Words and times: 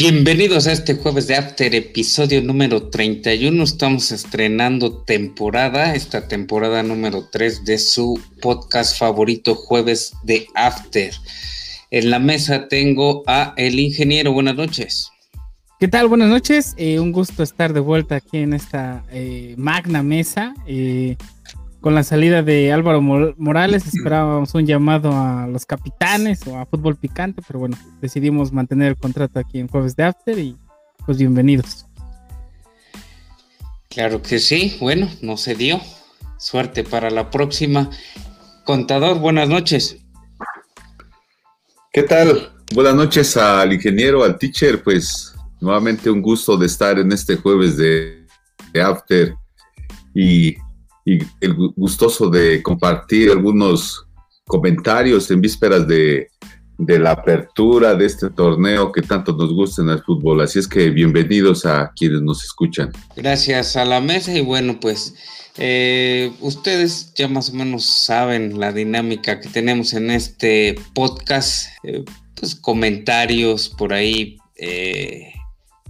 Bienvenidos 0.00 0.68
a 0.68 0.72
este 0.72 0.94
jueves 0.94 1.26
de 1.26 1.34
After, 1.34 1.74
episodio 1.74 2.40
número 2.40 2.88
31. 2.88 3.64
Estamos 3.64 4.12
estrenando 4.12 4.98
temporada, 5.02 5.96
esta 5.96 6.28
temporada 6.28 6.84
número 6.84 7.28
3 7.32 7.64
de 7.64 7.78
su 7.78 8.22
podcast 8.40 8.96
favorito, 8.96 9.56
Jueves 9.56 10.12
de 10.22 10.46
After. 10.54 11.12
En 11.90 12.10
la 12.10 12.20
mesa 12.20 12.68
tengo 12.68 13.24
a 13.26 13.54
el 13.56 13.80
ingeniero. 13.80 14.32
Buenas 14.32 14.54
noches. 14.54 15.10
¿Qué 15.80 15.88
tal? 15.88 16.06
Buenas 16.06 16.28
noches. 16.28 16.74
Eh, 16.76 17.00
un 17.00 17.10
gusto 17.10 17.42
estar 17.42 17.72
de 17.72 17.80
vuelta 17.80 18.14
aquí 18.14 18.38
en 18.38 18.54
esta 18.54 19.02
eh, 19.10 19.56
magna 19.58 20.04
mesa. 20.04 20.54
Eh, 20.68 21.16
con 21.88 21.94
la 21.94 22.04
salida 22.04 22.42
de 22.42 22.70
Álvaro 22.70 23.00
Morales 23.00 23.86
esperábamos 23.86 24.54
un 24.54 24.66
llamado 24.66 25.10
a 25.10 25.46
los 25.46 25.64
capitanes 25.64 26.46
o 26.46 26.58
a 26.58 26.66
fútbol 26.66 26.96
picante, 26.96 27.40
pero 27.46 27.60
bueno, 27.60 27.78
decidimos 28.02 28.52
mantener 28.52 28.88
el 28.88 28.96
contrato 28.98 29.38
aquí 29.38 29.58
en 29.58 29.68
Jueves 29.68 29.96
de 29.96 30.02
After 30.02 30.38
y 30.38 30.54
pues 31.06 31.16
bienvenidos. 31.16 31.86
Claro 33.88 34.20
que 34.20 34.38
sí, 34.38 34.76
bueno, 34.82 35.08
no 35.22 35.38
se 35.38 35.54
dio. 35.54 35.80
Suerte 36.36 36.84
para 36.84 37.08
la 37.08 37.30
próxima. 37.30 37.88
Contador, 38.66 39.18
buenas 39.18 39.48
noches. 39.48 39.96
¿Qué 41.90 42.02
tal? 42.02 42.52
Buenas 42.74 42.96
noches 42.96 43.34
al 43.38 43.72
ingeniero, 43.72 44.24
al 44.24 44.36
teacher, 44.36 44.82
pues 44.82 45.34
nuevamente 45.58 46.10
un 46.10 46.20
gusto 46.20 46.58
de 46.58 46.66
estar 46.66 46.98
en 46.98 47.10
este 47.12 47.36
jueves 47.36 47.78
de, 47.78 48.26
de 48.74 48.82
After 48.82 49.34
y 50.14 50.54
y 51.08 51.18
el 51.40 51.54
gustoso 51.74 52.28
de 52.28 52.62
compartir 52.62 53.30
algunos 53.30 54.06
comentarios 54.46 55.30
en 55.30 55.40
vísperas 55.40 55.88
de, 55.88 56.28
la 56.78 57.12
apertura 57.12 57.94
de 57.94 58.04
este 58.04 58.28
torneo 58.30 58.92
que 58.92 59.00
tanto 59.02 59.32
nos 59.32 59.52
gusta 59.52 59.82
en 59.82 59.88
el 59.88 60.02
fútbol. 60.02 60.42
Así 60.42 60.58
es 60.58 60.68
que 60.68 60.90
bienvenidos 60.90 61.64
a 61.64 61.90
quienes 61.96 62.20
nos 62.20 62.44
escuchan. 62.44 62.92
Gracias 63.16 63.74
a 63.76 63.84
la 63.86 64.00
mesa 64.00 64.32
y 64.36 64.42
bueno, 64.42 64.78
pues 64.78 65.14
eh, 65.56 66.30
ustedes 66.40 67.12
ya 67.14 67.26
más 67.26 67.50
o 67.50 67.54
menos 67.54 67.86
saben 67.86 68.60
la 68.60 68.70
dinámica 68.72 69.40
que 69.40 69.48
tenemos 69.48 69.94
en 69.94 70.10
este 70.10 70.76
podcast, 70.94 71.68
eh, 71.84 72.04
pues 72.34 72.54
comentarios 72.54 73.70
por 73.70 73.94
ahí, 73.94 74.36
eh, 74.56 75.32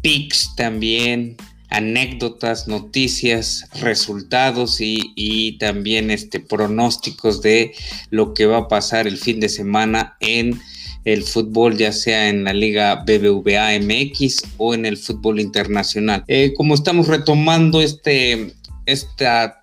pics 0.00 0.54
también, 0.56 1.36
anécdotas, 1.70 2.66
noticias, 2.66 3.68
resultados 3.80 4.78
y, 4.80 5.56
también 5.58 6.10
este, 6.10 6.40
pronósticos 6.40 7.42
de 7.42 7.74
lo 8.10 8.34
que 8.34 8.46
va 8.46 8.58
a 8.58 8.68
pasar 8.68 9.06
el 9.06 9.18
fin 9.18 9.40
de 9.40 9.48
semana 9.48 10.16
en 10.20 10.60
el 11.04 11.22
fútbol, 11.22 11.76
ya 11.76 11.92
sea 11.92 12.28
en 12.28 12.44
la 12.44 12.52
Liga 12.52 13.04
BBVA 13.06 13.78
MX 13.80 14.44
o 14.56 14.74
en 14.74 14.86
el 14.86 14.96
fútbol 14.96 15.40
internacional. 15.40 16.24
Eh, 16.26 16.52
como 16.56 16.74
estamos 16.74 17.06
retomando 17.06 17.80
este, 17.80 18.54
esta, 18.86 19.60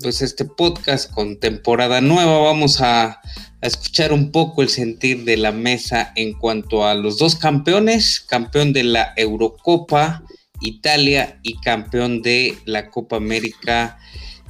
pues 0.00 0.22
este 0.22 0.44
podcast 0.44 1.10
con 1.10 1.38
temporada 1.38 2.00
nueva, 2.00 2.38
vamos 2.38 2.80
a, 2.80 3.06
a 3.06 3.20
escuchar 3.66 4.12
un 4.12 4.30
poco 4.30 4.62
el 4.62 4.68
sentir 4.68 5.24
de 5.24 5.36
la 5.36 5.52
mesa 5.52 6.12
en 6.14 6.32
cuanto 6.34 6.86
a 6.86 6.94
los 6.94 7.18
dos 7.18 7.36
campeones, 7.36 8.20
campeón 8.20 8.72
de 8.72 8.84
la 8.84 9.12
Eurocopa 9.16 10.24
Italia 10.60 11.38
y 11.42 11.58
campeón 11.60 12.22
de 12.22 12.56
la 12.64 12.90
Copa 12.90 13.16
América 13.16 13.98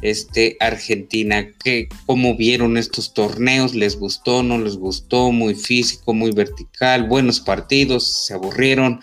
este, 0.03 0.57
Argentina. 0.61 1.49
¿Qué, 1.63 1.89
¿Cómo 2.07 2.37
vieron 2.37 2.77
estos 2.77 3.15
torneos? 3.15 3.75
¿Les 3.75 3.97
gustó? 3.97 4.43
¿No 4.43 4.59
les 4.59 4.77
gustó? 4.77 5.33
Muy 5.33 5.55
físico, 5.55 6.15
muy 6.15 6.31
vertical, 6.33 7.09
buenos 7.09 7.41
partidos, 7.41 8.27
se 8.27 8.35
aburrieron. 8.35 9.01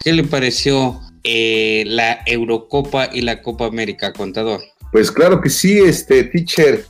¿Qué 0.00 0.12
le 0.12 0.24
pareció 0.24 1.00
eh, 1.24 1.84
la 1.86 2.20
Eurocopa 2.26 3.10
y 3.12 3.22
la 3.22 3.42
Copa 3.42 3.66
América, 3.66 4.12
contador? 4.12 4.62
Pues 4.92 5.10
claro 5.10 5.40
que 5.40 5.50
sí, 5.50 5.78
este 5.78 6.24
teacher. 6.24 6.86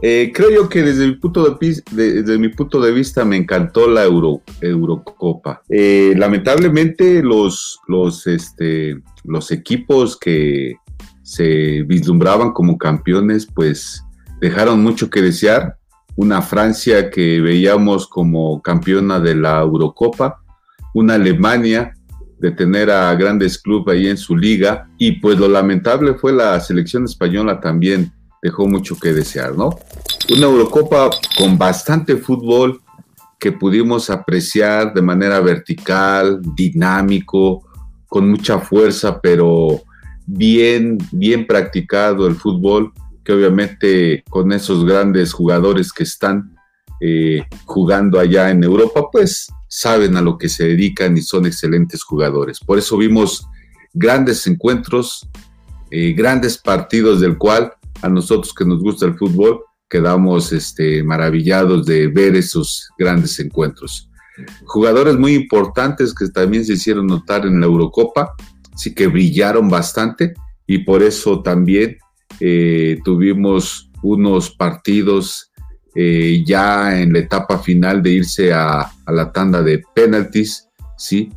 Eh, 0.00 0.30
creo 0.32 0.50
yo 0.50 0.68
que 0.68 0.82
desde 0.82 1.08
mi 1.08 1.14
punto 1.16 1.44
de, 1.44 1.82
desde 1.90 2.38
mi 2.38 2.48
punto 2.50 2.80
de 2.80 2.92
vista 2.92 3.24
me 3.24 3.36
encantó 3.36 3.88
la 3.88 4.04
Euro, 4.04 4.42
Eurocopa. 4.60 5.62
Eh, 5.68 6.14
lamentablemente 6.16 7.22
los, 7.22 7.80
los, 7.88 8.26
este, 8.28 9.00
los 9.24 9.50
equipos 9.50 10.16
que 10.16 10.76
se 11.22 11.82
vislumbraban 11.82 12.52
como 12.52 12.78
campeones 12.78 13.48
pues 13.52 14.04
dejaron 14.40 14.82
mucho 14.82 15.10
que 15.10 15.20
desear. 15.20 15.76
Una 16.14 16.42
Francia 16.42 17.10
que 17.10 17.40
veíamos 17.40 18.08
como 18.08 18.60
campeona 18.62 19.20
de 19.20 19.34
la 19.34 19.60
Eurocopa, 19.60 20.42
una 20.94 21.14
Alemania 21.14 21.92
de 22.38 22.52
tener 22.52 22.90
a 22.90 23.12
grandes 23.14 23.58
clubes 23.58 23.96
ahí 23.96 24.06
en 24.06 24.16
su 24.16 24.36
liga 24.36 24.88
y 24.96 25.12
pues 25.20 25.38
lo 25.38 25.48
lamentable 25.48 26.14
fue 26.14 26.32
la 26.32 26.58
selección 26.60 27.04
española 27.04 27.60
también 27.60 28.12
dejó 28.42 28.66
mucho 28.66 28.96
que 28.96 29.12
desear, 29.12 29.56
¿no? 29.56 29.78
Una 30.30 30.46
Eurocopa 30.46 31.10
con 31.36 31.58
bastante 31.58 32.16
fútbol 32.16 32.80
que 33.38 33.52
pudimos 33.52 34.10
apreciar 34.10 34.92
de 34.92 35.02
manera 35.02 35.40
vertical, 35.40 36.40
dinámico, 36.54 37.64
con 38.06 38.30
mucha 38.30 38.58
fuerza, 38.58 39.20
pero 39.20 39.82
bien, 40.26 40.98
bien 41.12 41.46
practicado 41.46 42.26
el 42.26 42.34
fútbol, 42.34 42.92
que 43.24 43.32
obviamente 43.32 44.24
con 44.28 44.52
esos 44.52 44.84
grandes 44.84 45.32
jugadores 45.32 45.92
que 45.92 46.02
están 46.02 46.54
eh, 47.00 47.44
jugando 47.64 48.18
allá 48.18 48.50
en 48.50 48.64
Europa, 48.64 49.08
pues 49.12 49.48
saben 49.68 50.16
a 50.16 50.22
lo 50.22 50.36
que 50.36 50.48
se 50.48 50.64
dedican 50.64 51.16
y 51.16 51.22
son 51.22 51.46
excelentes 51.46 52.02
jugadores. 52.02 52.58
Por 52.58 52.78
eso 52.78 52.96
vimos 52.96 53.46
grandes 53.92 54.46
encuentros, 54.46 55.28
eh, 55.90 56.12
grandes 56.12 56.58
partidos 56.58 57.20
del 57.20 57.38
cual 57.38 57.72
a 58.02 58.08
nosotros 58.08 58.54
que 58.54 58.64
nos 58.64 58.80
gusta 58.80 59.06
el 59.06 59.16
fútbol, 59.16 59.60
quedamos 59.88 60.52
este, 60.52 61.02
maravillados 61.02 61.86
de 61.86 62.08
ver 62.08 62.36
esos 62.36 62.88
grandes 62.98 63.38
encuentros. 63.40 64.10
Jugadores 64.64 65.18
muy 65.18 65.34
importantes 65.34 66.14
que 66.14 66.28
también 66.28 66.64
se 66.64 66.74
hicieron 66.74 67.06
notar 67.06 67.46
en 67.46 67.60
la 67.60 67.66
Eurocopa, 67.66 68.34
sí 68.76 68.94
que 68.94 69.08
brillaron 69.08 69.68
bastante 69.68 70.34
y 70.66 70.78
por 70.78 71.02
eso 71.02 71.42
también 71.42 71.96
eh, 72.40 72.98
tuvimos 73.04 73.90
unos 74.02 74.50
partidos 74.50 75.50
eh, 75.94 76.44
ya 76.46 77.00
en 77.00 77.12
la 77.12 77.20
etapa 77.20 77.58
final 77.58 78.02
de 78.02 78.12
irse 78.12 78.52
a, 78.52 78.92
la 79.06 79.32
tanda 79.32 79.62
de 79.62 79.82
penaltis, 79.94 80.68
sí, 80.96 81.32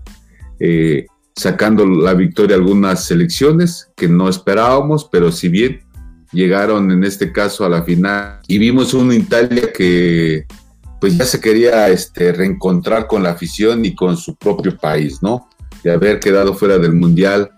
eh, 0.59 1.07
sacando 1.35 1.85
la 1.85 2.13
victoria 2.13 2.57
algunas 2.57 3.05
selecciones 3.05 3.89
que 3.95 4.07
no 4.07 4.29
esperábamos, 4.29 5.09
pero 5.11 5.31
si 5.31 5.49
bien 5.49 5.81
llegaron 6.31 6.91
en 6.91 7.03
este 7.03 7.31
caso 7.31 7.65
a 7.65 7.69
la 7.69 7.83
final 7.83 8.39
y 8.47 8.57
vimos 8.57 8.93
una 8.93 9.15
Italia 9.15 9.71
que 9.73 10.45
pues 10.99 11.17
ya 11.17 11.25
se 11.25 11.41
quería 11.41 11.89
este, 11.89 12.31
reencontrar 12.31 13.07
con 13.07 13.23
la 13.23 13.31
afición 13.31 13.83
y 13.85 13.95
con 13.95 14.17
su 14.17 14.35
propio 14.35 14.77
país, 14.77 15.23
¿no? 15.23 15.49
De 15.83 15.91
haber 15.91 16.19
quedado 16.19 16.53
fuera 16.53 16.77
del 16.77 16.93
Mundial 16.93 17.49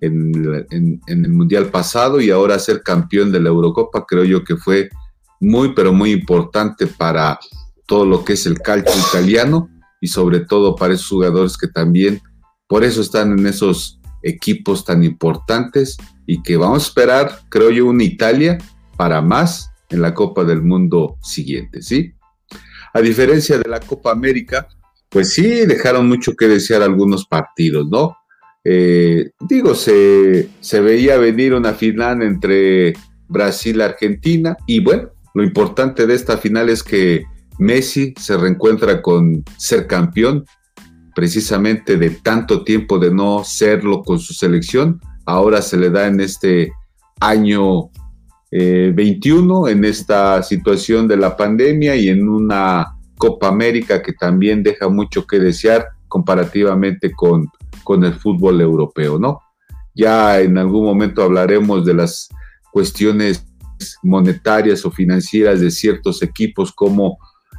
en, 0.00 1.00
el 1.06 1.28
Mundial 1.28 1.66
pasado 1.66 2.20
y 2.20 2.30
ahora 2.30 2.58
ser 2.58 2.82
campeón 2.82 3.32
de 3.32 3.40
la 3.40 3.48
Eurocopa, 3.48 4.04
creo 4.06 4.24
yo 4.24 4.44
que 4.44 4.56
fue 4.56 4.88
muy, 5.40 5.74
pero 5.74 5.92
muy 5.92 6.12
importante 6.12 6.86
para 6.86 7.38
todo 7.86 8.06
lo 8.06 8.24
que 8.24 8.34
es 8.34 8.46
el 8.46 8.60
calcio 8.60 8.94
italiano 9.08 9.68
y 10.00 10.08
sobre 10.08 10.40
todo 10.40 10.76
para 10.76 10.94
esos 10.94 11.08
jugadores 11.08 11.56
que 11.56 11.68
también 11.68 12.20
por 12.68 12.84
eso 12.84 13.00
están 13.00 13.38
en 13.38 13.46
esos 13.46 14.00
equipos 14.22 14.84
tan 14.84 15.04
importantes 15.04 15.96
y 16.26 16.42
que 16.42 16.56
vamos 16.56 16.84
a 16.84 16.86
esperar, 16.88 17.40
creo 17.48 17.70
yo, 17.70 17.86
una 17.86 18.04
Italia 18.04 18.58
para 18.96 19.20
más 19.20 19.70
en 19.88 20.02
la 20.02 20.14
Copa 20.14 20.44
del 20.44 20.62
Mundo 20.62 21.16
siguiente, 21.22 21.82
¿sí? 21.82 22.12
A 22.94 23.00
diferencia 23.00 23.58
de 23.58 23.68
la 23.68 23.80
Copa 23.80 24.12
América, 24.12 24.68
pues 25.08 25.34
sí, 25.34 25.66
dejaron 25.66 26.08
mucho 26.08 26.34
que 26.34 26.48
desear 26.48 26.82
algunos 26.82 27.26
partidos, 27.26 27.88
¿no? 27.88 28.16
Eh, 28.64 29.30
digo, 29.40 29.74
se, 29.74 30.48
se 30.60 30.80
veía 30.80 31.16
venir 31.16 31.52
una 31.52 31.74
final 31.74 32.22
entre 32.22 32.94
Brasil 33.28 33.78
y 33.78 33.82
Argentina 33.82 34.56
y 34.66 34.80
bueno, 34.80 35.10
lo 35.34 35.42
importante 35.42 36.06
de 36.06 36.14
esta 36.14 36.36
final 36.36 36.68
es 36.68 36.82
que 36.82 37.24
Messi 37.58 38.14
se 38.18 38.36
reencuentra 38.36 39.02
con 39.02 39.44
ser 39.56 39.86
campeón 39.86 40.44
precisamente 41.14 41.96
de 41.96 42.10
tanto 42.10 42.64
tiempo 42.64 42.98
de 42.98 43.12
no 43.12 43.44
serlo 43.44 44.02
con 44.02 44.18
su 44.18 44.34
selección. 44.34 45.00
Ahora 45.26 45.62
se 45.62 45.76
le 45.76 45.90
da 45.90 46.06
en 46.06 46.20
este 46.20 46.72
año 47.20 47.90
21, 48.50 49.68
eh, 49.68 49.72
en 49.72 49.84
esta 49.84 50.42
situación 50.42 51.08
de 51.08 51.16
la 51.16 51.36
pandemia 51.36 51.96
y 51.96 52.08
en 52.08 52.28
una 52.28 52.98
Copa 53.16 53.48
América 53.48 54.02
que 54.02 54.12
también 54.12 54.62
deja 54.62 54.88
mucho 54.88 55.26
que 55.26 55.38
desear 55.38 55.86
comparativamente 56.08 57.12
con, 57.12 57.48
con 57.84 58.04
el 58.04 58.14
fútbol 58.14 58.60
europeo, 58.60 59.18
¿no? 59.18 59.40
Ya 59.94 60.40
en 60.40 60.58
algún 60.58 60.84
momento 60.84 61.22
hablaremos 61.22 61.84
de 61.84 61.94
las 61.94 62.28
cuestiones 62.72 63.46
monetarias 64.02 64.84
o 64.84 64.90
financieras 64.90 65.60
de 65.60 65.70
ciertos 65.70 66.22
equipos 66.22 66.72
como 66.72 67.18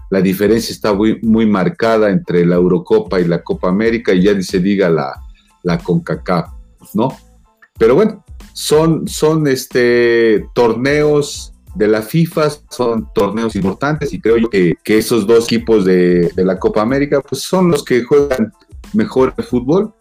la 0.10 0.22
diferencia 0.22 0.72
está 0.72 0.94
muy, 0.94 1.20
muy 1.22 1.46
marcada 1.46 2.10
entre 2.10 2.46
la 2.46 2.56
Eurocopa 2.56 3.20
y 3.20 3.26
la 3.26 3.42
Copa 3.42 3.70
América 3.70 4.14
y 4.14 4.24
ya 4.24 4.34
ni 4.34 4.44
se 4.44 4.60
diga 4.60 4.90
la, 4.90 5.14
la 5.64 5.78
CONCACAF, 5.80 6.50
¿no? 6.94 7.10
Pero 7.78 7.96
bueno, 7.96 8.24
son, 8.54 9.08
son 9.08 9.48
este, 9.48 10.46
torneos 10.54 11.54
de 11.76 11.88
la 11.88 12.04
FIFA, 12.04 12.50
son 12.70 13.12
torneos 13.14 13.56
importantes 13.56 14.14
y 14.14 14.22
creo 14.22 14.38
yo 14.38 14.50
que, 14.50 14.78
esos 14.86 15.26
dos 15.26 15.46
equipos 15.46 15.86
de, 15.86 16.32
la 16.36 16.60
Copa 16.60 16.82
América 16.82 17.22
pues 17.22 17.42
son 17.42 17.72
los 17.72 17.84
que 17.84 18.04
juegan 18.04 18.54
mejor 18.94 19.34
el 19.38 19.44
fútbol 19.44 19.94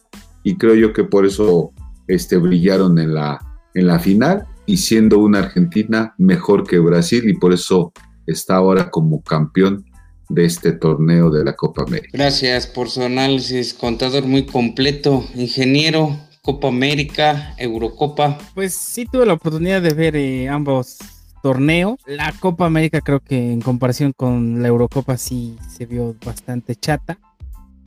y 0.43 0.57
creo 0.57 0.75
yo 0.75 0.93
que 0.93 1.05
por 1.05 1.25
eso 1.25 1.73
este, 2.09 2.37
brillaron 2.37 2.99
en 2.99 3.15
la, 3.15 3.41
en 3.75 3.87
la 3.87 3.99
final 3.99 4.47
y 4.67 4.77
siendo 4.77 5.19
una 5.19 5.39
Argentina 5.39 6.15
mejor 6.19 6.67
que 6.67 6.79
Brasil 6.79 7.29
y 7.29 7.35
por 7.35 7.55
eso 7.55 7.93
está 8.27 8.57
ahora 8.57 8.91
como 8.91 9.23
campeón 9.23 9.85
de 10.33 10.47
este 10.47 10.73
torneo 10.73 11.31
de 11.31 11.45
la 11.45 11.55
Copa 11.55 11.83
América. 11.83 12.11
Gracias 12.13 12.67
por 12.67 12.89
su 12.89 13.03
análisis, 13.03 13.75
contador 13.75 14.25
muy 14.25 14.47
completo, 14.47 15.25
ingeniero, 15.35 16.17
Copa 16.41 16.69
América, 16.69 17.55
Eurocopa. 17.59 18.39
Pues 18.55 18.75
sí 18.75 19.07
tuve 19.11 19.27
la 19.27 19.35
oportunidad 19.35 19.83
de 19.83 19.95
ver 19.95 20.17
eh, 20.17 20.49
ambos 20.49 20.99
torneos. 21.43 21.97
La 22.07 22.33
Copa 22.41 22.67
América 22.67 23.01
creo 23.01 23.21
que 23.21 23.53
en 23.53 23.61
comparación 23.61 24.13
con 24.17 24.63
la 24.63 24.69
Eurocopa 24.69 25.17
sí 25.17 25.57
se 25.69 25.87
vio 25.87 26.17
bastante 26.25 26.75
chata. 26.77 27.19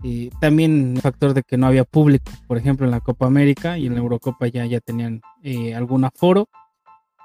Y 0.04 0.30
también 0.40 0.94
el 0.96 1.02
factor 1.02 1.34
de 1.34 1.42
que 1.42 1.58
no 1.58 1.66
había 1.66 1.84
público, 1.84 2.32
por 2.48 2.60
ejemplo, 2.60 2.86
en 2.86 2.92
la 2.92 3.00
Copa 3.00 3.26
América 3.26 3.80
y 3.80 3.88
en 3.88 3.96
la 3.96 4.02
Eurocopa 4.02 4.48
ya, 4.48 4.66
ya 4.66 4.80
tenían 4.80 5.22
eh, 5.42 5.74
algún 5.74 6.06
aforo 6.06 6.48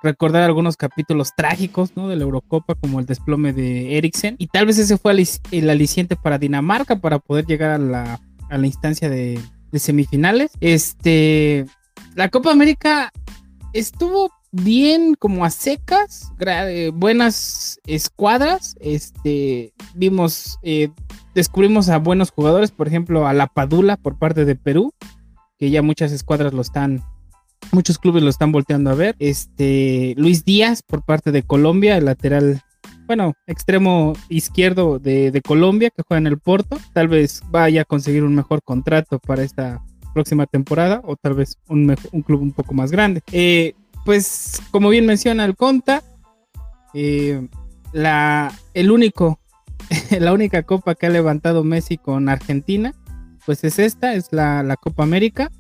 recordar 0.03 0.43
algunos 0.43 0.77
capítulos 0.77 1.33
trágicos 1.37 1.97
¿no? 1.97 2.09
de 2.09 2.17
la 2.17 2.23
Eurocopa, 2.23 2.75
como 2.75 3.01
el 3.01 3.07
desplome 3.07 3.53
de 3.53 3.97
Eriksen. 3.99 4.37
Y 4.39 4.49
tal 4.49 4.67
vez 4.67 4.79
ese 4.79 4.99
fue 4.99 5.15
el 5.51 5.71
aliciente 5.71 6.17
para 6.17 6.39
Dinamarca 6.39 6.97
para 6.97 7.19
poder 7.19 7.47
llegar 7.47 7.71
a 7.71 7.79
la, 7.79 8.21
a 8.49 8.59
la 8.59 8.67
instancia 8.67 9.09
de, 9.09 9.41
de, 9.71 9.79
semifinales. 9.79 10.53
Este, 10.61 11.67
la 12.15 12.29
Copa 12.29 12.51
América 12.51 13.13
estuvo 13.73 14.31
bien 14.53 15.15
como 15.15 15.45
a 15.45 15.51
secas, 15.51 16.33
eh, 16.41 16.91
buenas 16.93 17.81
escuadras. 17.87 18.77
Este, 18.81 19.73
vimos, 19.95 20.59
eh, 20.63 20.91
descubrimos 21.35 21.89
a 21.89 21.99
buenos 21.99 22.31
jugadores, 22.31 22.71
por 22.71 22.89
ejemplo, 22.89 23.27
a 23.27 23.33
La 23.33 23.47
Padula 23.47 23.97
por 23.97 24.19
parte 24.19 24.45
de 24.45 24.57
Perú, 24.57 24.93
que 25.59 25.71
ya 25.71 25.83
muchas 25.83 26.13
escuadras 26.13 26.53
lo 26.53 26.63
están 26.63 27.03
Muchos 27.73 27.99
clubes 27.99 28.23
lo 28.23 28.31
están 28.31 28.53
volteando 28.53 28.91
a 28.91 28.95
ver. 28.95 29.15
Este 29.19 30.15
Luis 30.17 30.45
Díaz 30.45 30.83
por 30.83 31.05
parte 31.05 31.31
de 31.31 31.43
Colombia, 31.43 31.97
el 31.97 32.07
lateral, 32.07 32.63
bueno, 33.07 33.35
extremo 33.47 34.15
izquierdo 34.29 34.99
de, 34.99 35.41
Colombia 35.47 35.91
que 35.91 36.03
juega 36.07 36.19
en 36.19 36.27
el 36.27 36.39
Porto. 36.39 36.79
Tal 36.93 37.09
vez 37.09 37.43
vaya 37.51 37.83
a 37.83 37.85
conseguir 37.85 38.25
un 38.25 38.35
mejor 38.35 38.63
contrato 38.63 39.19
para 39.21 39.45
esta 39.45 39.83
próxima 40.13 40.47
temporada 40.47 41.01
o 41.05 41.15
tal 41.15 41.35
vez 41.35 41.59
un, 41.69 41.95
club 42.27 42.43
un 42.43 42.53
poco 42.53 42.75
más 42.75 42.91
grande. 42.91 43.23
Eh, 43.31 43.75
pues 44.05 44.61
como 44.73 44.89
bien 44.89 45.07
menciona 45.07 45.45
el 45.45 45.55
Conta, 45.55 46.03
eh, 46.93 47.47
la, 47.93 48.53
el 48.75 48.91
único, 48.91 49.39
la 50.19 50.33
única 50.33 50.65
copa 50.65 50.97
que 50.97 51.07
ha 51.07 51.11
levantado 51.11 51.63
Messi 51.63 51.99
con 51.99 52.29
Argentina, 52.29 52.95
pues 53.47 53.63
es 53.63 53.79
esta, 53.79 54.15
es 54.15 54.33
la, 54.33 54.65
la 54.65 54.77
Copa 54.77 55.05
América 55.05 55.51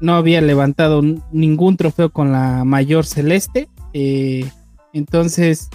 no 0.00 0.14
había 0.14 0.40
levantado 0.40 1.02
ningún 1.32 1.76
trofeo 1.76 2.10
con 2.10 2.32
la 2.32 2.64
mayor 2.64 3.04
celeste. 3.04 3.68
Eh, 3.92 4.48
entonces, 4.92 5.68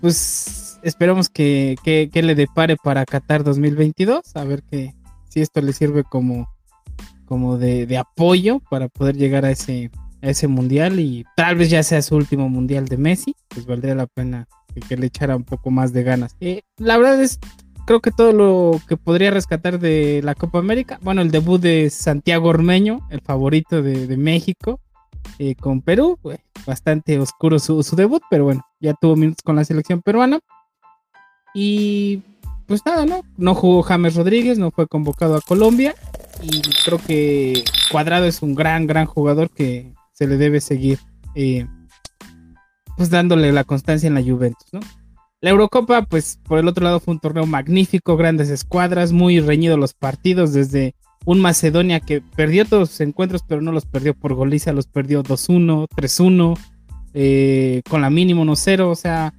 pues 0.00 0.78
esperamos 0.82 1.28
que, 1.28 1.76
le 2.12 2.34
depare 2.34 2.76
para 2.76 3.04
Qatar 3.04 3.44
2022, 3.44 4.36
a 4.36 4.44
ver 4.44 4.62
que, 4.62 4.94
si 5.28 5.40
esto 5.40 5.60
le 5.60 5.72
sirve 5.72 6.04
como, 6.04 6.48
como 7.24 7.58
de, 7.58 7.96
apoyo 7.96 8.60
para 8.70 8.88
poder 8.88 9.16
llegar 9.16 9.44
a 9.44 9.50
ese, 9.50 9.90
ese 10.20 10.48
mundial 10.48 11.00
y 11.00 11.24
tal 11.36 11.56
vez 11.56 11.70
ya 11.70 11.82
sea 11.82 12.02
su 12.02 12.16
último 12.16 12.48
mundial 12.48 12.86
de 12.86 12.96
Messi, 12.96 13.34
pues 13.48 13.66
valdría 13.66 13.94
la 13.94 14.06
pena 14.06 14.48
que, 14.88 14.96
le 14.96 15.06
echara 15.06 15.36
un 15.36 15.44
poco 15.44 15.70
más 15.70 15.92
de 15.92 16.02
ganas. 16.02 16.36
Eh, 16.40 16.62
la 16.78 16.96
verdad 16.98 17.22
es 17.22 17.38
creo 17.84 18.00
que 18.00 18.10
todo 18.10 18.32
lo 18.32 18.80
que 18.88 18.96
podría 18.96 19.30
rescatar 19.30 19.78
de 19.78 20.20
la 20.22 20.34
Copa 20.34 20.58
América, 20.58 20.98
bueno, 21.02 21.22
el 21.22 21.30
debut 21.30 21.60
de 21.60 21.90
Santiago 21.90 22.48
Ormeño, 22.48 23.06
el 23.10 23.20
favorito 23.20 23.82
de, 23.82 24.16
México, 24.16 24.80
eh, 25.38 25.54
con 25.54 25.82
Perú, 25.82 26.18
bastante 26.66 27.18
oscuro 27.18 27.58
su, 27.58 27.82
debut, 27.96 28.22
pero 28.30 28.44
bueno, 28.44 28.64
ya 28.80 28.94
tuvo 28.94 29.16
minutos 29.16 29.42
con 29.44 29.56
la 29.56 29.64
selección 29.64 30.02
peruana. 30.02 30.40
Y 31.54 32.22
pues 32.66 32.80
nada, 32.86 33.04
¿no? 33.04 33.22
No 33.36 33.54
jugó 33.54 33.82
James 33.82 34.14
Rodríguez, 34.14 34.58
no 34.58 34.70
fue 34.70 34.86
convocado 34.86 35.36
a 35.36 35.40
Colombia. 35.40 35.94
Y 36.42 36.62
creo 36.84 36.98
que 36.98 37.62
Cuadrado 37.90 38.26
es 38.26 38.42
un 38.42 38.54
gran, 38.54 38.86
gran 38.86 39.06
jugador 39.06 39.50
que 39.50 39.92
se 40.12 40.26
le 40.26 40.36
debe 40.36 40.60
seguir, 40.60 40.98
eh, 41.34 41.66
pues 42.96 43.10
dándole 43.10 43.52
la 43.52 43.64
constancia 43.64 44.06
en 44.06 44.14
la 44.14 44.22
Juventus, 44.22 44.68
¿no? 44.72 44.80
La 45.42 45.50
Eurocopa, 45.50 46.02
pues 46.02 46.38
por 46.44 46.60
el 46.60 46.68
otro 46.68 46.84
lado 46.84 47.00
fue 47.00 47.14
un 47.14 47.20
torneo 47.20 47.46
magnífico, 47.46 48.16
grandes 48.16 48.48
escuadras, 48.48 49.10
muy 49.10 49.40
reñidos 49.40 49.76
los 49.76 49.92
partidos, 49.92 50.52
desde 50.52 50.94
un 51.24 51.40
Macedonia 51.40 51.98
que 51.98 52.20
perdió 52.20 52.64
todos 52.64 52.90
sus 52.90 53.00
encuentros, 53.00 53.42
pero 53.46 53.60
no 53.60 53.72
los 53.72 53.84
perdió 53.84 54.14
por 54.14 54.34
goliza, 54.34 54.72
los 54.72 54.86
perdió 54.86 55.24
2-1, 55.24 55.88
3-1, 55.96 56.56
eh, 57.14 57.82
con 57.90 58.02
la 58.02 58.10
mínimo 58.10 58.44
1-0, 58.44 58.88
o 58.88 58.94
sea, 58.94 59.34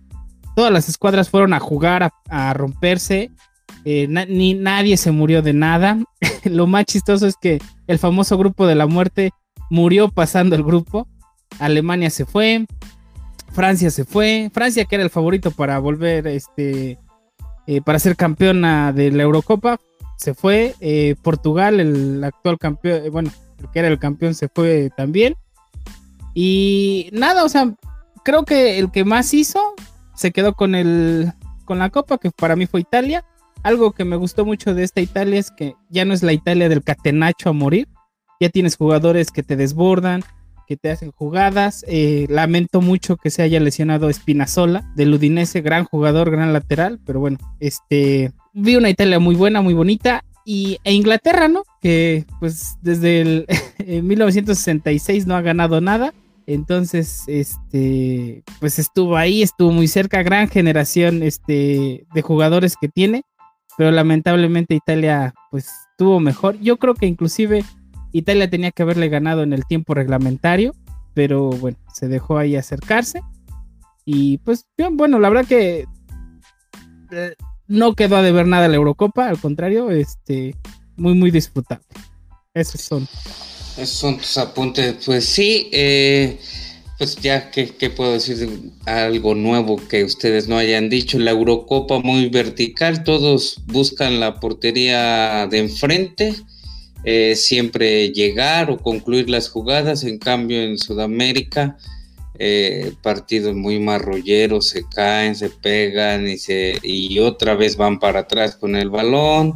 todas 0.58 0.74
las 0.74 0.90
escuadras 0.90 1.30
fueron 1.30 1.54
a 1.54 1.62
jugar, 1.62 2.12
a, 2.30 2.54
romperse, 2.54 3.32
eh, 3.86 4.08
ni 4.28 4.56
nadie 4.56 4.98
se 4.98 5.12
murió 5.12 5.42
de 5.42 5.54
nada. 5.54 6.00
Lo 6.44 6.68
más 6.68 6.84
chistoso 6.84 7.28
es 7.28 7.36
que 7.42 7.62
el 7.88 7.98
famoso 7.98 8.38
grupo 8.38 8.68
de 8.68 8.76
la 8.76 8.88
muerte 8.88 9.32
murió 9.70 10.10
pasando 10.10 10.58
el 10.58 10.63
grupo. 10.63 11.08
Alemania 11.60 12.10
se 12.10 12.25
fue, 12.25 12.66
Francia 13.53 13.91
se 13.91 14.03
fue. 14.03 14.50
Francia, 14.53 14.86
que 14.86 14.95
era 14.95 15.03
el 15.03 15.10
favorito 15.10 15.51
para 15.51 15.79
volver, 15.79 16.27
este, 16.27 17.00
eh, 17.67 17.81
para 17.81 18.00
ser 18.00 18.15
campeona 18.15 18.91
de 18.91 19.12
la 19.12 19.24
Eurocopa, 19.24 19.79
se 20.17 20.33
fue. 20.33 20.75
Eh, 20.79 21.15
Portugal, 21.22 21.79
el 21.79 22.24
actual 22.24 22.57
campeón, 22.57 23.05
eh, 23.05 23.10
bueno, 23.10 23.31
el 23.60 23.69
que 23.69 23.79
era 23.79 23.88
el 23.88 24.00
campeón, 24.00 24.33
se 24.33 24.50
fue 24.50 24.89
también. 24.98 25.36
Y 26.33 27.10
nada, 27.13 27.43
o 27.43 27.50
sea, 27.50 27.74
creo 28.24 28.43
que 28.43 28.79
el 28.79 28.91
que 28.91 29.05
más 29.05 29.33
hizo 29.33 29.60
se 30.15 30.31
quedó 30.31 30.53
con 30.53 30.74
el, 30.75 31.31
con 31.65 31.79
la 31.79 31.89
Copa, 31.89 32.17
que 32.17 32.31
para 32.31 32.55
mí 32.55 32.65
fue 32.65 32.81
Italia. 32.81 33.24
Algo 33.62 33.91
que 33.93 34.03
me 34.03 34.15
gustó 34.15 34.45
mucho 34.45 34.74
de 34.74 34.83
esta 34.83 35.00
Italia 35.00 35.39
es 35.39 35.51
que 35.51 35.75
ya 35.89 36.05
no 36.05 36.13
es 36.13 36.24
la 36.24 36.33
Italia 36.33 36.69
del 36.69 36.83
catenacho 36.83 37.50
a 37.50 37.53
morir. 37.53 37.88
Ya 38.39 38.50
tienes 38.50 38.75
jugadores 38.75 39.31
que 39.31 39.43
te 39.43 39.55
desbordan, 39.55 40.24
que 40.67 40.77
te 40.77 40.91
hacen 40.91 41.12
jugadas. 41.12 41.86
Eh, 41.88 42.25
lamento 42.29 42.82
mucho 42.82 43.17
que 43.17 43.29
se 43.29 43.41
haya 43.41 43.60
lesionado 43.60 44.10
Espinazola 44.10 44.91
del 44.96 45.13
Udinese, 45.13 45.62
gran 45.62 45.86
jugador, 45.86 46.32
gran 46.32 46.53
lateral, 46.53 47.00
pero 47.05 47.20
bueno, 47.20 47.38
este 47.60 48.32
vi 48.53 48.75
una 48.75 48.89
Italia 48.89 49.20
muy 49.20 49.36
buena, 49.36 49.62
muy 49.62 49.74
bonita. 49.74 50.24
Y 50.46 50.77
e 50.84 50.91
Inglaterra, 50.91 51.48
¿no? 51.48 51.63
Que 51.82 52.25
pues 52.39 52.75
desde 52.82 53.22
el 53.22 53.48
1966 54.03 55.25
no 55.25 55.36
ha 55.36 55.41
ganado 55.41 55.79
nada. 55.79 56.13
Entonces, 56.46 57.24
este, 57.27 58.43
pues 58.60 58.77
estuvo 58.77 59.15
ahí, 59.15 59.41
estuvo 59.41 59.72
muy 59.72 59.88
cerca, 59.88 60.24
gran 60.24 60.50
generación 60.50 61.24
este, 61.24 62.05
de 62.13 62.22
jugadores 62.22 62.75
que 62.79 62.89
tiene, 62.89 63.24
pero 63.77 63.91
lamentablemente 63.91 64.75
Italia 64.75 65.34
pues 65.51 65.70
tuvo 65.98 66.20
mejor. 66.20 66.60
Yo 66.60 66.77
creo 66.77 66.96
que 66.96 67.05
inclusive 67.05 67.63
Italia 68.13 68.50
tenía 68.50 68.72
que 68.72 68.84
haberle 68.84 69.10
ganado 69.10 69.43
en 69.43 69.51
el 69.53 69.65
tiempo 69.65 69.96
reglamentario, 69.96 70.74
pero 71.13 71.50
bueno, 71.50 71.77
se 71.91 72.08
dejó 72.08 72.38
ahí 72.38 72.55
acercarse. 72.55 73.22
Y 74.05 74.38
pues, 74.39 74.65
bueno, 74.91 75.20
la 75.20 75.29
verdad 75.29 75.46
que 75.48 75.86
eh, 77.12 77.36
no 77.67 77.96
quedó 77.96 78.17
a 78.17 78.22
deber 78.22 78.46
nada 78.46 78.67
la 78.67 78.75
Eurocopa, 78.75 79.27
al 79.27 79.39
contrario, 79.39 79.89
este, 79.89 80.55
muy, 80.96 81.15
muy 81.15 81.32
disfrutable. 81.32 81.86
Esos 82.53 82.82
son. 82.82 83.08
Esos 83.77 83.98
son 83.98 84.17
tus 84.17 84.38
apuntes. 84.38 84.98
Pues 85.03 85.25
sí, 85.25 85.70
eh, 85.72 86.39
pues 87.00 87.15
ya, 87.15 87.50
¿qué, 87.50 87.70
¿qué, 87.70 87.89
puedo 87.89 88.13
decir? 88.13 88.48
Algo 88.86 89.34
nuevo 89.34 89.77
que 89.88 90.03
ustedes 90.03 90.48
no 90.48 90.58
hayan 90.58 90.89
dicho. 90.89 91.17
La 91.17 91.32
Eurocopa 91.32 91.98
muy 91.98 92.29
vertical, 92.29 93.03
todos 93.03 93.63
buscan 93.65 94.20
la 94.20 94.39
portería 94.39 95.48
de 95.48 95.58
enfrente 95.58 96.36
eh, 97.03 97.36
siempre 97.36 98.10
llegar 98.10 98.69
o 98.69 98.77
concluir 98.77 99.29
las 99.29 99.50
jugadas. 99.50 100.03
En 100.03 100.17
cambio, 100.17 100.62
en 100.62 100.77
Sudamérica, 100.77 101.77
eh, 102.39 102.93
partidos 103.01 103.55
muy 103.55 103.79
marrolleros, 103.79 104.69
se 104.69 104.88
caen, 104.88 105.36
se 105.36 105.50
pegan 105.50 106.27
y, 106.27 106.38
se, 106.38 106.79
y 106.81 107.19
otra 107.19 107.55
vez 107.55 107.75
van 107.75 108.00
para 108.00 108.22
atrás 108.22 108.55
con 108.55 108.75
el 108.75 108.89
balón 108.89 109.55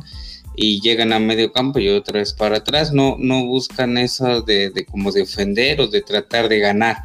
y 0.55 0.81
llegan 0.81 1.13
a 1.13 1.19
medio 1.19 1.51
campo 1.51 1.79
y 1.79 1.89
otra 1.89 2.19
vez 2.19 2.33
para 2.33 2.57
atrás. 2.57 2.91
No, 2.91 3.15
no 3.17 3.45
buscan 3.45 3.97
eso 3.97 4.41
de, 4.41 4.69
de 4.69 4.85
como 4.85 5.11
de 5.11 5.21
ofender 5.21 5.79
o 5.79 5.87
de 5.87 6.01
tratar 6.01 6.49
de 6.49 6.59
ganar. 6.59 6.97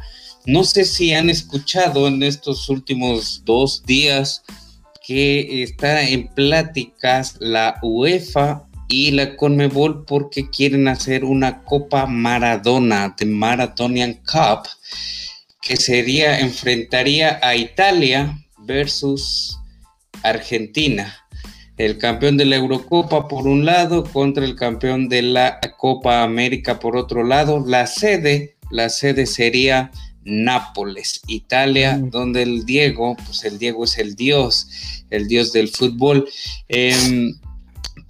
No 0.45 0.65
sé 0.65 0.83
si 0.83 1.13
han 1.13 1.29
escuchado 1.29 2.07
en 2.07 2.21
estos 2.21 2.67
últimos 2.67 3.43
dos 3.45 3.83
días 3.85 4.43
que 5.05 5.63
está 5.63 6.01
en 6.03 6.27
pláticas 6.27 7.37
la 7.39 7.77
UEFA 7.81 8.67
y 8.87 9.11
la 9.11 9.35
Conmebol 9.35 10.05
porque 10.05 10.49
quieren 10.49 10.87
hacer 10.87 11.25
una 11.25 11.63
Copa 11.63 12.05
Maradona, 12.05 13.15
de 13.17 13.25
Marathonian 13.25 14.21
Cup, 14.25 14.67
que 15.61 15.77
sería, 15.77 16.39
enfrentaría 16.39 17.39
a 17.41 17.55
Italia 17.55 18.37
versus 18.59 19.59
Argentina. 20.23 21.15
El 21.77 21.97
campeón 21.97 22.37
de 22.37 22.45
la 22.45 22.57
Eurocopa 22.57 23.27
por 23.27 23.47
un 23.47 23.65
lado 23.65 24.03
contra 24.03 24.45
el 24.45 24.55
campeón 24.55 25.09
de 25.09 25.23
la 25.23 25.59
Copa 25.77 26.21
América 26.21 26.79
por 26.79 26.95
otro 26.95 27.23
lado. 27.23 27.63
La 27.65 27.87
sede, 27.87 28.57
la 28.69 28.89
sede 28.89 29.25
sería 29.25 29.91
Nápoles, 30.25 31.21
Italia, 31.27 31.97
mm. 31.97 32.09
donde 32.09 32.43
el 32.43 32.65
Diego, 32.65 33.17
pues 33.25 33.43
el 33.43 33.59
Diego 33.59 33.83
es 33.83 33.97
el 33.97 34.15
dios, 34.15 34.69
el 35.09 35.27
dios 35.27 35.51
del 35.51 35.67
fútbol. 35.67 36.29
Em, 36.69 37.33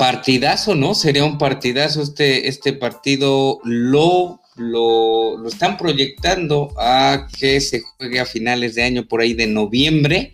partidazo, 0.03 0.75
¿no? 0.75 0.95
Sería 0.95 1.23
un 1.23 1.37
partidazo 1.37 2.01
este, 2.01 2.49
este 2.49 2.73
partido. 2.73 3.59
Lo, 3.63 4.41
lo, 4.57 5.37
lo, 5.37 5.47
están 5.47 5.77
proyectando 5.77 6.73
a 6.77 7.29
que 7.39 7.61
se 7.61 7.79
juegue 7.79 8.19
a 8.19 8.25
finales 8.25 8.75
de 8.75 8.83
año, 8.83 9.07
por 9.07 9.21
ahí 9.21 9.33
de 9.33 9.47
noviembre. 9.47 10.33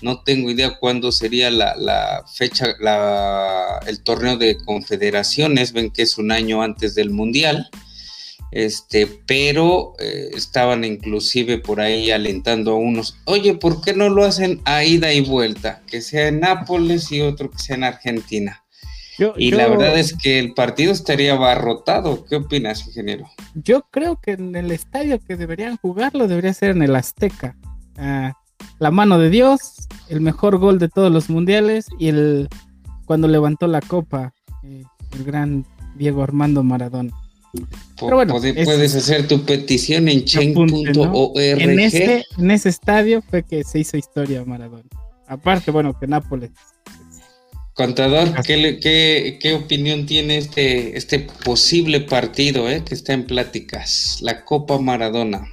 No 0.00 0.22
tengo 0.22 0.50
idea 0.50 0.78
cuándo 0.78 1.12
sería 1.12 1.50
la, 1.50 2.24
fecha, 2.34 2.74
la, 2.80 3.80
el 3.86 4.02
torneo 4.02 4.38
de 4.38 4.56
confederaciones. 4.56 5.74
Ven 5.74 5.90
que 5.90 6.00
es 6.00 6.16
un 6.16 6.32
año 6.32 6.62
antes 6.62 6.94
del 6.94 7.10
Mundial. 7.10 7.68
Este, 8.52 9.06
pero 9.26 9.92
eh, 9.98 10.30
estaban 10.34 10.82
inclusive 10.82 11.58
por 11.58 11.82
ahí 11.82 12.10
alentando 12.10 12.72
a 12.72 12.76
unos, 12.76 13.16
oye, 13.26 13.52
¿por 13.52 13.82
qué 13.82 13.92
no 13.92 14.08
lo 14.08 14.24
hacen 14.24 14.62
a 14.64 14.82
ida 14.82 15.12
y 15.12 15.20
vuelta? 15.20 15.82
Que 15.86 16.00
sea 16.00 16.28
en 16.28 16.40
Nápoles 16.40 17.12
y 17.12 17.20
otro 17.20 17.50
que 17.50 17.58
sea 17.58 17.76
en 17.76 17.84
Argentina 17.84 18.64
y 19.36 19.50
la 19.50 19.68
verdad 19.68 19.98
es 19.98 20.14
que 20.14 20.38
el 20.38 20.54
partido 20.54 20.92
estaría 20.92 21.34
abarrotado. 21.34 22.24
¿Qué 22.24 22.36
opinas, 22.36 22.86
ingeniero? 22.86 23.26
Yo 23.54 23.82
creo 23.90 24.20
que 24.20 24.32
en 24.32 24.56
el 24.56 24.70
estadio 24.70 25.18
que 25.20 25.36
deberían 25.36 25.76
jugarlo 25.76 26.28
debería 26.28 26.52
ser 26.52 26.70
en 26.70 26.82
el 26.82 26.96
Azteca. 26.96 27.56
Ah, 27.96 28.34
la 28.78 28.90
mano 28.90 29.18
de 29.18 29.30
Dios, 29.30 29.88
el 30.08 30.20
mejor 30.20 30.58
gol 30.58 30.78
de 30.78 30.88
todos 30.88 31.12
los 31.12 31.28
mundiales 31.28 31.86
y 31.98 32.08
el 32.08 32.48
cuando 33.04 33.26
levantó 33.28 33.66
la 33.66 33.80
copa, 33.80 34.32
eh, 34.62 34.84
el 35.12 35.24
gran 35.24 35.66
Diego 35.96 36.22
Armando 36.22 36.62
Maradona. 36.62 37.12
puedes 37.98 38.94
hacer 38.94 39.26
tu 39.26 39.44
petición 39.44 40.08
en 40.08 40.24
chen.org. 40.24 41.32
En, 41.36 41.80
ese, 41.80 42.24
en 42.38 42.50
ese 42.50 42.68
estadio 42.68 43.20
fue 43.22 43.42
que 43.42 43.64
se 43.64 43.80
hizo 43.80 43.96
historia 43.96 44.44
Maradona. 44.44 44.88
Aparte, 45.26 45.70
bueno, 45.70 45.98
que 45.98 46.06
Nápoles 46.06 46.50
Contador, 47.80 48.28
¿qué, 48.42 49.58
opinión 49.58 50.04
tiene 50.04 50.36
este, 50.36 50.98
este 50.98 51.18
posible 51.18 52.02
partido 52.02 52.68
eh, 52.68 52.82
que 52.84 52.92
está 52.92 53.14
en 53.14 53.24
pláticas? 53.24 54.18
La 54.20 54.44
Copa 54.44 54.78
Maradona. 54.78 55.46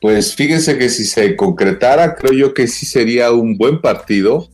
Pues 0.00 0.34
fíjense 0.34 0.76
que 0.76 0.88
si 0.88 1.04
se 1.04 1.36
concretara, 1.36 2.16
creo 2.16 2.32
yo 2.32 2.54
que 2.54 2.66
sí 2.66 2.86
sería 2.86 3.30
un 3.30 3.56
buen 3.56 3.80
partido, 3.80 4.48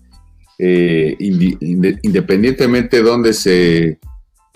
eh, 0.59 1.17
independientemente 1.19 2.99
de 2.99 3.03
dónde 3.03 3.33
se 3.33 3.99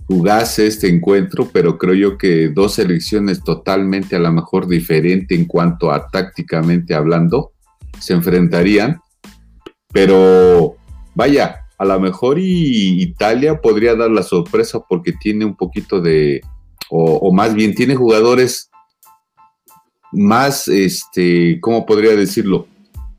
jugase 0.07 0.67
este 0.67 0.91
encuentro, 0.91 1.49
pero 1.51 1.79
creo 1.79 1.95
yo 1.95 2.19
que 2.19 2.51
dos 2.51 2.75
selecciones 2.75 3.43
totalmente 3.43 4.17
a 4.17 4.19
lo 4.19 4.31
mejor 4.33 4.69
diferentes 4.69 5.39
en 5.39 5.47
cuanto 5.47 5.91
a 5.93 6.09
tácticamente 6.09 6.93
hablando 6.95 7.53
se 7.99 8.13
enfrentarían, 8.13 9.01
pero 9.91 10.78
vaya, 11.19 11.67
a 11.77 11.85
lo 11.85 11.99
mejor 11.99 12.39
y 12.39 13.03
Italia 13.03 13.61
podría 13.61 13.97
dar 13.97 14.09
la 14.09 14.23
sorpresa 14.23 14.79
porque 14.89 15.13
tiene 15.13 15.45
un 15.45 15.57
poquito 15.57 16.01
de, 16.01 16.41
o, 16.91 17.33
más 17.33 17.55
bien 17.55 17.75
tiene 17.75 17.97
jugadores 17.97 18.71
más, 20.13 20.69
este, 20.69 21.59
¿cómo 21.61 21.85
podría 21.87 22.15
decirlo? 22.15 22.69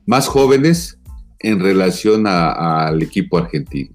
Más 0.05 0.29
jóvenes 0.29 0.97
en 1.39 1.59
relación 1.59 2.25
al 2.25 3.01
equipo 3.01 3.37
argentino. 3.37 3.93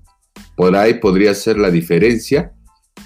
Por 0.55 0.77
ahí 0.77 0.95
podría 1.01 1.35
ser 1.35 1.57
la 1.57 1.71
diferencia, 1.71 2.53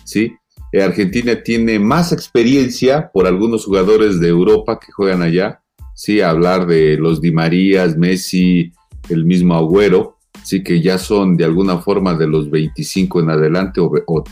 ¿sí? 0.04 0.34
Eh, 0.72 0.82
Argentina 0.82 1.40
tiene 1.44 1.78
más 1.78 2.10
experiencia 2.10 3.08
por 3.12 3.28
algunos 3.28 3.64
jugadores 3.64 4.18
de 4.18 4.28
Europa 4.28 4.80
que 4.84 4.90
juegan 4.90 5.22
allá, 5.22 5.62
sí, 5.94 6.20
hablar 6.20 6.66
de 6.66 6.96
los 6.96 7.20
Di 7.20 7.30
Marías, 7.30 7.96
Messi, 7.96 8.72
el 9.08 9.24
mismo 9.24 9.54
Agüero, 9.54 10.17
sí 10.45 10.62
que 10.62 10.80
ya 10.80 10.99
son 10.99 11.37
de 11.37 11.45
alguna 11.45 11.78
forma 11.78 12.14
de 12.14 12.26
los 12.26 12.50
25 12.50 13.21
en 13.21 13.30
adelante 13.30 13.80
o, 13.80 14.25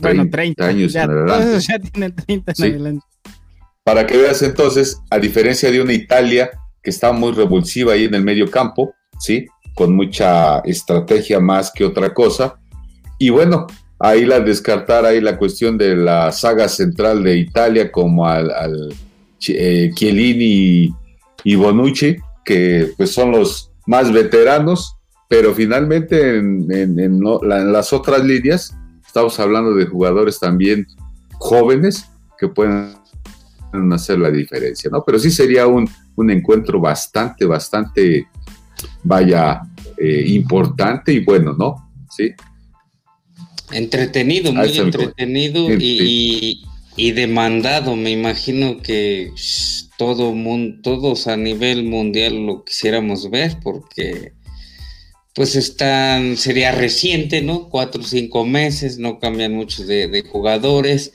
30, 0.00 0.66
años 0.66 0.94
en 0.94 1.10
adelante. 1.10 1.58
Ya 1.68 1.78
tienen 1.78 2.14
30 2.14 2.52
en 2.56 2.64
adelante. 2.64 3.06
Para 3.84 4.06
que 4.06 4.16
veas 4.16 4.42
entonces, 4.42 5.00
a 5.10 5.18
diferencia 5.18 5.70
de 5.70 5.80
una 5.80 5.92
Italia 5.92 6.50
que 6.82 6.90
está 6.90 7.12
muy 7.12 7.32
revulsiva 7.32 7.92
ahí 7.92 8.04
en 8.04 8.14
el 8.14 8.22
medio 8.22 8.50
campo, 8.50 8.94
¿sí? 9.18 9.46
Con 9.74 9.94
mucha 9.94 10.58
estrategia 10.60 11.40
más 11.40 11.70
que 11.72 11.84
otra 11.84 12.12
cosa. 12.12 12.56
Y 13.18 13.30
bueno, 13.30 13.66
ahí 13.98 14.24
la 14.24 14.40
descartar 14.40 15.04
ahí 15.04 15.20
la 15.20 15.38
cuestión 15.38 15.78
de 15.78 15.96
la 15.96 16.32
saga 16.32 16.68
central 16.68 17.22
de 17.22 17.36
Italia 17.38 17.90
como 17.90 18.26
al, 18.26 18.50
al 18.50 18.94
eh, 19.48 19.90
Chiellini 19.94 20.94
y 21.44 21.54
Bonucci, 21.54 22.16
que 22.44 22.92
pues 22.96 23.12
son 23.12 23.32
los 23.32 23.70
más 23.86 24.12
veteranos, 24.12 24.95
pero 25.28 25.54
finalmente 25.54 26.38
en, 26.38 27.20
las 27.42 27.92
otras 27.92 28.24
líneas 28.24 28.74
estamos 29.04 29.38
hablando 29.40 29.74
de 29.74 29.86
jugadores 29.86 30.38
también 30.38 30.86
jóvenes 31.38 32.06
que 32.38 32.48
pueden 32.48 32.96
hacer 33.92 34.18
la 34.18 34.30
diferencia, 34.30 34.90
¿no? 34.90 35.02
Pero 35.04 35.18
sí 35.18 35.30
sería 35.30 35.66
un, 35.66 35.88
encuentro 36.30 36.80
bastante, 36.80 37.44
bastante, 37.44 38.26
vaya, 39.02 39.62
eh, 39.98 40.24
importante 40.28 41.12
y 41.12 41.24
bueno, 41.24 41.54
¿no? 41.58 41.90
Sí. 42.10 42.32
Entretenido, 43.72 44.52
muy 44.52 44.78
entretenido 44.78 45.72
y, 45.72 46.62
y, 46.96 47.12
demandado. 47.12 47.96
Me 47.96 48.10
imagino 48.10 48.78
que 48.78 49.32
todo 49.98 50.32
mundo, 50.32 50.78
todos 50.82 51.26
a 51.26 51.36
nivel 51.36 51.84
mundial 51.84 52.46
lo 52.46 52.64
quisiéramos 52.64 53.28
ver 53.30 53.58
porque 53.62 54.35
pues 55.36 55.54
están, 55.54 56.38
sería 56.38 56.72
reciente, 56.72 57.42
¿no? 57.42 57.68
Cuatro 57.68 58.00
o 58.00 58.04
cinco 58.04 58.46
meses, 58.46 58.98
no 58.98 59.18
cambian 59.18 59.52
muchos 59.52 59.86
de, 59.86 60.24
jugadores. 60.32 61.12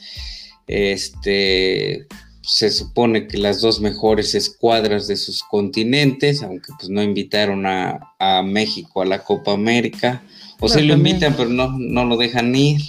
Este, 0.68 2.06
se 2.44 2.70
supone 2.70 3.28
que 3.28 3.40
las 3.40 3.62
dos 3.62 3.82
mejores 3.82 4.36
escuadras 4.36 5.08
de 5.08 5.16
sus 5.16 5.42
continentes, 5.42 6.44
aunque 6.44 6.72
pues 6.78 6.88
no 6.92 7.02
invitaron 7.02 7.66
a, 7.66 8.14
México 8.46 9.02
a 9.02 9.06
la 9.06 9.24
Copa 9.24 9.54
América, 9.54 10.22
o 10.60 10.70
se 10.70 10.84
lo 10.84 10.94
invitan, 10.94 11.34
pero 11.36 11.50
no, 11.50 11.76
no 11.80 12.06
lo 12.06 12.16
dejan 12.16 12.56
ir. 12.56 12.80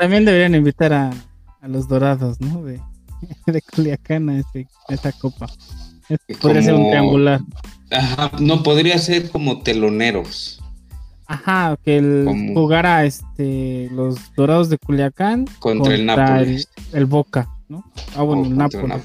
también 0.00 0.24
deberían 0.24 0.56
invitar 0.56 0.92
a, 0.92 1.12
los 1.62 1.86
dorados, 1.86 2.40
¿no? 2.40 2.64
De, 2.64 2.80
de 3.46 3.62
Culiacán 3.62 4.30
a, 4.30 4.42
esta 4.88 5.12
copa. 5.12 5.46
Podría 6.40 6.62
ser 6.62 6.74
un 6.74 6.88
triangular. 6.90 7.40
Ajá, 7.90 8.32
no 8.38 8.62
podría 8.62 8.98
ser 8.98 9.30
como 9.30 9.62
teloneros. 9.62 10.60
Ajá, 11.26 11.76
que 11.84 11.98
el 11.98 12.24
jugara 12.54 13.04
este 13.04 13.88
los 13.92 14.34
Dorados 14.34 14.70
de 14.70 14.78
Culiacán 14.78 15.46
contra, 15.58 15.94
el 15.94 16.06
Nápoles. 16.06 16.68
El, 16.92 17.04
Boca, 17.04 17.48
¿no? 17.68 17.84
Ah, 18.16 18.22
bueno, 18.22 18.44
el 18.44 18.56
Nápoles. 18.56 19.02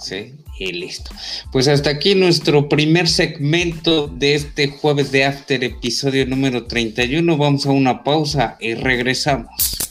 Sí, 0.00 0.34
y 0.58 0.72
listo. 0.72 1.12
Pues 1.52 1.68
hasta 1.68 1.90
aquí 1.90 2.14
nuestro 2.14 2.68
primer 2.68 3.08
segmento 3.08 4.08
de 4.08 4.34
este 4.34 4.68
jueves 4.68 5.12
de 5.12 5.24
After, 5.24 5.62
episodio 5.62 6.26
número 6.26 6.66
31. 6.66 7.36
Vamos 7.36 7.66
a 7.66 7.70
una 7.70 8.02
pausa 8.02 8.56
y 8.60 8.74
regresamos. 8.74 9.89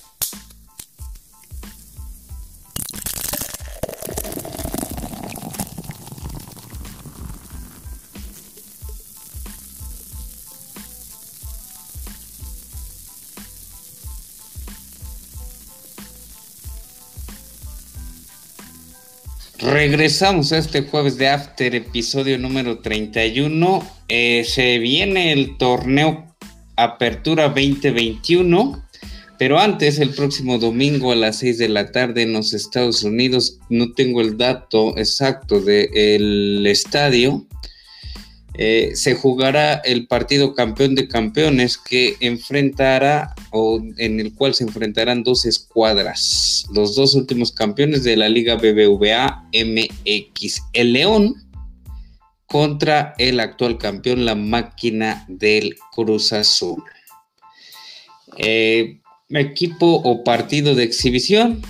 Regresamos 19.61 20.53
a 20.53 20.57
este 20.57 20.83
jueves 20.83 21.17
de 21.17 21.27
After, 21.27 21.75
episodio 21.75 22.37
número 22.37 22.79
31. 22.79 23.85
Eh, 24.07 24.45
se 24.47 24.79
viene 24.79 25.33
el 25.33 25.57
torneo 25.57 26.33
Apertura 26.77 27.49
2021, 27.49 28.81
pero 29.37 29.59
antes, 29.59 29.99
el 29.99 30.11
próximo 30.11 30.59
domingo 30.59 31.11
a 31.11 31.17
las 31.17 31.39
6 31.39 31.57
de 31.57 31.67
la 31.67 31.91
tarde 31.91 32.21
en 32.21 32.31
los 32.31 32.53
Estados 32.53 33.03
Unidos, 33.03 33.59
no 33.69 33.91
tengo 33.91 34.21
el 34.21 34.37
dato 34.37 34.97
exacto 34.97 35.59
del 35.59 36.65
estadio, 36.65 37.45
eh, 38.61 38.91
se 38.93 39.15
jugará 39.15 39.75
el 39.75 40.05
partido 40.07 40.53
campeón 40.53 40.93
de 40.93 41.07
campeones 41.07 41.77
que 41.77 42.17
enfrentará 42.19 43.33
o 43.51 43.81
en 43.95 44.19
el 44.19 44.35
cual 44.35 44.53
se 44.53 44.65
enfrentarán 44.65 45.23
dos 45.23 45.45
escuadras, 45.45 46.65
los 46.73 46.93
dos 46.93 47.15
últimos 47.15 47.53
campeones 47.53 48.03
de 48.03 48.17
la 48.17 48.27
Liga 48.27 48.55
BBVA 48.55 49.47
MX, 49.53 50.61
el 50.73 50.91
León 50.91 51.35
contra 52.47 53.13
el 53.17 53.39
actual 53.39 53.77
campeón, 53.77 54.25
la 54.25 54.35
máquina 54.35 55.25
del 55.29 55.77
Cruz 55.93 56.33
Azul. 56.33 56.83
Eh, 58.35 58.99
equipo 59.29 60.01
o 60.03 60.25
partido 60.25 60.75
de 60.75 60.83
exhibición, 60.83 61.61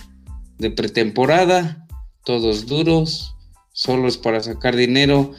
de 0.57 0.71
pretemporada, 0.71 1.85
todos 2.25 2.65
duros, 2.65 3.35
solo 3.73 4.07
es 4.07 4.17
para 4.17 4.41
sacar 4.41 4.75
dinero. 4.75 5.35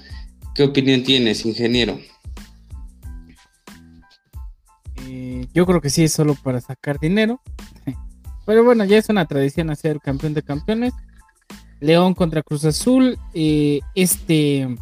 ¿Qué 0.55 0.65
opinión 0.65 1.03
tienes, 1.03 1.45
ingeniero? 1.45 1.99
Eh, 5.07 5.47
yo 5.55 5.67
creo 5.67 5.81
que 5.81 5.91
sí 5.91 6.05
es 6.05 6.13
solo 6.13 6.35
para 6.35 6.61
sacar 6.61 6.99
dinero. 6.99 7.41
Pero 8.47 8.65
bueno, 8.65 8.85
ya 8.85 8.99
es 8.99 9.09
una 9.09 9.27
tradición 9.27 9.71
hacer 9.71 10.01
campeón 10.01 10.35
de 10.35 10.43
campeones. 10.43 10.93
León 11.81 12.15
contra 12.15 12.43
Cruz 12.43 12.65
Azul. 12.65 13.19
Eh, 13.35 13.81
este, 13.95 14.77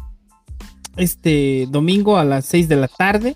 este 0.97 1.67
domingo 1.69 2.17
a 2.17 2.25
las 2.25 2.45
6 2.45 2.67
de 2.67 2.75
la 2.75 2.87
tarde. 2.87 3.35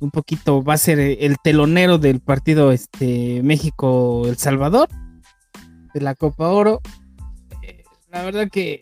Un 0.00 0.10
poquito 0.10 0.62
va 0.62 0.74
a 0.74 0.78
ser 0.78 0.98
el 0.98 1.36
telonero 1.42 1.98
del 1.98 2.20
partido 2.20 2.72
este, 2.72 3.42
México-El 3.42 4.36
Salvador. 4.38 4.88
De 5.92 6.00
la 6.00 6.14
Copa 6.14 6.48
Oro 6.48 6.80
la 8.10 8.22
verdad 8.22 8.48
que 8.50 8.80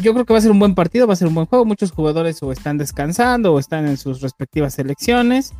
yo 0.00 0.12
creo 0.12 0.24
que 0.24 0.32
va 0.32 0.38
a 0.38 0.42
ser 0.42 0.50
un 0.50 0.58
buen 0.58 0.74
partido, 0.74 1.06
va 1.06 1.12
a 1.12 1.16
ser 1.16 1.28
un 1.28 1.34
buen 1.34 1.46
juego. 1.46 1.64
Muchos 1.64 1.92
jugadores 1.92 2.42
o 2.42 2.52
están 2.52 2.78
descansando 2.78 3.52
o 3.52 3.58
están 3.58 3.86
en 3.86 3.96
sus 3.96 4.20
respectivas 4.20 4.74
selecciones. 4.74 5.52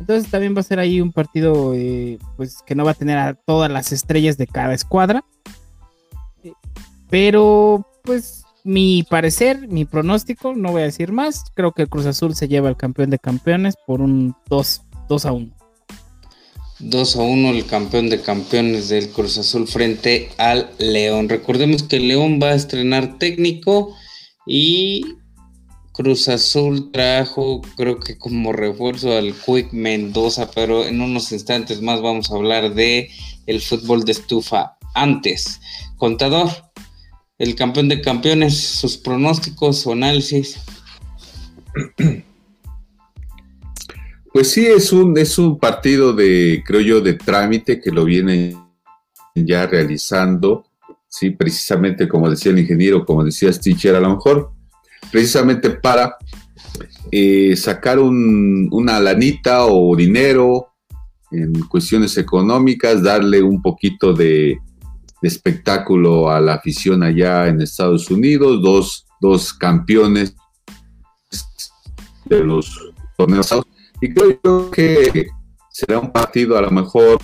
Entonces 0.00 0.30
también 0.30 0.54
va 0.54 0.60
a 0.60 0.64
ser 0.64 0.78
ahí 0.78 1.00
un 1.00 1.12
partido 1.12 1.72
eh, 1.74 2.18
pues 2.36 2.62
que 2.66 2.74
no 2.74 2.84
va 2.84 2.90
a 2.90 2.94
tener 2.94 3.18
a 3.18 3.34
todas 3.34 3.70
las 3.70 3.92
estrellas 3.92 4.36
de 4.36 4.46
cada 4.46 4.74
escuadra. 4.74 5.24
Pero 7.08 7.86
pues 8.02 8.44
mi 8.64 9.04
parecer, 9.08 9.68
mi 9.68 9.84
pronóstico, 9.84 10.54
no 10.54 10.72
voy 10.72 10.82
a 10.82 10.86
decir 10.86 11.12
más. 11.12 11.44
Creo 11.54 11.72
que 11.72 11.86
Cruz 11.86 12.06
Azul 12.06 12.34
se 12.34 12.48
lleva 12.48 12.68
el 12.68 12.76
campeón 12.76 13.10
de 13.10 13.18
campeones 13.18 13.74
por 13.86 14.00
un 14.00 14.34
2, 14.48 14.82
2 15.08 15.26
a 15.26 15.32
1. 15.32 15.55
2 16.78 17.16
a 17.16 17.22
1 17.22 17.50
el 17.50 17.66
campeón 17.66 18.10
de 18.10 18.20
campeones 18.20 18.88
del 18.88 19.08
Cruz 19.08 19.38
Azul 19.38 19.66
frente 19.66 20.30
al 20.36 20.70
León. 20.78 21.28
Recordemos 21.28 21.82
que 21.82 22.00
León 22.00 22.38
va 22.42 22.48
a 22.48 22.54
estrenar 22.54 23.18
técnico 23.18 23.94
y 24.46 25.06
Cruz 25.92 26.28
Azul 26.28 26.92
trajo, 26.92 27.62
creo 27.76 27.98
que 27.98 28.18
como 28.18 28.52
refuerzo 28.52 29.16
al 29.16 29.32
Quick 29.32 29.72
Mendoza, 29.72 30.50
pero 30.50 30.86
en 30.86 31.00
unos 31.00 31.32
instantes 31.32 31.80
más 31.80 32.02
vamos 32.02 32.30
a 32.30 32.34
hablar 32.34 32.74
de 32.74 33.08
el 33.46 33.62
fútbol 33.62 34.04
de 34.04 34.12
estufa. 34.12 34.76
Antes, 34.94 35.60
contador, 35.96 36.50
el 37.38 37.54
campeón 37.54 37.88
de 37.88 38.02
campeones, 38.02 38.58
sus 38.58 38.98
pronósticos, 38.98 39.80
su 39.80 39.92
análisis. 39.92 40.58
Pues 44.36 44.50
sí, 44.50 44.66
es 44.66 44.92
un, 44.92 45.16
es 45.16 45.38
un 45.38 45.58
partido 45.58 46.12
de, 46.12 46.62
creo 46.66 46.82
yo, 46.82 47.00
de 47.00 47.14
trámite 47.14 47.80
que 47.80 47.90
lo 47.90 48.04
vienen 48.04 48.54
ya 49.34 49.66
realizando, 49.66 50.66
sí, 51.08 51.30
precisamente 51.30 52.06
como 52.06 52.28
decía 52.28 52.52
el 52.52 52.58
ingeniero, 52.58 53.06
como 53.06 53.24
decía 53.24 53.50
Stitcher, 53.50 53.94
a 53.94 54.00
lo 54.00 54.10
mejor, 54.10 54.52
precisamente 55.10 55.70
para 55.70 56.18
eh, 57.10 57.56
sacar 57.56 57.98
una 57.98 59.00
lanita 59.00 59.64
o 59.64 59.96
dinero 59.96 60.66
en 61.30 61.54
cuestiones 61.62 62.18
económicas, 62.18 63.02
darle 63.02 63.42
un 63.42 63.62
poquito 63.62 64.12
de, 64.12 64.58
espectáculo 65.22 66.28
a 66.28 66.42
la 66.42 66.56
afición 66.56 67.02
allá 67.02 67.48
en 67.48 67.62
Estados 67.62 68.10
Unidos, 68.10 68.60
dos, 68.60 69.06
dos 69.18 69.54
campeones 69.54 70.36
de 72.26 72.44
los 72.44 72.92
torneos 73.16 73.50
y 74.00 74.12
creo 74.12 74.70
que 74.70 75.26
será 75.70 75.98
un 75.98 76.10
partido 76.10 76.56
a 76.56 76.62
lo 76.62 76.70
mejor 76.70 77.18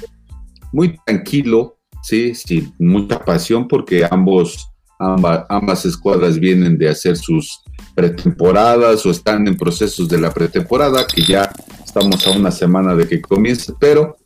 muy 0.72 0.98
tranquilo, 1.04 1.78
sí, 2.02 2.34
sin 2.34 2.74
mucha 2.78 3.18
pasión, 3.18 3.68
porque 3.68 4.06
ambos, 4.10 4.68
ambas 4.98 5.84
escuadras 5.84 6.38
vienen 6.38 6.78
de 6.78 6.88
hacer 6.88 7.16
sus 7.16 7.60
pretemporadas 7.94 9.04
o 9.04 9.10
están 9.10 9.46
en 9.46 9.56
procesos 9.56 10.08
de 10.08 10.20
la 10.20 10.32
pretemporada, 10.32 11.06
que 11.06 11.22
ya 11.22 11.50
estamos 11.84 12.26
a 12.26 12.30
una 12.30 12.50
semana 12.50 12.94
de 12.94 13.06
que 13.06 13.20
comience, 13.20 13.72
pero 13.78 14.16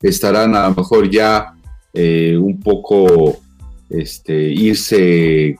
estarán 0.00 0.54
a 0.54 0.68
lo 0.68 0.74
mejor 0.74 1.10
ya 1.10 1.54
eh, 1.92 2.36
un 2.36 2.60
poco 2.60 3.38
este, 3.90 4.50
irse, 4.50 5.56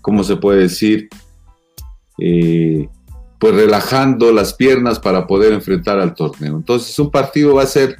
¿cómo 0.00 0.24
se 0.24 0.36
puede 0.36 0.62
decir? 0.62 1.08
Eh, 2.18 2.88
pues 3.40 3.54
relajando 3.54 4.32
las 4.32 4.52
piernas 4.52 5.00
para 5.00 5.26
poder 5.26 5.54
enfrentar 5.54 5.98
al 5.98 6.14
torneo. 6.14 6.56
Entonces 6.56 6.96
un 6.98 7.10
partido 7.10 7.54
va 7.54 7.62
a 7.62 7.66
ser 7.66 7.96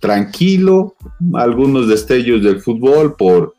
tranquilo, 0.00 0.94
algunos 1.34 1.86
destellos 1.86 2.42
del 2.42 2.62
fútbol 2.62 3.14
por, 3.14 3.54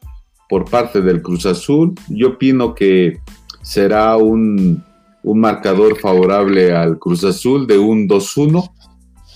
por 0.50 0.68
parte 0.68 1.00
del 1.00 1.22
Cruz 1.22 1.46
Azul. 1.46 1.94
Yo 2.10 2.30
opino 2.30 2.74
que 2.74 3.20
será 3.62 4.18
un, 4.18 4.84
un 5.22 5.40
marcador 5.40 6.00
favorable 6.00 6.76
al 6.76 6.98
Cruz 6.98 7.24
Azul 7.24 7.68
de 7.68 7.78
un 7.78 8.10
2-1 8.10 8.72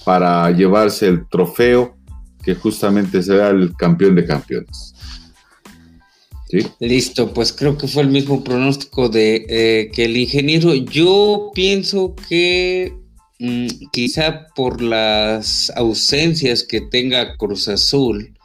para 0.03 0.49
llevarse 0.49 1.07
el 1.07 1.27
trofeo 1.27 1.95
que 2.43 2.55
justamente 2.55 3.21
será 3.21 3.49
el 3.49 3.75
campeón 3.75 4.15
de 4.15 4.25
campeones. 4.25 4.95
Listo, 6.79 7.33
pues 7.33 7.51
creo 7.51 7.77
que 7.77 7.87
fue 7.87 8.03
el 8.03 8.09
mismo 8.09 8.43
pronóstico 8.43 9.09
de 9.09 9.45
eh, 9.49 9.91
que 9.93 10.05
el 10.05 10.17
ingeniero. 10.17 10.73
Yo 10.73 11.51
pienso 11.53 12.15
que 12.29 12.93
mm, 13.39 13.67
quizá 13.91 14.47
por 14.55 14.81
las 14.81 15.71
ausencias 15.75 16.63
que 16.63 16.81
tenga 16.81 17.35
Cruz 17.37 17.67
Azul, 17.67 18.37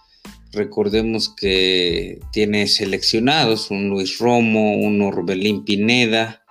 recordemos 0.53 1.29
que 1.29 2.21
tiene 2.33 2.67
seleccionados 2.67 3.71
un 3.71 3.89
Luis 3.89 4.19
Romo, 4.19 4.77
un 4.77 5.01
Orbelín 5.03 5.65
Pineda, 5.65 6.43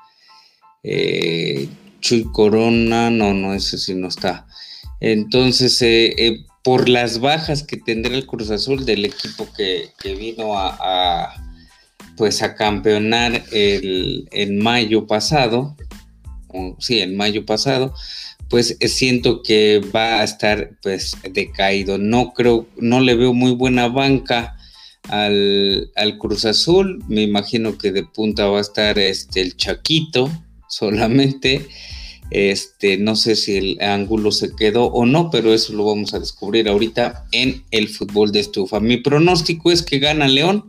eh, 0.83 1.67
Chuy 1.99 2.23
Corona, 2.31 3.09
no, 3.09 3.33
no, 3.33 3.53
ese 3.53 3.77
sí 3.77 3.93
no 3.95 4.07
está. 4.07 4.47
Entonces, 5.01 5.81
eh, 5.81 6.45
por 6.63 6.87
las 6.87 7.19
bajas 7.19 7.63
que 7.63 7.77
tendrá 7.77 8.13
el 8.13 8.25
Cruz 8.25 8.51
Azul 8.51 8.85
del 8.85 9.05
equipo 9.05 9.47
que, 9.55 9.91
vino 10.15 10.57
a 10.57 11.48
pues 12.19 12.43
a 12.43 12.53
campeonar 12.53 13.45
el, 13.53 14.27
en 14.31 14.59
mayo 14.59 15.07
pasado, 15.07 15.77
sí, 16.77 16.99
en 16.99 17.15
mayo 17.15 17.45
pasado, 17.45 17.93
pues 18.49 18.75
eh, 18.81 18.89
siento 18.89 19.41
que 19.41 19.81
va 19.95 20.19
a 20.19 20.25
estar 20.25 20.71
pues 20.81 21.15
decaído. 21.31 21.97
No 21.97 22.33
creo, 22.33 22.67
no 22.75 22.99
le 22.99 23.15
veo 23.15 23.33
muy 23.33 23.53
buena 23.53 23.87
banca 23.87 24.57
al, 25.07 25.89
Cruz 26.19 26.43
Azul. 26.43 27.01
Me 27.07 27.21
imagino 27.21 27.77
que 27.77 27.93
de 27.93 28.03
punta 28.03 28.47
va 28.47 28.57
a 28.57 28.61
estar 28.61 28.99
este 28.99 29.39
el 29.39 29.55
Chaquito 29.55 30.29
solamente. 30.67 31.69
Este, 32.31 32.97
no 32.97 33.15
sé 33.15 33.37
si 33.37 33.55
el 33.55 33.81
ángulo 33.81 34.33
se 34.33 34.53
quedó 34.57 34.87
o 34.87 35.05
no, 35.05 35.29
pero 35.31 35.53
eso 35.53 35.71
lo 35.71 35.85
vamos 35.85 36.13
a 36.13 36.19
descubrir 36.19 36.67
ahorita 36.67 37.27
en 37.31 37.63
el 37.71 37.87
fútbol 37.87 38.33
de 38.33 38.41
estufa. 38.41 38.81
Mi 38.81 38.97
pronóstico 38.97 39.71
es 39.71 39.83
que 39.83 39.99
gana 39.99 40.27
León 40.27 40.65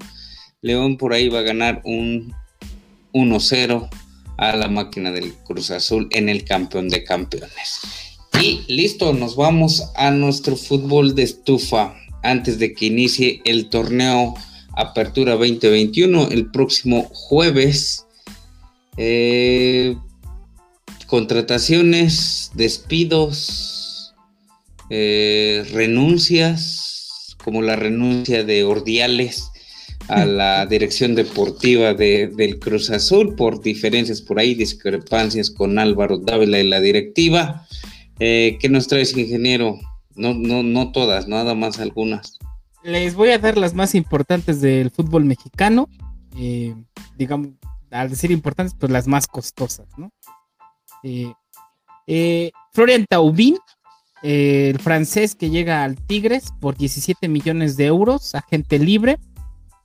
León 0.63 0.99
por 0.99 1.15
ahí 1.15 1.29
va 1.29 1.39
a 1.39 1.43
ganar 1.43 1.81
un 1.85 2.35
1-0 3.15 3.89
a 4.37 4.57
la 4.57 4.69
máquina 4.69 5.11
del 5.11 5.33
Cruz 5.35 5.71
Azul 5.71 6.09
en 6.11 6.29
el 6.29 6.45
campeón 6.45 6.89
de 6.91 7.03
campeones. 7.03 7.81
Y 8.43 8.61
listo, 8.69 9.15
nos 9.15 9.37
vamos 9.37 9.91
a 9.97 10.11
nuestro 10.11 10.57
fútbol 10.57 11.15
de 11.15 11.23
estufa 11.23 11.95
antes 12.23 12.59
de 12.59 12.75
que 12.75 12.87
inicie 12.87 13.41
el 13.45 13.71
torneo 13.71 14.35
Apertura 14.77 15.33
2021 15.33 16.29
el 16.29 16.51
próximo 16.51 17.09
jueves. 17.13 18.07
Eh, 18.99 19.97
contrataciones, 21.07 22.51
despidos, 22.55 24.15
eh, 24.91 25.67
renuncias, 25.73 27.37
como 27.43 27.63
la 27.63 27.77
renuncia 27.77 28.45
de 28.45 28.65
Ordiales 28.65 29.50
a 30.11 30.27
la 30.27 30.67
dirección 30.67 31.15
deportiva 31.15 31.95
de, 31.95 32.27
del 32.29 32.59
Cruz 32.59 32.91
Azul 32.91 33.35
por 33.37 33.61
diferencias 33.61 34.21
por 34.21 34.39
ahí, 34.39 34.55
discrepancias 34.55 35.51
con 35.51 35.79
Álvaro 35.79 36.19
Dávila 36.19 36.59
y 36.59 36.69
la 36.69 36.81
directiva. 36.81 37.67
Eh, 38.19 38.59
¿Qué 38.61 38.69
nos 38.69 38.89
traes, 38.89 39.17
ingeniero? 39.17 39.79
No, 40.17 40.35
no, 40.35 40.63
no 40.63 40.91
todas, 40.91 41.29
nada 41.29 41.55
más 41.55 41.79
algunas. 41.79 42.39
Les 42.83 43.15
voy 43.15 43.31
a 43.31 43.39
dar 43.39 43.57
las 43.57 43.75
más 43.75 43.95
importantes 43.95 44.61
del 44.61 44.91
fútbol 44.91 45.25
mexicano. 45.25 45.89
Eh, 46.37 46.75
digamos, 47.17 47.49
al 47.91 48.11
decir 48.11 48.31
importantes, 48.31 48.75
pues 48.79 48.91
las 48.91 49.07
más 49.07 49.27
costosas, 49.27 49.87
¿no? 49.97 50.13
Florian 52.73 53.07
Taubin, 53.09 53.57
el 54.23 54.79
francés 54.81 55.35
que 55.35 55.51
llega 55.51 55.85
al 55.85 55.97
Tigres 55.97 56.53
por 56.61 56.77
17 56.77 57.29
millones 57.29 57.77
de 57.77 57.87
euros, 57.87 58.35
agente 58.35 58.79
libre. 58.79 59.19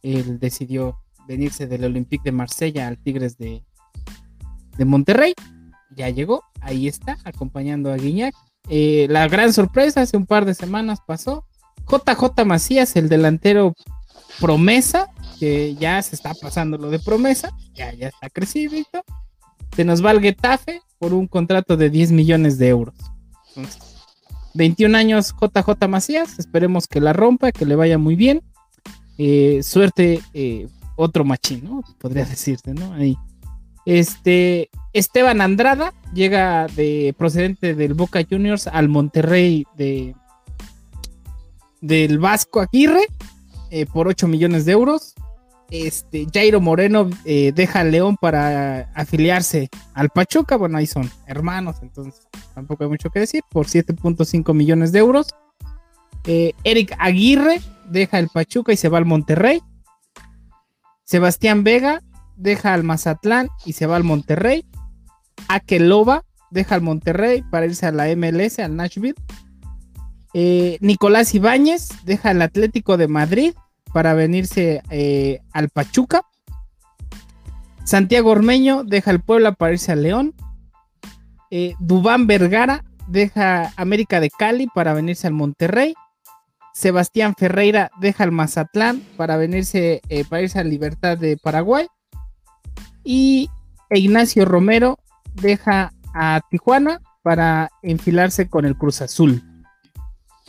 Él 0.05 0.39
decidió 0.39 0.99
venirse 1.27 1.65
del 1.65 1.83
Olympique 1.83 2.25
de 2.25 2.31
Marsella 2.31 2.87
al 2.87 2.99
Tigres 2.99 3.39
de, 3.39 3.63
de 4.77 4.85
Monterrey. 4.85 5.33
Ya 5.95 6.09
llegó, 6.09 6.43
ahí 6.61 6.87
está, 6.87 7.17
acompañando 7.23 7.91
a 7.91 7.95
Guiñac. 7.95 8.35
Eh, 8.69 9.07
la 9.09 9.27
gran 9.27 9.51
sorpresa, 9.51 10.01
hace 10.01 10.15
un 10.15 10.27
par 10.27 10.45
de 10.45 10.53
semanas 10.53 10.99
pasó. 11.07 11.43
JJ 11.89 12.45
Macías, 12.45 12.95
el 12.95 13.09
delantero 13.09 13.73
promesa, 14.39 15.07
que 15.39 15.73
ya 15.75 15.99
se 16.03 16.15
está 16.15 16.33
pasando 16.39 16.77
lo 16.77 16.91
de 16.91 16.99
promesa, 16.99 17.51
ya, 17.73 17.91
ya 17.93 18.09
está 18.09 18.29
crecido 18.29 18.75
Se 19.75 19.85
nos 19.85 20.05
va 20.05 20.11
al 20.11 20.21
Getafe 20.21 20.81
por 20.99 21.13
un 21.13 21.27
contrato 21.27 21.77
de 21.77 21.89
10 21.89 22.11
millones 22.11 22.59
de 22.59 22.67
euros. 22.67 22.95
21 24.53 24.95
años 24.95 25.33
JJ 25.41 25.87
Macías, 25.87 26.37
esperemos 26.37 26.87
que 26.87 27.01
la 27.01 27.13
rompa, 27.13 27.51
que 27.51 27.65
le 27.65 27.75
vaya 27.75 27.97
muy 27.97 28.15
bien. 28.15 28.43
Eh, 29.17 29.61
suerte, 29.63 30.21
eh, 30.33 30.67
otro 30.95 31.23
machín, 31.23 31.63
¿no? 31.63 31.83
Podría 31.99 32.25
decirse, 32.25 32.73
¿no? 32.73 32.93
Ahí. 32.93 33.17
Este, 33.85 34.69
Esteban 34.93 35.41
Andrada 35.41 35.93
llega 36.13 36.67
de 36.67 37.13
procedente 37.17 37.75
del 37.75 37.93
Boca 37.93 38.21
Juniors 38.27 38.67
al 38.67 38.89
Monterrey 38.89 39.65
de 39.77 40.15
del 41.81 42.17
Vasco 42.17 42.61
Aguirre 42.61 43.05
eh, 43.69 43.85
por 43.85 44.07
8 44.07 44.27
millones 44.27 44.65
de 44.65 44.71
euros. 44.71 45.13
Este, 45.69 46.25
Jairo 46.33 46.61
Moreno 46.61 47.09
deja 47.23 47.81
al 47.81 47.91
León 47.91 48.17
para 48.19 48.91
afiliarse 48.95 49.69
al 49.93 50.09
Pachuca. 50.09 50.57
Bueno, 50.57 50.77
ahí 50.77 50.87
son 50.87 51.11
hermanos, 51.27 51.77
entonces 51.81 52.27
tampoco 52.55 52.83
hay 52.83 52.89
mucho 52.89 53.09
que 53.11 53.19
decir. 53.19 53.43
Por 53.51 53.67
7.5 53.67 54.53
millones 54.53 54.91
de 54.91 54.99
euros. 54.99 55.27
Eric 56.23 56.95
Aguirre 56.97 57.61
deja 57.89 58.19
el 58.19 58.29
Pachuca 58.29 58.73
y 58.73 58.77
se 58.77 58.89
va 58.89 58.97
al 58.97 59.05
Monterrey. 59.05 59.61
Sebastián 61.03 61.63
Vega 61.63 62.01
deja 62.35 62.73
al 62.73 62.83
Mazatlán 62.83 63.49
y 63.65 63.73
se 63.73 63.85
va 63.85 63.95
al 63.95 64.03
Monterrey. 64.03 64.65
Akeloba 65.47 66.23
deja 66.51 66.75
al 66.75 66.81
Monterrey 66.81 67.43
para 67.49 67.65
irse 67.65 67.85
a 67.85 67.91
la 67.91 68.07
MLS, 68.15 68.59
al 68.59 68.75
Nashville. 68.75 69.15
Eh, 70.33 70.77
Nicolás 70.81 71.33
Ibáñez 71.33 71.89
deja 72.03 72.31
al 72.31 72.41
Atlético 72.41 72.97
de 72.97 73.07
Madrid 73.07 73.53
para 73.93 74.13
venirse 74.13 74.81
eh, 74.89 75.39
al 75.53 75.69
Pachuca. 75.69 76.23
Santiago 77.85 78.31
Ormeño 78.31 78.83
deja 78.83 79.11
el 79.11 79.21
Puebla 79.21 79.53
para 79.53 79.73
irse 79.73 79.91
al 79.91 80.03
León. 80.03 80.33
Eh, 81.51 81.75
Dubán 81.79 82.27
Vergara 82.27 82.83
deja 83.07 83.71
América 83.77 84.19
de 84.19 84.29
Cali 84.29 84.67
para 84.67 84.93
venirse 84.93 85.27
al 85.27 85.33
Monterrey. 85.33 85.93
Sebastián 86.75 87.35
Ferreira 87.37 87.89
deja 88.01 88.25
el 88.25 88.33
Mazatlán 88.33 89.01
para 89.15 89.37
venirse 89.37 90.01
para 90.29 90.41
irse 90.41 90.59
a 90.59 90.63
Libertad 90.65 91.17
de 91.17 91.37
Paraguay. 91.37 91.87
Y 93.05 93.49
Ignacio 93.89 94.43
Romero 94.43 94.99
deja 95.35 95.93
a 96.13 96.41
Tijuana 96.51 97.01
para 97.23 97.69
enfilarse 97.81 98.49
con 98.49 98.65
el 98.65 98.75
Cruz 98.75 99.01
Azul. 99.01 99.41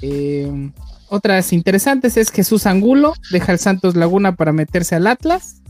Eh, 0.03 0.73
otras 1.09 1.53
interesantes 1.53 2.17
es 2.17 2.33
Jesús 2.33 2.67
Angulo 2.67 3.15
deja 3.31 3.53
al 3.53 3.61
Santos 3.61 3.95
Laguna 3.95 4.35
para 4.35 4.53
meterse 4.53 4.97
al 4.97 5.07
Atlas. 5.07 5.63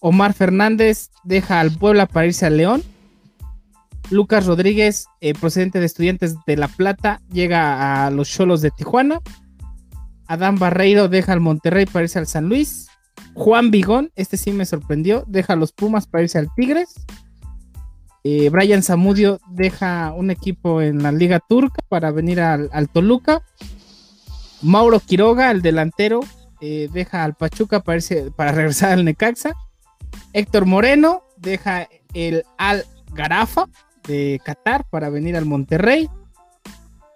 Omar 0.00 0.32
Fernández 0.32 1.10
deja 1.22 1.60
al 1.60 1.70
Puebla 1.70 2.06
para 2.06 2.26
irse 2.26 2.46
al 2.46 2.56
León. 2.56 2.82
Lucas 4.08 4.46
Rodríguez, 4.46 5.06
eh, 5.20 5.34
procedente 5.34 5.80
de 5.80 5.86
Estudiantes 5.86 6.36
de 6.46 6.56
La 6.56 6.68
Plata, 6.68 7.20
llega 7.30 8.06
a 8.06 8.10
los 8.10 8.30
Cholos 8.30 8.62
de 8.62 8.70
Tijuana. 8.70 9.20
Adán 10.28 10.56
Barreiro 10.58 11.08
deja 11.08 11.32
al 11.32 11.40
Monterrey 11.40 11.86
para 11.86 12.04
irse 12.04 12.18
al 12.18 12.26
San 12.26 12.48
Luis. 12.48 12.88
Juan 13.34 13.70
Vigón, 13.70 14.10
este 14.16 14.36
sí 14.36 14.52
me 14.52 14.66
sorprendió, 14.66 15.24
deja 15.26 15.52
a 15.52 15.56
los 15.56 15.72
Pumas 15.72 16.06
para 16.06 16.22
irse 16.22 16.38
al 16.38 16.48
Tigres. 16.54 16.94
Eh, 18.24 18.50
Brian 18.50 18.82
Zamudio 18.82 19.38
deja 19.50 20.12
un 20.12 20.30
equipo 20.30 20.82
en 20.82 21.02
la 21.02 21.12
Liga 21.12 21.40
Turca 21.40 21.80
para 21.88 22.10
venir 22.10 22.40
al, 22.40 22.88
Toluca. 22.88 23.42
Mauro 24.62 25.00
Quiroga, 25.00 25.50
el 25.50 25.62
delantero, 25.62 26.20
eh, 26.60 26.88
deja 26.92 27.22
al 27.22 27.34
Pachuca 27.34 27.80
para, 27.80 28.00
para 28.34 28.52
regresar 28.52 28.92
al 28.92 29.04
Necaxa. 29.04 29.54
Héctor 30.32 30.66
Moreno 30.66 31.22
deja 31.36 31.88
el 32.14 32.44
Al 32.58 32.84
Garafa 33.12 33.66
de 34.08 34.40
Qatar 34.44 34.84
para 34.90 35.08
venir 35.08 35.36
al 35.36 35.44
Monterrey. 35.44 36.08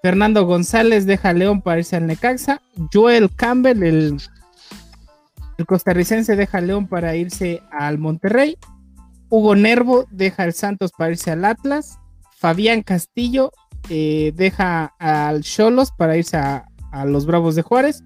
Fernando 0.03 0.47
González 0.47 1.07
deja 1.07 1.31
a 1.31 1.33
León 1.35 1.61
para 1.61 1.79
irse 1.79 1.97
al 1.97 2.07
Necaxa. 2.07 2.61
Joel 2.93 3.31
Campbell, 3.35 3.83
el 3.83 5.67
costarricense 5.67 6.37
deja 6.37 6.61
León 6.61 6.87
para 6.87 7.17
irse 7.17 7.63
al 7.71 7.99
Monterrey. 7.99 8.57
Hugo 9.29 9.55
Nervo 9.55 10.07
deja 10.11 10.45
el 10.45 10.55
Santos 10.55 10.91
para 10.97 11.11
irse 11.11 11.31
al 11.31 11.45
Atlas. 11.45 11.99
Fabián 12.39 12.83
Castillo 12.83 13.53
eh, 13.91 14.33
deja 14.35 14.95
al 14.99 15.43
Cholos 15.43 15.93
para 15.93 16.17
irse 16.17 16.39
a, 16.39 16.67
los 17.05 17.27
Bravos 17.27 17.55
de 17.55 17.63
Juárez. 17.63 18.03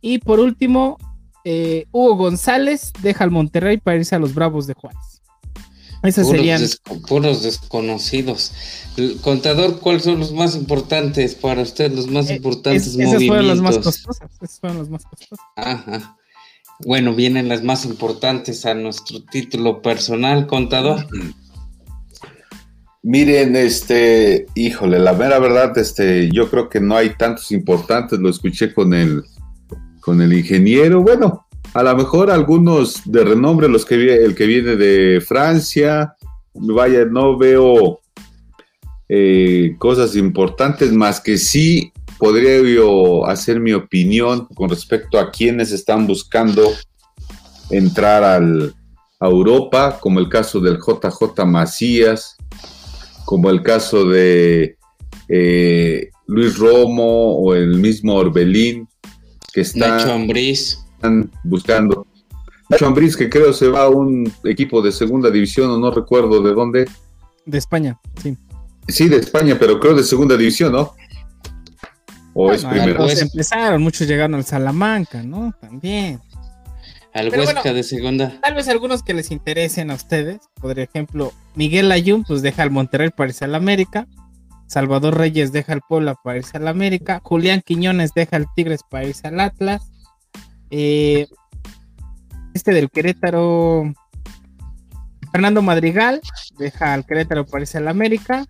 Y 0.00 0.18
por 0.18 0.40
último, 0.40 0.96
eh, 1.44 1.86
Hugo 1.92 2.16
González 2.16 2.92
deja 3.02 3.24
al 3.24 3.30
Monterrey 3.30 3.76
para 3.76 3.98
irse 3.98 4.16
a 4.16 4.18
los 4.18 4.34
Bravos 4.34 4.66
de 4.66 4.74
Juárez. 4.74 5.17
Esos 6.02 6.28
serían. 6.28 6.62
puros 7.08 7.42
desconocidos. 7.42 8.52
El 8.96 9.16
contador, 9.20 9.80
¿cuáles 9.80 10.04
son 10.04 10.20
los 10.20 10.32
más 10.32 10.54
importantes 10.54 11.34
para 11.34 11.62
usted? 11.62 11.92
Los 11.92 12.08
más 12.08 12.30
eh, 12.30 12.36
importantes 12.36 12.96
movimientos. 12.96 13.22
Esos 13.22 13.28
fueron 13.28 13.48
los 13.48 13.60
más 13.60 13.74
fueron 14.54 14.86
costosos. 14.86 15.40
Ajá. 15.56 16.16
Bueno, 16.84 17.14
vienen 17.14 17.48
las 17.48 17.64
más 17.64 17.84
importantes 17.84 18.64
a 18.64 18.74
nuestro 18.74 19.24
título 19.24 19.82
personal, 19.82 20.46
contador. 20.46 21.06
Miren, 23.02 23.56
este, 23.56 24.46
híjole, 24.54 24.98
la 24.98 25.12
mera 25.12 25.38
verdad, 25.38 25.76
este, 25.78 26.28
yo 26.32 26.50
creo 26.50 26.68
que 26.68 26.80
no 26.80 26.96
hay 26.96 27.14
tantos 27.16 27.50
importantes, 27.52 28.18
lo 28.18 28.28
escuché 28.28 28.74
con 28.74 28.92
el, 28.92 29.22
con 30.00 30.20
el 30.20 30.32
ingeniero, 30.32 31.02
bueno, 31.02 31.47
a 31.78 31.82
lo 31.84 31.96
mejor 31.96 32.28
algunos 32.28 33.02
de 33.04 33.22
renombre, 33.22 33.68
los 33.68 33.84
que 33.84 33.94
el 34.24 34.34
que 34.34 34.46
viene 34.46 34.74
de 34.74 35.20
Francia, 35.20 36.12
vaya, 36.52 37.04
no 37.04 37.38
veo 37.38 38.00
eh, 39.08 39.76
cosas 39.78 40.16
importantes 40.16 40.92
más 40.92 41.20
que 41.20 41.38
sí 41.38 41.92
podría 42.18 42.60
yo 42.62 43.24
hacer 43.26 43.60
mi 43.60 43.74
opinión 43.74 44.48
con 44.56 44.68
respecto 44.68 45.20
a 45.20 45.30
quienes 45.30 45.70
están 45.70 46.08
buscando 46.08 46.68
entrar 47.70 48.24
al, 48.24 48.74
a 49.20 49.28
Europa, 49.28 49.98
como 50.00 50.18
el 50.18 50.28
caso 50.28 50.58
del 50.58 50.78
JJ 50.78 51.44
Macías, 51.46 52.36
como 53.24 53.50
el 53.50 53.62
caso 53.62 54.04
de 54.04 54.76
eh, 55.28 56.10
Luis 56.26 56.58
Romo 56.58 57.36
o 57.36 57.54
el 57.54 57.76
mismo 57.76 58.16
Orbelín, 58.16 58.88
que 59.52 59.60
están, 60.98 61.30
buscando. 61.44 62.06
Nacho 62.68 62.86
Ambriz, 62.86 63.16
que 63.16 63.30
creo 63.30 63.52
se 63.52 63.68
va 63.68 63.84
a 63.84 63.88
un 63.88 64.30
equipo 64.44 64.82
de 64.82 64.92
segunda 64.92 65.30
división, 65.30 65.70
o 65.70 65.78
no 65.78 65.90
recuerdo 65.90 66.42
de 66.42 66.52
dónde. 66.52 66.88
De 67.46 67.58
España, 67.58 67.98
sí. 68.22 68.36
Sí, 68.88 69.08
de 69.08 69.16
España, 69.16 69.56
pero 69.58 69.80
creo 69.80 69.94
de 69.94 70.02
segunda 70.02 70.36
división, 70.36 70.72
¿no? 70.72 70.94
O 72.34 72.52
es 72.52 72.64
primero. 72.64 72.98
Pues 72.98 73.22
empezaron, 73.22 73.82
muchos 73.82 74.06
llegaron 74.06 74.34
al 74.34 74.44
Salamanca, 74.44 75.22
¿no? 75.22 75.54
También. 75.60 76.20
Al 77.14 77.30
Huesca 77.30 77.72
de 77.72 77.82
segunda. 77.82 78.38
Tal 78.40 78.54
vez 78.54 78.68
algunos 78.68 79.02
que 79.02 79.14
les 79.14 79.30
interesen 79.30 79.90
a 79.90 79.94
ustedes. 79.94 80.40
Por 80.60 80.78
ejemplo, 80.78 81.32
Miguel 81.54 81.90
Ayun, 81.90 82.24
pues 82.24 82.42
deja 82.42 82.62
al 82.62 82.70
Monterrey 82.70 83.10
para 83.10 83.30
irse 83.30 83.44
al 83.44 83.54
América. 83.54 84.06
Salvador 84.66 85.16
Reyes 85.16 85.50
deja 85.50 85.72
al 85.72 85.80
Puebla 85.80 86.14
para 86.22 86.38
irse 86.38 86.58
al 86.58 86.68
América. 86.68 87.20
Julián 87.24 87.62
Quiñones 87.64 88.12
deja 88.14 88.36
al 88.36 88.46
Tigres 88.54 88.82
para 88.88 89.06
irse 89.06 89.26
al 89.26 89.40
Atlas. 89.40 89.90
Eh, 90.70 91.26
este 92.54 92.72
del 92.72 92.90
Querétaro. 92.90 93.92
Fernando 95.30 95.60
Madrigal 95.60 96.20
deja 96.58 96.94
al 96.94 97.04
Querétaro 97.04 97.46
para 97.46 97.62
irse 97.62 97.78
al 97.78 97.88
América. 97.88 98.46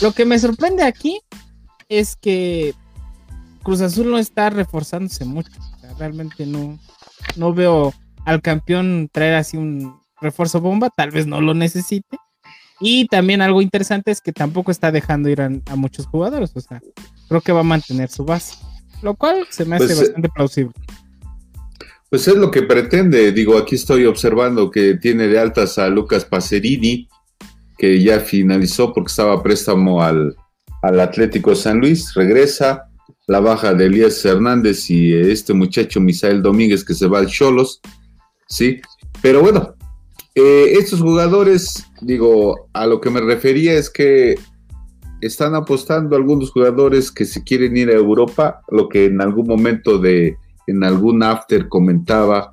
Lo 0.00 0.12
que 0.12 0.24
me 0.24 0.38
sorprende 0.38 0.84
aquí 0.84 1.20
es 1.88 2.16
que 2.16 2.74
Cruz 3.62 3.80
Azul 3.80 4.10
no 4.10 4.18
está 4.18 4.50
reforzándose 4.50 5.24
mucho. 5.24 5.52
realmente 5.98 6.46
no, 6.46 6.78
no 7.36 7.52
veo 7.52 7.92
al 8.24 8.40
campeón 8.40 9.08
traer 9.12 9.34
así 9.34 9.56
un 9.56 10.00
refuerzo 10.20 10.60
bomba, 10.60 10.90
tal 10.90 11.10
vez 11.10 11.26
no 11.26 11.40
lo 11.40 11.54
necesite. 11.54 12.16
Y 12.80 13.06
también 13.06 13.42
algo 13.42 13.62
interesante 13.62 14.10
es 14.10 14.20
que 14.20 14.32
tampoco 14.32 14.70
está 14.70 14.90
dejando 14.90 15.28
ir 15.28 15.40
a, 15.40 15.76
muchos 15.76 16.06
jugadores, 16.06 16.50
o 16.54 16.60
sea, 16.60 16.80
creo 17.28 17.40
que 17.40 17.52
va 17.52 17.60
a 17.60 17.64
mantener 17.64 18.10
su 18.10 18.24
base, 18.24 18.56
lo 19.02 19.14
cual 19.14 19.46
se 19.50 19.64
me 19.64 19.76
hace 19.76 19.86
pues, 19.86 20.00
bastante 20.00 20.28
plausible. 20.30 20.74
Pues 22.12 22.28
es 22.28 22.36
lo 22.36 22.50
que 22.50 22.60
pretende, 22.60 23.32
digo, 23.32 23.56
aquí 23.56 23.74
estoy 23.74 24.04
observando 24.04 24.70
que 24.70 24.96
tiene 24.96 25.28
de 25.28 25.38
altas 25.38 25.78
a 25.78 25.88
Lucas 25.88 26.26
Pacerini, 26.26 27.08
que 27.78 28.02
ya 28.02 28.20
finalizó 28.20 28.92
porque 28.92 29.08
estaba 29.08 29.42
préstamo 29.42 30.02
al, 30.02 30.36
al 30.82 31.00
Atlético 31.00 31.54
San 31.54 31.80
Luis, 31.80 32.12
regresa, 32.12 32.90
la 33.26 33.40
baja 33.40 33.72
de 33.72 33.86
Elías 33.86 34.22
Hernández 34.26 34.90
y 34.90 35.14
este 35.14 35.54
muchacho 35.54 36.02
Misael 36.02 36.42
Domínguez 36.42 36.84
que 36.84 36.92
se 36.92 37.06
va 37.06 37.18
al 37.18 37.28
Cholos, 37.28 37.80
¿sí? 38.46 38.82
Pero 39.22 39.40
bueno, 39.40 39.74
eh, 40.34 40.74
estos 40.78 41.00
jugadores, 41.00 41.86
digo, 42.02 42.68
a 42.74 42.86
lo 42.86 43.00
que 43.00 43.08
me 43.08 43.22
refería 43.22 43.72
es 43.72 43.88
que 43.88 44.34
están 45.22 45.54
apostando 45.54 46.14
algunos 46.14 46.50
jugadores 46.50 47.10
que 47.10 47.24
se 47.24 47.42
quieren 47.42 47.74
ir 47.74 47.88
a 47.88 47.94
Europa, 47.94 48.60
lo 48.68 48.90
que 48.90 49.06
en 49.06 49.22
algún 49.22 49.46
momento 49.46 49.96
de, 49.96 50.36
en 50.66 50.84
algún 50.84 51.22
after 51.22 51.68
comentaba, 51.68 52.50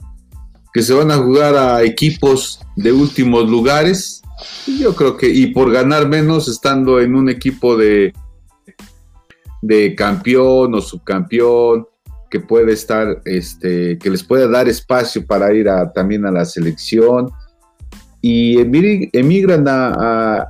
que 0.74 0.82
se 0.82 0.93
van 0.93 1.12
a 1.12 1.17
jugar 1.17 1.56
a 1.56 1.84
equipos 1.84 2.60
de 2.76 2.91
últimos 2.91 3.50
lugares. 3.50 4.22
yo 4.80 4.95
creo 4.95 5.17
que, 5.17 5.30
y 5.30 5.48
por 5.48 5.72
ganar 5.72 6.08
menos 6.08 6.48
estando 6.48 7.00
en 7.00 7.15
un 7.15 7.30
equipo 7.30 7.76
de, 7.76 8.13
de 9.62 9.95
campeón 9.95 10.76
o 10.76 10.82
subcampeón, 10.82 11.88
que 12.30 12.39
puede 12.39 12.74
estar, 12.74 13.22
este, 13.26 13.98
que 13.98 14.10
les 14.10 14.24
puede 14.24 14.48
dar 14.48 14.67
espacio 14.69 15.26
para 15.26 15.54
ir 15.54 15.67
a, 15.67 15.91
también 15.91 16.26
a 16.26 16.32
la 16.32 16.45
selección. 16.45 17.30
Y 18.22 18.60
emigran 18.60 19.65
a, 19.67 20.48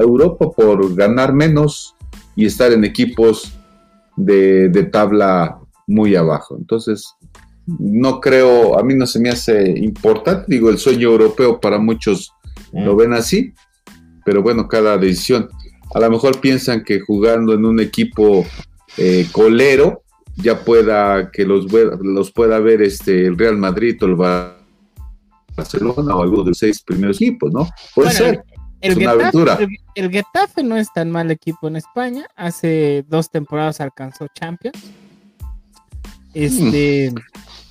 Europa 0.00 0.50
por 0.50 0.94
ganar 0.94 1.32
menos 1.32 1.94
y 2.36 2.46
estar 2.46 2.72
en 2.72 2.84
equipos 2.84 3.52
de, 4.16 4.68
de 4.68 4.84
tabla 4.84 5.57
muy 5.88 6.14
abajo. 6.14 6.56
Entonces, 6.56 7.16
no 7.66 8.20
creo, 8.20 8.78
a 8.78 8.84
mí 8.84 8.94
no 8.94 9.06
se 9.06 9.18
me 9.18 9.30
hace 9.30 9.70
importante, 9.78 10.44
digo, 10.48 10.70
el 10.70 10.78
sueño 10.78 11.08
europeo 11.08 11.58
para 11.58 11.78
muchos 11.78 12.32
lo 12.72 12.94
ven 12.94 13.12
así, 13.12 13.52
pero 14.24 14.42
bueno, 14.42 14.68
cada 14.68 14.96
decisión. 14.96 15.48
A 15.94 16.00
lo 16.00 16.10
mejor 16.10 16.40
piensan 16.40 16.84
que 16.84 17.00
jugando 17.00 17.54
en 17.54 17.64
un 17.64 17.80
equipo 17.80 18.44
eh, 18.96 19.26
colero 19.32 20.02
ya 20.36 20.60
pueda 20.60 21.30
que 21.30 21.44
los, 21.44 21.66
los 21.72 22.30
pueda 22.30 22.60
ver 22.60 22.82
este 22.82 23.26
el 23.26 23.36
Real 23.36 23.56
Madrid 23.56 23.96
o 24.02 24.06
el 24.06 24.14
Barcelona 25.56 26.14
o 26.14 26.22
alguno 26.22 26.44
de 26.44 26.50
los 26.50 26.58
seis 26.58 26.82
primeros 26.82 27.16
equipos, 27.16 27.52
¿no? 27.52 27.68
Puede 27.94 28.10
ser. 28.10 28.44
El, 28.80 28.92
es 28.92 28.96
una 28.96 29.10
aventura. 29.10 29.58
El, 29.94 30.10
Getafe 30.10 30.62
no 30.62 30.76
es 30.76 30.92
tan 30.92 31.10
mal 31.10 31.30
equipo 31.30 31.66
en 31.66 31.76
España. 31.76 32.28
Hace 32.36 33.04
dos 33.08 33.30
temporadas 33.30 33.80
alcanzó 33.80 34.28
Champions. 34.32 34.78
Este. 36.38 37.10
Mm. 37.10 37.14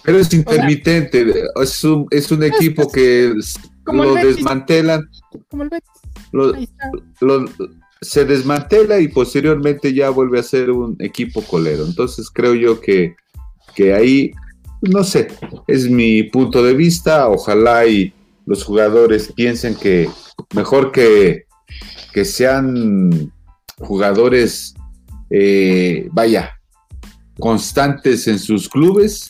Pero 0.03 0.19
es 0.19 0.33
intermitente. 0.33 1.25
es, 1.61 1.83
un, 1.83 2.07
es 2.11 2.31
un 2.31 2.43
equipo 2.43 2.89
que 2.89 3.33
lo 3.85 4.13
desmantelan. 4.15 5.09
Como 5.49 5.63
el 5.63 5.69
Betis. 5.69 5.91
Lo, 7.21 7.45
se 8.01 8.25
desmantela 8.25 8.99
y 8.99 9.07
posteriormente 9.07 9.93
ya 9.93 10.09
vuelve 10.09 10.39
a 10.39 10.43
ser 10.43 10.71
un 10.71 10.95
equipo 10.99 11.41
colero. 11.41 11.85
Entonces 11.85 12.29
creo 12.29 12.53
yo 12.53 12.79
que, 12.79 13.15
que 13.75 13.93
ahí, 13.93 14.31
no 14.81 15.03
sé, 15.03 15.27
es 15.67 15.89
mi 15.89 16.23
punto 16.23 16.63
de 16.63 16.73
vista. 16.73 17.27
Ojalá 17.27 17.85
y 17.87 18.13
los 18.45 18.63
jugadores 18.63 19.31
piensen 19.33 19.75
que 19.75 20.09
mejor 20.53 20.91
que, 20.91 21.45
que 22.13 22.23
sean 22.23 23.31
jugadores, 23.79 24.73
eh, 25.29 26.07
vaya, 26.11 26.56
constantes 27.39 28.27
en 28.27 28.39
sus 28.39 28.67
clubes 28.69 29.29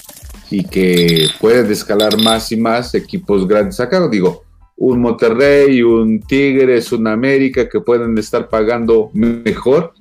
y 0.50 0.63
que 0.63 1.28
pueden 1.39 1.72
escalar 1.72 2.22
más 2.22 2.52
y 2.52 2.58
más 2.58 2.93
equipos 2.96 3.48
grandes 3.48 3.80
acá. 3.80 4.08
Digo, 4.08 4.43
un 4.78 5.02
Monterrey, 5.02 5.82
un 5.82 6.20
Tigres, 6.22 6.91
un 6.91 7.08
América 7.08 7.67
que 7.67 7.82
pueden 7.82 8.17
estar 8.17 8.48
pagando 8.48 9.10
mejor 9.13 9.93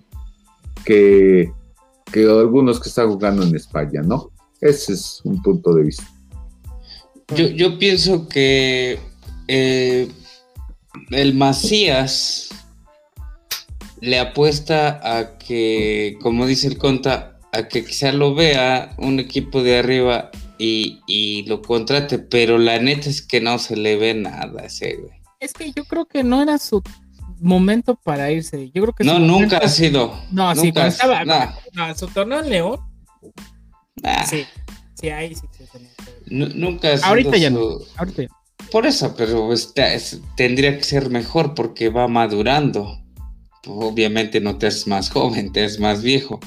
que, 0.84 1.50
que 2.12 2.24
algunos 2.24 2.80
que 2.80 2.88
están 2.88 3.08
jugando 3.08 3.42
en 3.42 3.56
España, 3.56 4.02
¿no? 4.02 4.30
Ese 4.60 4.92
es 4.92 5.20
un 5.24 5.42
punto 5.42 5.74
de 5.74 5.82
vista. 5.84 6.04
Yo, 7.34 7.78
pienso 7.78 8.28
que 8.28 9.00
eh, 9.48 10.08
el 11.10 11.34
Macías 11.34 12.50
le 14.00 14.20
apuesta 14.20 15.00
a 15.02 15.36
que, 15.38 16.18
como 16.22 16.46
dice 16.46 16.68
el 16.68 16.78
Conta, 16.78 17.35
a 17.56 17.68
que 17.68 17.84
quizá 17.84 18.12
lo 18.12 18.34
vea 18.34 18.94
un 18.98 19.18
equipo 19.20 19.62
de 19.62 19.78
arriba 19.78 20.30
y, 20.58 21.44
lo 21.46 21.62
contrate, 21.62 22.18
pero 22.18 22.58
la 22.58 22.78
neta 22.78 23.10
es 23.10 23.22
que 23.22 23.40
no 23.40 23.58
se 23.58 23.76
le 23.76 23.96
ve 23.96 24.14
nada 24.14 24.62
a 24.62 24.66
ese 24.66 24.96
güey. 24.96 25.12
Es 25.40 25.52
que 25.52 25.70
yo 25.72 25.84
creo 25.84 26.06
que 26.06 26.24
no 26.24 26.42
era 26.42 26.58
su 26.58 26.82
momento 27.40 27.94
para 27.96 28.30
irse. 28.30 28.70
Yo 28.74 28.82
creo 28.82 28.94
que 28.94 29.04
no, 29.04 29.18
nunca 29.18 29.58
ha 29.58 29.68
sido. 29.68 30.18
No, 30.30 30.54
sí, 30.54 30.72
cuando 30.72 30.88
estaba 30.88 31.24
no. 31.24 31.94
su 31.94 32.06
torneo 32.08 32.40
en 32.40 32.50
León. 32.50 32.80
Sí, 34.28 34.44
sí, 34.94 35.08
ahí 35.08 35.34
sí 35.34 35.46
nunca 36.26 36.92
ha 36.92 36.96
sido 36.96 37.08
Ahorita 37.08 37.36
ya 37.36 37.50
no. 37.50 37.78
Ahorita 37.96 38.22
ya. 38.22 38.28
Por 38.70 38.86
eso, 38.86 39.14
pero 39.16 39.48
tendría 40.36 40.76
que 40.76 40.84
ser 40.84 41.10
mejor 41.10 41.54
porque 41.54 41.88
va 41.88 42.08
madurando. 42.08 43.00
Obviamente 43.66 44.40
no 44.40 44.58
te 44.58 44.68
es 44.68 44.86
más 44.86 45.10
joven, 45.10 45.52
te 45.52 45.64
es 45.64 45.78
más 45.78 46.02
viejo. 46.02 46.40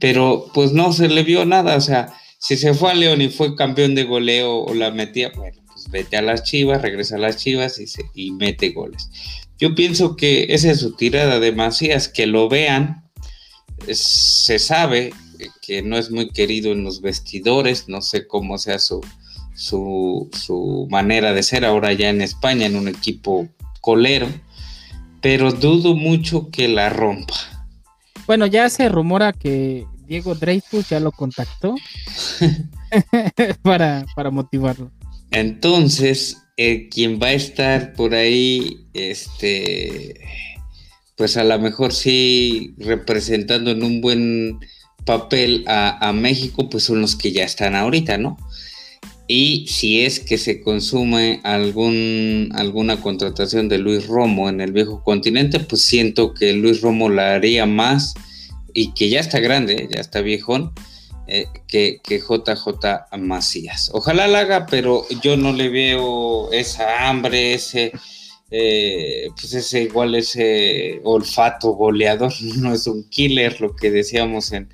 Pero 0.00 0.46
pues 0.54 0.72
no 0.72 0.92
se 0.92 1.08
le 1.08 1.22
vio 1.22 1.44
nada, 1.44 1.76
o 1.76 1.80
sea, 1.80 2.14
si 2.38 2.56
se 2.56 2.72
fue 2.74 2.90
a 2.90 2.94
León 2.94 3.20
y 3.20 3.28
fue 3.28 3.54
campeón 3.54 3.94
de 3.94 4.04
goleo 4.04 4.64
o 4.64 4.74
la 4.74 4.90
metía, 4.90 5.30
bueno, 5.36 5.62
pues 5.66 5.90
vete 5.90 6.16
a 6.16 6.22
las 6.22 6.42
Chivas, 6.42 6.80
regresa 6.80 7.16
a 7.16 7.18
las 7.18 7.36
Chivas 7.36 7.78
y, 7.78 7.86
se, 7.86 8.02
y 8.14 8.32
mete 8.32 8.70
goles. 8.70 9.10
Yo 9.58 9.74
pienso 9.74 10.16
que 10.16 10.46
esa 10.48 10.70
es 10.70 10.80
su 10.80 10.96
tirada 10.96 11.38
de 11.38 11.54
que 12.14 12.26
lo 12.26 12.48
vean, 12.48 13.04
se 13.92 14.58
sabe 14.58 15.12
que 15.60 15.82
no 15.82 15.98
es 15.98 16.10
muy 16.10 16.30
querido 16.30 16.72
en 16.72 16.82
los 16.82 17.02
vestidores, 17.02 17.88
no 17.88 18.00
sé 18.00 18.26
cómo 18.26 18.56
sea 18.56 18.78
su, 18.78 19.00
su, 19.54 20.30
su 20.32 20.86
manera 20.90 21.34
de 21.34 21.42
ser 21.42 21.66
ahora 21.66 21.92
ya 21.92 22.08
en 22.08 22.22
España, 22.22 22.66
en 22.66 22.76
un 22.76 22.88
equipo 22.88 23.48
colero, 23.82 24.28
pero 25.20 25.52
dudo 25.52 25.94
mucho 25.94 26.50
que 26.50 26.68
la 26.68 26.88
rompa. 26.88 27.34
Bueno, 28.26 28.46
ya 28.46 28.68
se 28.70 28.88
rumora 28.88 29.32
que 29.32 29.86
Diego 30.10 30.34
Dreyfus 30.34 30.88
ya 30.88 30.98
lo 30.98 31.12
contactó 31.12 31.76
para, 33.62 34.04
motivarlo. 34.32 34.90
Entonces, 35.30 36.38
eh, 36.56 36.88
quien 36.88 37.20
va 37.22 37.28
a 37.28 37.32
estar 37.34 37.92
por 37.92 38.14
ahí, 38.16 38.88
este, 38.92 40.20
pues 41.16 41.36
a 41.36 41.44
lo 41.44 41.56
mejor 41.60 41.92
sí 41.92 42.74
representando 42.78 43.70
en 43.70 43.84
un 43.84 44.00
buen 44.00 44.58
papel 45.06 45.62
a, 45.68 46.08
a, 46.08 46.12
México, 46.12 46.68
pues 46.68 46.82
son 46.82 47.00
los 47.00 47.14
que 47.14 47.30
ya 47.30 47.44
están 47.44 47.76
ahorita, 47.76 48.18
¿no? 48.18 48.36
Y 49.28 49.68
si 49.68 50.00
es 50.00 50.18
que 50.18 50.38
se 50.38 50.60
consume 50.60 51.40
algún, 51.44 52.50
alguna 52.56 53.00
contratación 53.00 53.68
de 53.68 53.78
Luis 53.78 54.08
Romo 54.08 54.48
en 54.48 54.60
el 54.60 54.72
viejo 54.72 55.04
continente, 55.04 55.60
pues 55.60 55.82
siento 55.82 56.34
que 56.34 56.52
Luis 56.52 56.80
Romo 56.80 57.08
la 57.08 57.34
haría 57.34 57.64
más 57.64 58.14
y 58.74 58.92
que 58.92 59.08
ya 59.08 59.20
está 59.20 59.40
grande, 59.40 59.88
ya 59.92 60.00
está 60.00 60.20
viejón, 60.20 60.72
eh, 61.26 61.46
que, 61.68 62.00
que, 62.02 62.18
JJ 62.18 63.16
Macías. 63.18 63.90
Ojalá 63.92 64.26
la 64.26 64.40
haga, 64.40 64.66
pero 64.66 65.06
yo 65.22 65.36
no 65.36 65.52
le 65.52 65.68
veo 65.68 66.50
esa 66.52 67.08
hambre, 67.08 67.54
ese, 67.54 67.92
eh, 68.50 69.28
pues 69.40 69.54
ese 69.54 69.82
igual 69.82 70.16
ese 70.16 71.00
olfato 71.04 71.70
goleador, 71.72 72.32
no 72.56 72.74
es 72.74 72.86
un 72.86 73.08
killer, 73.08 73.60
lo 73.60 73.76
que 73.76 73.90
decíamos 73.90 74.52
en, 74.52 74.68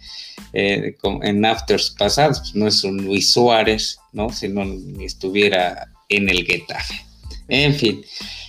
eh, 0.55 0.97
en 1.23 1.45
afters 1.45 1.91
pasados, 1.91 2.41
pues 2.41 2.55
no 2.55 2.67
es 2.67 2.85
un 2.85 3.05
Luis 3.05 3.33
Suárez, 3.33 3.99
¿no? 4.13 4.31
Si 4.31 4.49
no 4.49 4.65
estuviera 5.01 5.93
en 6.09 6.29
el 6.29 6.45
Getafe. 6.47 7.05
En 7.49 7.75
fin. 7.75 8.05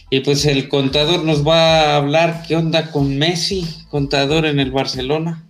Y 0.09 0.21
pues 0.21 0.45
el 0.45 0.69
contador 0.69 1.23
nos 1.23 1.45
va 1.45 1.81
a 1.81 1.97
hablar 1.97 2.43
qué 2.47 2.55
onda 2.55 2.91
con 2.91 3.17
Messi, 3.17 3.67
contador 3.89 4.45
en 4.45 4.59
el 4.59 4.71
Barcelona. 4.71 5.43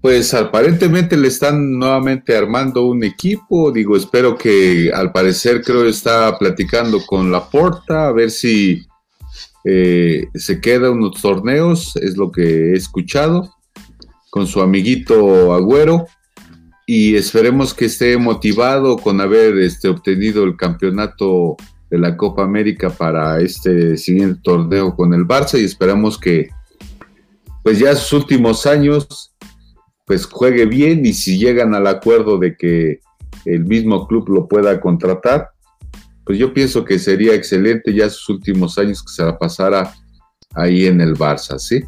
Pues 0.00 0.32
aparentemente 0.32 1.16
le 1.16 1.28
están 1.28 1.78
nuevamente 1.78 2.36
armando 2.36 2.86
un 2.86 3.04
equipo. 3.04 3.72
Digo, 3.72 3.96
espero 3.96 4.36
que 4.36 4.90
al 4.92 5.12
parecer 5.12 5.62
creo 5.62 5.86
está 5.86 6.38
platicando 6.38 7.04
con 7.04 7.30
la 7.30 7.48
Porta 7.48 8.08
a 8.08 8.12
ver 8.12 8.30
si 8.30 8.86
eh, 9.64 10.28
se 10.34 10.60
queda 10.60 10.90
unos 10.90 11.20
torneos, 11.20 11.96
es 11.96 12.16
lo 12.16 12.30
que 12.30 12.72
he 12.72 12.72
escuchado, 12.74 13.50
con 14.30 14.46
su 14.46 14.60
amiguito 14.60 15.54
Agüero 15.54 16.06
y 16.86 17.14
esperemos 17.16 17.72
que 17.72 17.86
esté 17.86 18.16
motivado 18.18 18.96
con 18.96 19.20
haber 19.20 19.58
este, 19.58 19.88
obtenido 19.88 20.44
el 20.44 20.56
campeonato 20.56 21.56
de 21.90 21.98
la 21.98 22.16
Copa 22.16 22.42
América 22.42 22.90
para 22.90 23.40
este 23.40 23.96
siguiente 23.96 24.40
torneo 24.42 24.94
con 24.94 25.14
el 25.14 25.26
Barça 25.26 25.58
y 25.60 25.64
esperamos 25.64 26.18
que 26.18 26.48
pues 27.62 27.78
ya 27.78 27.94
sus 27.96 28.12
últimos 28.12 28.66
años 28.66 29.34
pues 30.04 30.26
juegue 30.26 30.66
bien 30.66 31.06
y 31.06 31.14
si 31.14 31.38
llegan 31.38 31.74
al 31.74 31.86
acuerdo 31.86 32.38
de 32.38 32.56
que 32.56 33.00
el 33.46 33.64
mismo 33.64 34.06
club 34.06 34.28
lo 34.28 34.48
pueda 34.48 34.78
contratar, 34.80 35.50
pues 36.24 36.38
yo 36.38 36.52
pienso 36.52 36.84
que 36.84 36.98
sería 36.98 37.34
excelente 37.34 37.94
ya 37.94 38.10
sus 38.10 38.28
últimos 38.28 38.76
años 38.78 39.02
que 39.02 39.12
se 39.12 39.24
la 39.24 39.38
pasara 39.38 39.94
ahí 40.54 40.86
en 40.86 41.00
el 41.00 41.14
Barça, 41.14 41.58
¿sí? 41.58 41.82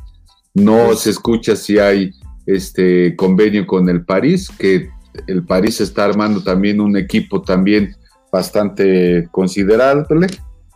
No 0.54 0.94
se 0.94 1.10
escucha 1.10 1.56
si 1.56 1.78
hay 1.78 2.10
este 2.46 3.16
convenio 3.16 3.66
con 3.66 3.88
el 3.88 4.04
París, 4.04 4.50
que 4.58 4.88
el 5.26 5.44
París 5.44 5.80
está 5.80 6.04
armando 6.04 6.42
también 6.42 6.80
un 6.80 6.96
equipo 6.96 7.42
también 7.42 7.96
bastante 8.32 9.28
considerable. 9.30 10.26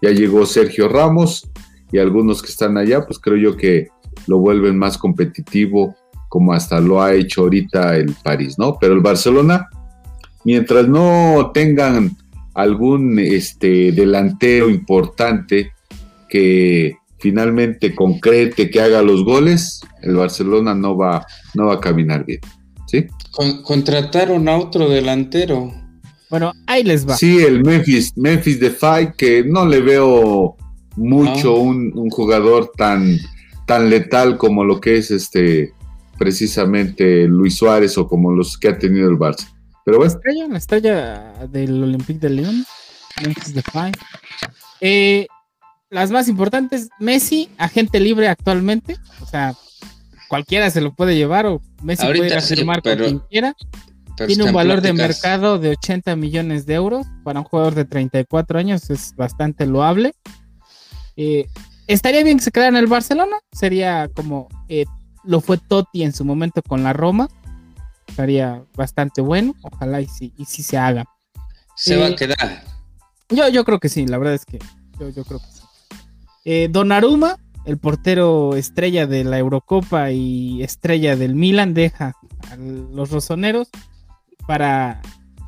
Ya 0.03 0.11
llegó 0.11 0.47
Sergio 0.47 0.89
Ramos 0.89 1.49
y 1.93 1.99
algunos 1.99 2.43
que 2.43 2.49
están 2.49 2.77
allá, 2.77 3.07
pues 3.07 3.19
creo 3.19 3.37
yo 3.37 3.57
que 3.57 3.89
lo 4.27 4.39
vuelven 4.39 4.79
más 4.79 4.99
competitivo 4.99 5.97
como 6.29 6.53
hasta 6.53 6.81
lo 6.81 7.03
ha 7.03 7.13
hecho 7.13 7.43
ahorita 7.43 7.97
el 7.97 8.15
París, 8.23 8.57
¿no? 8.57 8.79
Pero 8.81 8.95
el 8.95 9.01
Barcelona, 9.01 9.69
mientras 10.45 10.87
no 10.87 11.51
tengan 11.53 12.17
algún 12.55 13.19
este, 13.19 13.91
delantero 13.93 14.71
importante 14.71 15.73
que 16.29 16.97
finalmente 17.21 17.95
concrete, 17.95 18.71
que 18.71 18.81
haga 18.81 19.03
los 19.03 19.25
goles, 19.25 19.81
el 20.03 20.17
Barcelona 20.17 20.75
no 20.75 20.97
va, 20.97 21.27
no 21.55 21.67
va 21.67 21.75
a 21.75 21.81
caminar 21.81 22.25
bien. 22.25 22.41
¿Sí? 22.87 23.07
contrataron 23.63 24.49
a 24.49 24.59
otro 24.59 24.89
delantero. 24.89 25.73
Bueno, 26.29 26.53
ahí 26.67 26.83
les 26.83 27.09
va. 27.09 27.17
Sí, 27.17 27.39
el 27.39 27.63
Memphis, 27.65 28.13
Memphis 28.17 28.59
Defy, 28.59 29.13
que 29.17 29.45
no 29.45 29.67
le 29.67 29.81
veo 29.81 30.57
mucho 30.97 31.55
ah. 31.55 31.61
un, 31.61 32.11
jugador 32.11 32.73
tan, 32.77 33.19
tan 33.67 33.91
letal 33.91 34.37
como 34.37 34.65
lo 34.65 34.81
que 34.81 34.99
es 34.99 35.11
este 35.11 35.73
precisamente 36.19 37.27
Luis 37.27 37.57
Suárez 37.57 37.97
o 37.97 38.07
como 38.07 38.33
los 38.33 38.59
que 38.59 38.69
ha 38.69 38.79
tenido 38.79 39.09
el 39.09 39.17
Barça. 39.17 39.49
Pero 39.85 39.99
bueno. 39.99 40.13
La 40.13 40.19
estrella, 40.19 40.49
la 40.49 40.59
estrella 40.59 41.33
del 41.49 41.83
Olympique 41.83 42.21
de 42.21 42.31
León, 42.31 42.67
Memphis 43.23 43.55
Defy. 43.55 43.93
Eh, 44.81 45.27
las 45.91 46.11
más 46.11 46.29
importantes, 46.29 46.89
Messi, 46.99 47.51
agente 47.59 48.01
libre 48.01 48.29
actualmente, 48.29 48.97
o 49.21 49.27
sea, 49.27 49.55
cualquiera 50.29 50.71
se 50.71 50.81
lo 50.81 50.95
puede 50.95 51.17
llevar 51.17 51.47
o 51.47 51.61
Messi 51.83 52.07
puede 52.07 52.41
firmar 52.41 52.83
con 52.83 52.97
quien 52.97 53.19
quiera. 53.29 53.55
Tiene 54.27 54.45
un 54.45 54.53
valor 54.53 54.83
de 54.83 54.93
mercado 54.93 55.59
de 55.59 55.71
80 55.71 56.15
millones 56.15 56.67
de 56.67 56.75
euros 56.75 57.07
para 57.25 57.41
un 57.41 57.47
jugador 57.47 57.75
de 57.75 57.87
34 57.87 58.59
años, 58.59 58.91
es 58.91 59.15
bastante 59.17 59.67
loable. 59.67 60.15
Eh, 61.17 61.47
estaría 61.87 62.23
bien 62.23 62.37
que 62.37 62.45
se 62.45 62.51
quedara 62.51 62.69
en 62.69 62.77
el 62.77 62.87
Barcelona, 62.87 63.39
sería 63.51 64.09
como 64.15 64.49
eh, 64.69 64.85
lo 65.25 65.41
fue 65.41 65.57
Totti 65.57 66.03
en 66.03 66.13
su 66.13 66.25
momento 66.25 66.63
con 66.63 66.83
la 66.83 66.93
Roma, 66.93 67.29
estaría 68.07 68.63
bastante 68.77 69.23
bueno, 69.23 69.55
ojalá 69.63 70.03
y 70.03 70.07
sí, 70.07 70.35
y 70.37 70.45
sí 70.45 70.63
se 70.63 70.77
haga. 70.77 71.07
Se 71.77 71.97
va 71.97 72.07
a 72.07 72.11
eh, 72.11 72.17
quedar. 72.17 72.63
Yo, 73.31 73.49
yo 73.49 73.65
creo 73.65 73.81
que 73.81 73.89
sí, 73.89 74.07
la 74.07 74.19
verdad 74.19 74.35
es 74.35 74.45
que 74.45 74.59
yo, 74.99 75.09
yo 75.09 75.25
creo 75.25 75.41
que 75.41 75.47
sí. 75.47 75.60
Eh, 76.45 76.69
Donnarumma, 76.71 77.39
el 77.67 77.79
portero 77.79 78.57
estrella 78.57 79.07
de 79.07 79.25
la 79.25 79.39
Eurocopa 79.39 80.11
y 80.11 80.63
estrella 80.63 81.17
del 81.17 81.35
Milan, 81.35 81.75
deja 81.75 82.15
a 82.51 82.57
los 82.57 83.11
rosoneros 83.11 83.69
para 84.47 85.03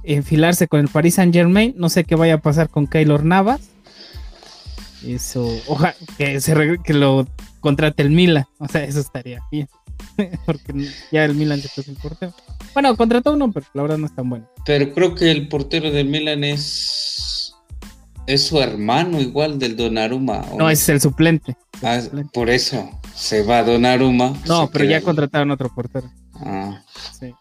enfilarse 0.04 0.68
con 0.68 0.80
el 0.80 0.88
Paris 0.88 1.14
Saint 1.14 1.34
Germain. 1.34 1.74
No 1.76 1.88
sé 1.88 2.04
qué 2.04 2.14
vaya 2.14 2.34
a 2.34 2.40
pasar 2.40 2.68
con 2.68 2.86
Keylor 2.86 3.24
Navas. 3.24 3.60
Eso, 5.06 5.48
ojalá 5.66 5.94
que, 6.16 6.40
se 6.40 6.78
que 6.84 6.94
lo 6.94 7.26
contrate 7.60 8.02
el 8.02 8.10
Milan. 8.10 8.44
O 8.58 8.68
sea, 8.68 8.84
eso 8.84 9.00
estaría 9.00 9.40
bien. 9.50 9.68
Porque 10.46 10.72
ya 11.10 11.24
el 11.24 11.34
Milan 11.34 11.60
después 11.60 11.88
el 11.88 11.96
portero. 11.96 12.32
Bueno, 12.74 12.96
contrató 12.96 13.32
uno, 13.32 13.50
pero 13.50 13.66
la 13.74 13.82
verdad 13.82 13.98
no 13.98 14.06
es 14.06 14.14
tan 14.14 14.28
bueno. 14.28 14.48
Pero 14.64 14.92
creo 14.92 15.14
que 15.14 15.30
el 15.30 15.48
portero 15.48 15.90
del 15.90 16.08
Milan 16.08 16.44
es 16.44 17.41
es 18.26 18.46
su 18.46 18.60
hermano 18.60 19.20
igual 19.20 19.58
del 19.58 19.76
Donnarumma. 19.76 20.44
No, 20.56 20.70
es 20.70 20.88
el 20.88 21.00
suplente. 21.00 21.56
Ah, 21.82 22.00
por 22.32 22.50
eso 22.50 22.88
se 23.14 23.42
va 23.42 23.62
Donnarumma. 23.62 24.34
No, 24.46 24.68
pero 24.70 24.84
ya 24.84 25.00
contrataron 25.00 25.50
otro 25.50 25.72
portero. 25.74 26.10
Ah. 26.34 26.82
Sí. 27.18 27.34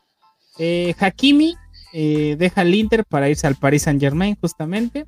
Eh, 0.59 0.95
Hakimi 0.99 1.55
eh, 1.93 2.35
deja 2.37 2.61
el 2.61 2.75
Inter 2.75 3.05
para 3.05 3.29
irse 3.29 3.47
al 3.47 3.55
Paris 3.55 3.83
Saint 3.83 3.99
Germain, 3.99 4.35
justamente. 4.39 5.05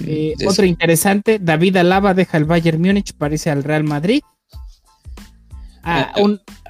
Mm, 0.00 0.04
eh, 0.06 0.34
otro 0.46 0.64
interesante, 0.64 1.38
David 1.38 1.76
Alaba 1.76 2.14
deja 2.14 2.38
el 2.38 2.44
Bayern 2.44 2.80
Múnich 2.80 3.14
para 3.14 3.34
irse 3.34 3.50
al 3.50 3.64
Real 3.64 3.84
Madrid. 3.84 4.22
Ah, 5.82 6.12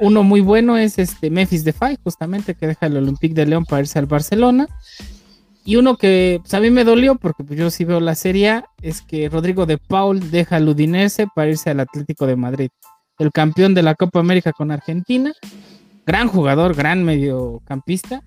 uno 0.01 0.23
muy 0.23 0.41
bueno 0.41 0.79
es 0.79 0.99
este 0.99 1.31
Memphis 1.31 1.65
Depay, 1.65 1.99
justamente, 2.03 2.55
que 2.55 2.69
deja 2.69 2.87
el 2.87 2.97
Olympique 2.97 3.35
de 3.35 3.45
León 3.45 3.65
para 3.65 3.81
irse 3.81 3.99
al 3.99 4.07
Barcelona. 4.07 4.69
Y 5.65 5.77
uno 5.77 5.97
que 5.97 6.39
pues, 6.41 6.55
a 6.55 6.61
mí 6.61 6.71
me 6.71 6.85
dolió, 6.85 7.17
porque 7.17 7.45
pues, 7.45 7.59
yo 7.59 7.71
sí 7.71 7.85
veo 7.85 8.01
la 8.01 8.15
serie, 8.15 8.63
es 8.83 9.03
que 9.03 9.29
Rodrigo 9.29 9.67
de 9.67 9.79
Paul 9.79 10.31
deja 10.31 10.57
al 10.57 10.69
Udinese 10.69 11.27
para 11.35 11.51
irse 11.51 11.71
al 11.71 11.81
Atlético 11.81 12.27
de 12.27 12.37
Madrid. 12.37 12.71
El 13.19 13.33
campeón 13.33 13.75
de 13.75 13.83
la 13.83 13.95
Copa 13.95 14.21
América 14.21 14.53
con 14.53 14.71
Argentina, 14.71 15.33
gran 16.07 16.29
jugador, 16.29 16.75
gran 16.75 17.05
mediocampista, 17.05 18.23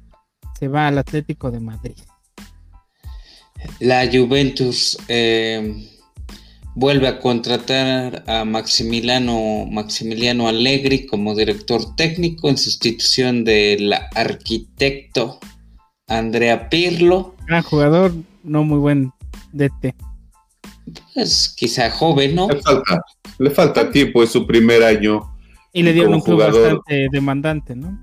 se 0.60 0.68
va 0.68 0.88
al 0.88 1.00
Atlético 1.00 1.50
de 1.50 1.60
Madrid. 1.60 1.96
La 3.80 4.08
Juventus 4.12 4.98
eh, 5.08 5.90
vuelve 6.76 7.08
a 7.08 7.20
contratar 7.20 8.24
a 8.28 8.46
Maximiliano, 8.46 9.66
Maximiliano 9.66 10.48
Allegri 10.48 11.06
como 11.06 11.36
director 11.36 11.96
técnico 11.96 12.50
en 12.50 12.58
sustitución 12.58 13.44
del 13.44 13.94
arquitecto 13.94 15.40
Andrea 16.08 16.70
Pirlo. 16.70 17.36
Gran 17.48 17.64
jugador, 17.64 18.14
no 18.44 18.64
muy 18.64 18.80
buen 18.80 19.12
DT. 19.52 19.96
Pues 21.14 21.54
quizá 21.56 21.90
joven, 21.90 22.36
¿no? 22.36 22.50
Le 22.50 22.62
falta, 22.62 23.02
le 23.40 23.50
falta 23.50 23.92
tiempo, 23.92 24.24
es 24.24 24.32
su 24.32 24.46
primer 24.46 24.84
año. 24.84 25.34
Y 25.72 25.84
le 25.84 25.94
dieron 25.94 26.16
un 26.16 26.22
club 26.22 26.40
bastante 26.40 27.08
demandante, 27.12 27.76
¿no? 27.76 27.98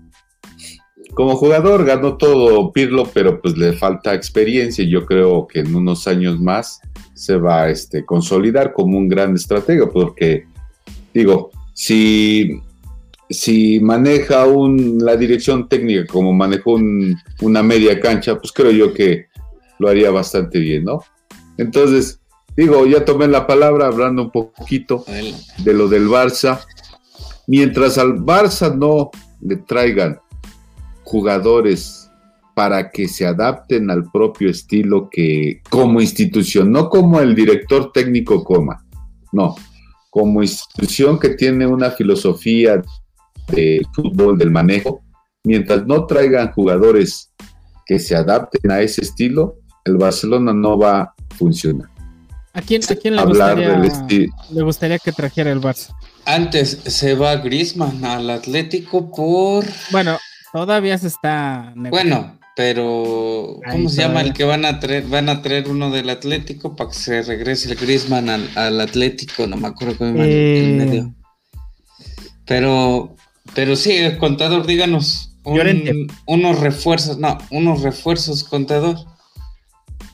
Como 1.14 1.36
jugador 1.36 1.84
ganó 1.84 2.16
todo 2.16 2.72
Pirlo, 2.72 3.08
pero 3.12 3.40
pues 3.40 3.56
le 3.56 3.72
falta 3.72 4.14
experiencia 4.14 4.84
y 4.84 4.90
yo 4.90 5.04
creo 5.04 5.46
que 5.46 5.60
en 5.60 5.74
unos 5.74 6.06
años 6.06 6.40
más 6.40 6.80
se 7.14 7.36
va 7.36 7.62
a 7.62 7.70
este, 7.70 8.04
consolidar 8.04 8.72
como 8.72 8.96
un 8.96 9.08
gran 9.08 9.34
estratega, 9.34 9.90
porque 9.90 10.46
digo, 11.12 11.50
si 11.74 12.62
si 13.30 13.78
maneja 13.78 14.44
un, 14.46 14.98
la 14.98 15.16
dirección 15.16 15.68
técnica 15.68 16.04
como 16.06 16.32
manejó 16.32 16.78
una 17.40 17.62
media 17.62 18.00
cancha, 18.00 18.36
pues 18.36 18.52
creo 18.52 18.72
yo 18.72 18.92
que 18.92 19.26
lo 19.78 19.88
haría 19.88 20.10
bastante 20.10 20.58
bien, 20.58 20.84
¿no? 20.84 21.00
Entonces, 21.56 22.20
digo, 22.56 22.86
ya 22.86 23.04
tomé 23.04 23.28
la 23.28 23.46
palabra 23.46 23.86
hablando 23.86 24.22
un 24.22 24.30
poquito 24.30 25.04
de 25.58 25.72
lo 25.72 25.88
del 25.88 26.08
Barça. 26.08 26.60
Mientras 27.46 27.98
al 27.98 28.16
Barça 28.16 28.76
no 28.76 29.10
le 29.40 29.56
traigan 29.56 30.18
jugadores 31.04 32.10
para 32.54 32.90
que 32.90 33.08
se 33.08 33.26
adapten 33.26 33.90
al 33.90 34.10
propio 34.10 34.50
estilo 34.50 35.08
que 35.10 35.62
como 35.70 36.00
institución, 36.00 36.72
no 36.72 36.90
como 36.90 37.20
el 37.20 37.34
director 37.34 37.92
técnico 37.92 38.42
coma, 38.44 38.84
no, 39.32 39.54
como 40.10 40.42
institución 40.42 41.18
que 41.18 41.30
tiene 41.30 41.66
una 41.66 41.92
filosofía 41.92 42.82
de 43.50 43.82
fútbol, 43.94 44.38
del 44.38 44.50
manejo, 44.50 45.02
mientras 45.44 45.86
no 45.86 46.06
traigan 46.06 46.52
jugadores 46.52 47.32
que 47.86 47.98
se 47.98 48.14
adapten 48.14 48.70
a 48.70 48.80
ese 48.80 49.02
estilo, 49.02 49.56
el 49.84 49.96
Barcelona 49.96 50.52
no 50.52 50.78
va 50.78 51.00
a 51.00 51.14
funcionar. 51.36 51.88
¿A 52.52 52.62
quién, 52.62 52.82
le, 52.82 53.24
gustaría, 54.62 54.98
que 54.98 55.12
trajera 55.12 55.52
el 55.52 55.60
Barça? 55.60 55.94
Antes 56.24 56.80
se 56.84 57.14
va 57.14 57.36
Griezmann 57.36 58.04
al 58.04 58.28
Atlético 58.28 59.10
por... 59.12 59.64
Bueno, 59.92 60.18
todavía 60.52 60.98
se 60.98 61.06
está... 61.06 61.72
Bueno, 61.76 62.38
pero 62.56 63.60
¿cómo 63.70 63.88
se 63.88 64.02
llama 64.02 64.22
el 64.22 64.32
que 64.32 64.44
van 64.44 64.64
a 64.64 64.80
traer? 64.80 65.04
Van 65.06 65.28
a 65.28 65.42
traer 65.42 65.68
uno 65.68 65.90
del 65.90 66.10
Atlético 66.10 66.74
para 66.74 66.90
que 66.90 66.96
se 66.96 67.22
regrese 67.22 67.70
el 67.70 67.76
Griezmann 67.78 68.28
al, 68.28 68.80
Atlético, 68.80 69.46
no 69.46 69.56
me 69.56 69.68
acuerdo 69.68 69.96
cómo 69.98 70.22
el 70.22 70.28
eh, 70.30 70.74
medio. 70.76 71.14
Pero 72.44 73.14
pero 73.54 73.76
sí, 73.76 73.98
contador, 74.18 74.66
díganos 74.66 75.30
unos 76.26 76.60
refuerzos, 76.60 77.18
no, 77.18 77.38
unos 77.50 77.82
refuerzos, 77.82 78.44
contador. 78.44 78.96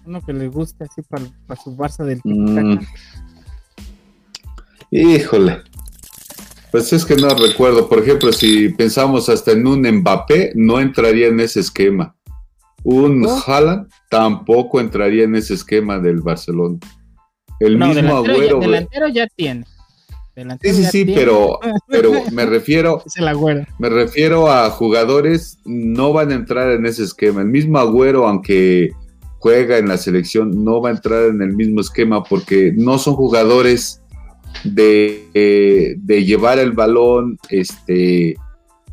Uno 0.04 0.20
que 0.24 0.32
le 0.32 0.48
guste 0.48 0.84
así 0.84 1.02
para, 1.02 1.24
su 1.56 1.76
Barça 1.76 2.04
del 2.04 2.20
mm. 2.22 2.78
Híjole. 4.92 5.62
Pues 6.70 6.92
es 6.92 7.04
que 7.04 7.16
no 7.16 7.28
recuerdo. 7.30 7.88
Por 7.88 8.00
ejemplo, 8.00 8.32
si 8.32 8.68
pensamos 8.68 9.28
hasta 9.28 9.52
en 9.52 9.66
un 9.66 9.82
Mbappé, 9.82 10.52
no 10.54 10.78
entraría 10.78 11.28
en 11.28 11.40
ese 11.40 11.60
esquema. 11.60 12.14
Un 12.84 13.26
Haaland 13.26 13.88
tampoco 14.10 14.78
entraría 14.78 15.24
en 15.24 15.34
ese 15.34 15.54
esquema 15.54 15.98
del 15.98 16.20
Barcelona. 16.20 16.78
El 17.58 17.78
mismo 17.78 18.16
Agüero. 18.16 18.60
delantero 18.60 19.08
ya 19.08 19.26
tiene. 19.26 19.64
Sí, 20.60 20.74
sí, 20.74 20.84
sí, 20.84 21.04
pero, 21.06 21.58
pero 21.88 22.12
me 22.30 22.44
refiero. 22.44 23.02
Me 23.78 23.88
refiero 23.88 24.50
a 24.50 24.68
jugadores 24.70 25.58
no 25.64 26.12
van 26.12 26.30
a 26.30 26.34
entrar 26.34 26.70
en 26.72 26.84
ese 26.84 27.04
esquema. 27.04 27.40
El 27.40 27.48
mismo 27.48 27.78
Agüero, 27.78 28.26
aunque 28.26 28.90
juega 29.38 29.78
en 29.78 29.88
la 29.88 29.96
selección, 29.96 30.64
no 30.64 30.82
va 30.82 30.90
a 30.90 30.92
entrar 30.92 31.24
en 31.24 31.40
el 31.40 31.54
mismo 31.54 31.80
esquema 31.80 32.22
porque 32.22 32.72
no 32.76 32.98
son 32.98 33.14
jugadores 33.14 34.02
de, 34.64 35.28
eh, 35.32 35.94
de 35.98 36.24
llevar 36.24 36.58
el 36.58 36.72
balón 36.72 37.38
este, 37.48 38.36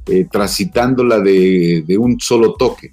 eh, 0.07 0.25
transitándola 0.31 1.19
de, 1.19 1.83
de, 1.85 1.97
un 1.97 2.19
solo 2.19 2.53
toque. 2.53 2.91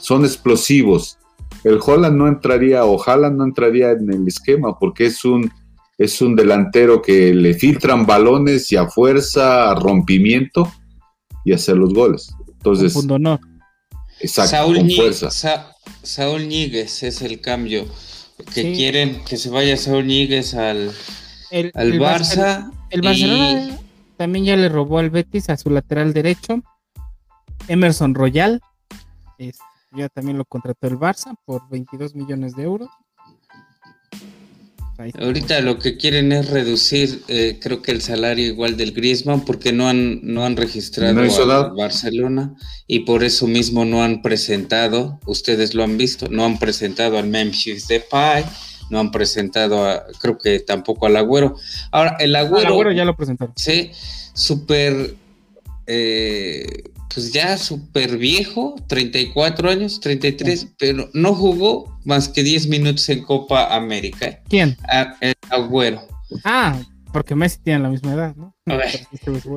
Son 0.00 0.24
explosivos. 0.24 1.18
El 1.64 1.80
Holland 1.84 2.16
no 2.16 2.28
entraría, 2.28 2.84
o 2.84 3.02
Haaland 3.02 3.38
no 3.38 3.44
entraría 3.44 3.90
en 3.90 4.12
el 4.12 4.28
esquema 4.28 4.78
porque 4.78 5.06
es 5.06 5.24
un, 5.24 5.50
es 5.98 6.20
un 6.20 6.36
delantero 6.36 7.00
que 7.00 7.34
le 7.34 7.54
filtran 7.54 8.06
balones 8.06 8.70
y 8.72 8.76
a 8.76 8.86
fuerza, 8.86 9.70
a 9.70 9.74
rompimiento 9.74 10.70
y 11.44 11.52
hacer 11.52 11.76
los 11.76 11.94
goles. 11.94 12.34
Entonces, 12.48 12.94
no. 13.04 13.40
Exacto, 14.20 14.50
Saúl 14.50 14.76
con 14.76 14.90
fuerza. 14.90 15.30
Saúl 16.02 16.48
Ñíguez 16.48 17.02
es 17.02 17.22
el 17.22 17.40
cambio. 17.40 17.86
Que 18.54 18.72
quieren 18.72 19.24
que 19.24 19.36
se 19.36 19.48
vaya 19.48 19.76
Saúl 19.76 20.06
Ñíguez 20.06 20.54
al, 20.54 20.92
el, 21.50 21.70
al 21.74 21.92
Barça. 21.94 22.70
El, 22.90 23.02
Barcelona 23.02 23.78
también 24.16 24.44
ya 24.44 24.56
le 24.56 24.68
robó 24.68 24.98
al 24.98 25.10
Betis 25.10 25.48
a 25.48 25.56
su 25.56 25.70
lateral 25.70 26.12
derecho. 26.12 26.62
Emerson 27.68 28.14
Royal. 28.14 28.60
ya 29.92 30.08
también 30.10 30.38
lo 30.38 30.44
contrató 30.44 30.86
el 30.86 30.98
Barça 30.98 31.34
por 31.44 31.68
22 31.70 32.14
millones 32.14 32.54
de 32.56 32.64
euros. 32.64 32.88
Ahorita 34.98 35.60
lo 35.60 35.78
que 35.78 35.98
quieren 35.98 36.32
es 36.32 36.48
reducir, 36.48 37.22
eh, 37.28 37.58
creo 37.60 37.82
que 37.82 37.92
el 37.92 38.00
salario 38.00 38.46
igual 38.46 38.76
del 38.78 38.92
Griezmann, 38.92 39.44
porque 39.44 39.72
no 39.72 39.88
han, 39.88 40.20
no 40.22 40.44
han 40.46 40.56
registrado 40.56 41.20
a 41.52 41.74
Barcelona 41.74 42.54
y 42.86 43.00
por 43.00 43.22
eso 43.22 43.46
mismo 43.46 43.84
no 43.84 44.02
han 44.02 44.22
presentado, 44.22 45.20
ustedes 45.26 45.74
lo 45.74 45.84
han 45.84 45.98
visto, 45.98 46.28
no 46.28 46.46
han 46.46 46.58
presentado 46.58 47.18
al 47.18 47.28
Memphis 47.28 47.88
Depay, 47.88 48.44
no 48.88 48.98
han 48.98 49.10
presentado, 49.10 49.86
a, 49.86 50.06
creo 50.18 50.38
que 50.38 50.60
tampoco 50.60 51.06
al 51.06 51.16
Agüero. 51.16 51.56
Ahora, 51.90 52.16
el 52.18 52.34
Agüero... 52.34 52.68
Agüero 52.68 52.92
ya 52.92 53.04
lo 53.04 53.16
presentaron. 53.16 53.54
Sí, 53.56 53.90
súper... 54.32 55.14
Eh, 55.86 56.64
pues 57.12 57.32
ya 57.32 57.56
súper 57.56 58.18
viejo, 58.18 58.76
34 58.88 59.70
años, 59.70 60.00
33, 60.00 60.74
pero 60.78 61.08
no 61.14 61.34
jugó 61.34 61.98
más 62.04 62.28
que 62.28 62.42
10 62.42 62.68
minutos 62.68 63.08
en 63.08 63.22
Copa 63.22 63.74
América. 63.74 64.40
¿Quién? 64.48 64.76
el 65.20 65.34
Agüero. 65.50 66.02
Ah, 66.44 66.78
porque 67.12 67.34
Messi 67.34 67.58
tiene 67.62 67.80
la 67.80 67.88
misma 67.88 68.12
edad, 68.12 68.36
¿no? 68.36 68.54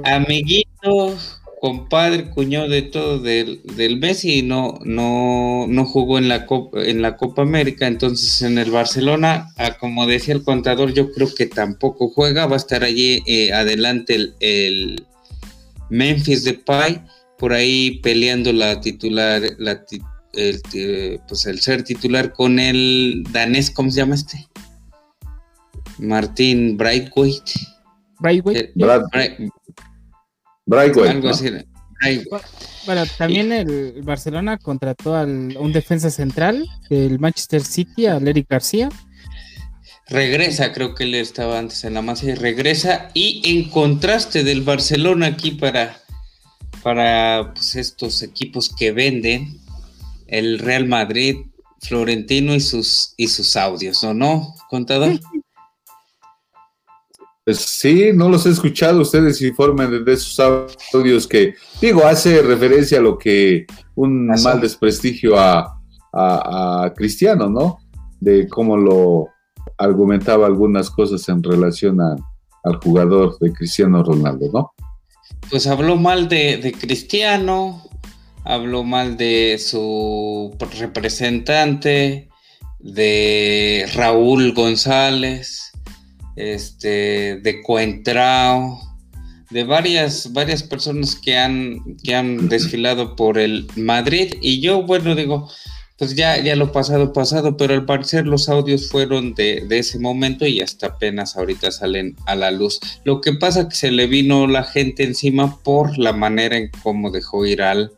amiguito, 0.05 1.17
compadre, 1.59 2.29
cuñado 2.29 2.69
de 2.69 2.83
todo 2.83 3.19
del, 3.19 3.61
del 3.75 3.97
Messi, 3.97 4.41
no, 4.41 4.79
no, 4.85 5.65
no 5.67 5.85
jugó 5.85 6.17
en 6.17 6.29
la, 6.29 6.45
Copa, 6.45 6.81
en 6.83 7.01
la 7.01 7.17
Copa 7.17 7.41
América, 7.41 7.87
entonces 7.87 8.41
en 8.41 8.57
el 8.57 8.71
Barcelona, 8.71 9.49
como 9.79 10.07
decía 10.07 10.33
el 10.33 10.43
contador, 10.43 10.93
yo 10.93 11.11
creo 11.11 11.33
que 11.35 11.47
tampoco 11.47 12.09
juega, 12.09 12.45
va 12.45 12.53
a 12.53 12.57
estar 12.57 12.83
allí 12.83 13.21
eh, 13.25 13.51
adelante 13.51 14.15
el, 14.15 14.35
el 14.39 15.05
Memphis 15.89 16.43
Depay 16.43 17.01
por 17.39 17.53
ahí 17.53 17.99
peleando 18.01 18.51
la 18.51 18.81
titular, 18.81 19.41
la, 19.57 19.83
el, 20.33 21.21
pues 21.27 21.45
el 21.45 21.59
ser 21.59 21.83
titular 21.83 22.33
con 22.33 22.59
el 22.59 23.23
danés, 23.31 23.71
¿cómo 23.71 23.89
se 23.89 23.97
llama 23.97 24.15
este? 24.15 24.45
Martín 25.97 26.77
Brightwaite. 26.77 27.53
Brightwaite. 28.19 28.73
Eh. 28.75 29.49
Algo 31.09 31.29
así. 31.29 31.49
Bueno, 32.85 33.03
también 33.17 33.51
el 33.51 34.01
Barcelona 34.03 34.57
contrató 34.57 35.15
a 35.15 35.23
un 35.23 35.71
defensa 35.73 36.09
central 36.09 36.65
del 36.89 37.19
Manchester 37.19 37.63
City, 37.63 38.05
a 38.05 38.17
Eric 38.17 38.47
García. 38.49 38.89
Regresa, 40.07 40.73
creo 40.73 40.95
que 40.95 41.03
él 41.03 41.15
estaba 41.15 41.59
antes 41.59 41.83
en 41.83 41.93
la 41.93 42.01
masa 42.01 42.25
y 42.25 42.35
regresa. 42.35 43.11
Y 43.13 43.41
en 43.45 43.69
contraste 43.69 44.43
del 44.43 44.61
Barcelona 44.61 45.27
aquí 45.27 45.51
para 45.51 45.99
para 46.83 47.51
pues, 47.53 47.75
estos 47.75 48.21
equipos 48.21 48.73
que 48.75 48.91
venden 48.91 49.59
el 50.27 50.59
Real 50.59 50.87
Madrid, 50.87 51.37
Florentino 51.81 52.53
y 52.53 52.59
sus, 52.59 53.13
y 53.17 53.27
sus 53.27 53.55
audios, 53.55 54.03
¿o 54.03 54.13
no, 54.13 54.53
contador? 54.69 55.19
Pues 57.45 57.57
sí, 57.59 58.11
no 58.13 58.29
los 58.29 58.45
he 58.45 58.49
escuchado, 58.49 59.01
ustedes 59.01 59.41
informen 59.41 60.03
de 60.05 60.13
esos 60.13 60.39
audios 60.93 61.25
que, 61.27 61.55
digo, 61.81 62.05
hace 62.05 62.41
referencia 62.43 62.99
a 62.99 63.01
lo 63.01 63.17
que 63.17 63.65
un 63.95 64.27
mal 64.27 64.61
desprestigio 64.61 65.35
a, 65.37 65.75
Cristiano, 66.95 67.49
¿no? 67.49 67.77
De 68.19 68.47
cómo 68.47 68.75
lo 68.75 69.27
argumentaba 69.77 70.47
algunas 70.47 70.89
cosas 70.89 71.27
en 71.29 71.43
relación 71.43 71.99
al 72.01 72.75
jugador 72.83 73.37
de 73.39 73.53
Cristiano 73.53 74.03
Ronaldo, 74.03 74.49
¿no? 74.51 74.71
Pues 75.49 75.67
habló 75.67 75.97
mal 75.97 76.29
de, 76.29 76.75
Cristiano, 76.79 77.83
habló 78.43 78.83
mal 78.83 79.17
de 79.17 79.57
su 79.59 80.55
representante, 80.79 82.29
de 82.79 83.89
Raúl 83.93 84.53
González, 84.53 85.71
este, 86.35 87.37
de 87.37 87.61
Coentrao, 87.61 88.79
de 89.49 89.63
varias, 89.63 90.31
varias 90.31 90.63
personas 90.63 91.15
que 91.15 91.37
han, 91.37 91.97
que 92.03 92.15
han 92.15 92.47
desfilado 92.49 93.15
por 93.15 93.37
el 93.37 93.67
Madrid. 93.75 94.35
Y 94.41 94.61
yo, 94.61 94.83
bueno, 94.83 95.15
digo, 95.15 95.49
pues 95.99 96.15
ya, 96.15 96.41
ya 96.41 96.55
lo 96.55 96.71
pasado, 96.71 97.11
pasado, 97.11 97.57
pero 97.57 97.73
al 97.73 97.85
parecer 97.85 98.25
los 98.25 98.47
audios 98.47 98.89
fueron 98.89 99.35
de, 99.35 99.67
ese 99.69 99.99
momento 99.99 100.47
y 100.47 100.61
hasta 100.61 100.87
apenas 100.87 101.35
ahorita 101.35 101.71
salen 101.71 102.15
a 102.25 102.35
la 102.35 102.51
luz. 102.51 102.79
Lo 103.03 103.19
que 103.19 103.33
pasa 103.33 103.67
que 103.67 103.75
se 103.75 103.91
le 103.91 104.07
vino 104.07 104.47
la 104.47 104.63
gente 104.63 105.03
encima 105.03 105.57
por 105.57 105.97
la 105.97 106.13
manera 106.13 106.55
en 106.55 106.71
cómo 106.83 107.11
dejó 107.11 107.45
ir 107.45 107.61
al, 107.61 107.91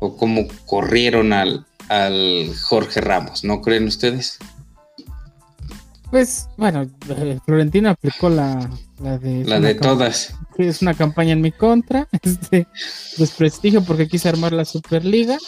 o 0.00 0.16
cómo 0.16 0.48
corrieron 0.66 1.32
al, 1.32 1.64
al 1.88 2.52
Jorge 2.60 3.00
Ramos, 3.00 3.44
¿no 3.44 3.62
creen 3.62 3.86
ustedes? 3.86 4.38
Pues 6.10 6.48
bueno, 6.56 6.82
eh, 7.10 7.38
Florentino 7.46 7.90
aplicó 7.90 8.28
la, 8.28 8.68
la 9.00 9.18
de... 9.18 9.44
La 9.44 9.60
de 9.60 9.76
todas. 9.76 10.34
Es 10.58 10.82
una 10.82 10.94
campaña 10.94 11.32
en 11.32 11.42
mi 11.42 11.52
contra, 11.52 12.08
este 12.22 12.66
desprestigio 13.18 13.84
porque 13.84 14.08
quise 14.08 14.28
armar 14.28 14.52
la 14.52 14.64
Superliga 14.64 15.38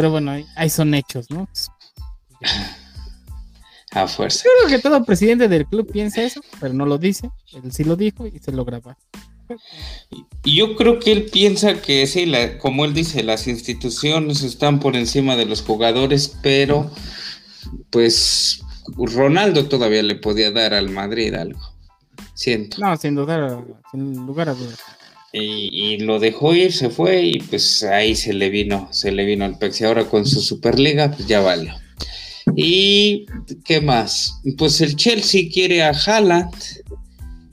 pero 0.00 0.12
bueno, 0.12 0.32
ahí 0.56 0.70
son 0.70 0.94
hechos, 0.94 1.30
¿no? 1.30 1.46
A 3.90 4.08
fuerza. 4.08 4.44
Yo 4.44 4.50
creo 4.66 4.78
que 4.78 4.82
todo 4.82 5.04
presidente 5.04 5.46
del 5.46 5.66
club 5.66 5.92
piensa 5.92 6.22
eso, 6.22 6.40
pero 6.58 6.72
no 6.72 6.86
lo 6.86 6.96
dice. 6.96 7.28
Él 7.52 7.70
sí 7.70 7.84
lo 7.84 7.96
dijo 7.96 8.26
y 8.26 8.38
se 8.38 8.50
lo 8.50 8.64
graba. 8.64 8.96
Yo 10.42 10.74
creo 10.74 11.00
que 11.00 11.12
él 11.12 11.26
piensa 11.26 11.82
que 11.82 12.06
sí, 12.06 12.32
como 12.62 12.86
él 12.86 12.94
dice, 12.94 13.22
las 13.22 13.46
instituciones 13.46 14.42
están 14.42 14.80
por 14.80 14.96
encima 14.96 15.36
de 15.36 15.44
los 15.44 15.60
jugadores, 15.60 16.34
pero 16.42 16.90
pues 17.90 18.62
Ronaldo 18.96 19.68
todavía 19.68 20.02
le 20.02 20.14
podía 20.14 20.50
dar 20.50 20.72
al 20.72 20.88
Madrid 20.88 21.34
algo. 21.34 21.60
Siento. 22.32 22.78
No, 22.80 22.96
sin 22.96 23.16
duda, 23.16 23.62
sin 23.92 24.14
lugar 24.24 24.48
a 24.48 24.54
dudas. 24.54 24.78
Y, 25.32 25.98
lo 25.98 26.18
dejó 26.18 26.54
ir, 26.54 26.72
se 26.72 26.90
fue 26.90 27.22
y 27.22 27.38
pues 27.38 27.84
ahí 27.84 28.16
se 28.16 28.32
le 28.32 28.50
vino, 28.50 28.88
se 28.90 29.12
le 29.12 29.24
vino 29.24 29.44
al 29.44 29.58
Pex. 29.58 29.80
Y 29.80 29.84
ahora 29.84 30.04
con 30.04 30.26
su 30.26 30.40
Superliga, 30.40 31.12
pues 31.12 31.28
ya 31.28 31.40
valió. 31.40 31.72
¿Y 32.56 33.26
qué 33.64 33.80
más? 33.80 34.40
Pues 34.58 34.80
el 34.80 34.96
Chelsea 34.96 35.48
quiere 35.52 35.84
a 35.84 35.90
Haaland, 35.90 36.52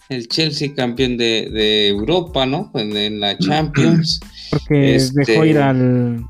el 0.10 0.28
Chelsea 0.28 0.74
campeón 0.74 1.18
de, 1.18 1.88
Europa, 1.88 2.46
¿no? 2.46 2.72
En, 2.74 3.20
la 3.20 3.38
Champions. 3.38 4.20
Porque 4.50 4.96
este, 4.96 5.24
dejó 5.26 5.46
ir 5.46 5.60
al, 5.60 6.26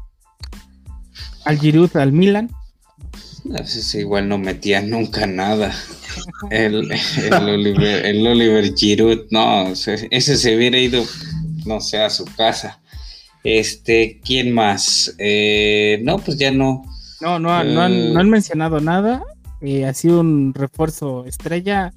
al 1.45 1.59
Giroud, 1.59 1.95
al 1.95 2.11
Milan. 2.11 2.49
igual 3.93 4.27
no 4.27 4.37
metía 4.37 4.81
nunca 4.81 5.27
nada. 5.27 5.73
El, 6.49 6.91
Oliver, 7.31 8.05
el 8.05 8.25
Oliver 8.25 8.73
Giroud, 8.75 9.27
no, 9.29 9.71
ese 9.71 10.37
se 10.37 10.55
hubiera 10.55 10.77
ido 10.77 11.05
no 11.67 11.81
sea 11.81 12.07
a 12.07 12.09
su 12.09 12.25
casa. 12.25 12.81
Este, 13.43 14.19
¿quién 14.23 14.53
más? 14.53 15.15
Eh, 15.19 15.99
no, 16.03 16.17
pues 16.17 16.37
ya 16.37 16.51
no. 16.51 16.83
No, 17.21 17.39
no, 17.39 17.63
no, 17.63 17.81
han, 17.81 18.13
no 18.13 18.19
han, 18.19 18.29
mencionado 18.29 18.79
nada. 18.79 19.23
Eh, 19.61 19.85
ha 19.85 19.93
sido 19.93 20.21
un 20.21 20.53
refuerzo 20.53 21.25
estrella. 21.25 21.93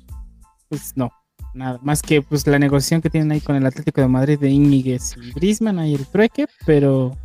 Pues 0.69 0.93
no, 0.97 1.11
nada. 1.55 1.79
Más 1.83 2.03
que 2.03 2.23
pues 2.23 2.47
la 2.47 2.59
negociación 2.59 3.03
que 3.03 3.11
tienen 3.11 3.33
ahí 3.33 3.41
con 3.41 3.57
el 3.57 3.67
Atlético 3.67 4.01
de 4.01 4.09
Madrid 4.09 4.39
de 4.39 4.51
Íñiguez 4.51 5.17
y 5.17 5.33
Brisman, 5.33 5.79
ahí 5.79 5.95
el 5.95 6.07
trueque, 6.07 6.47
pero 6.67 7.17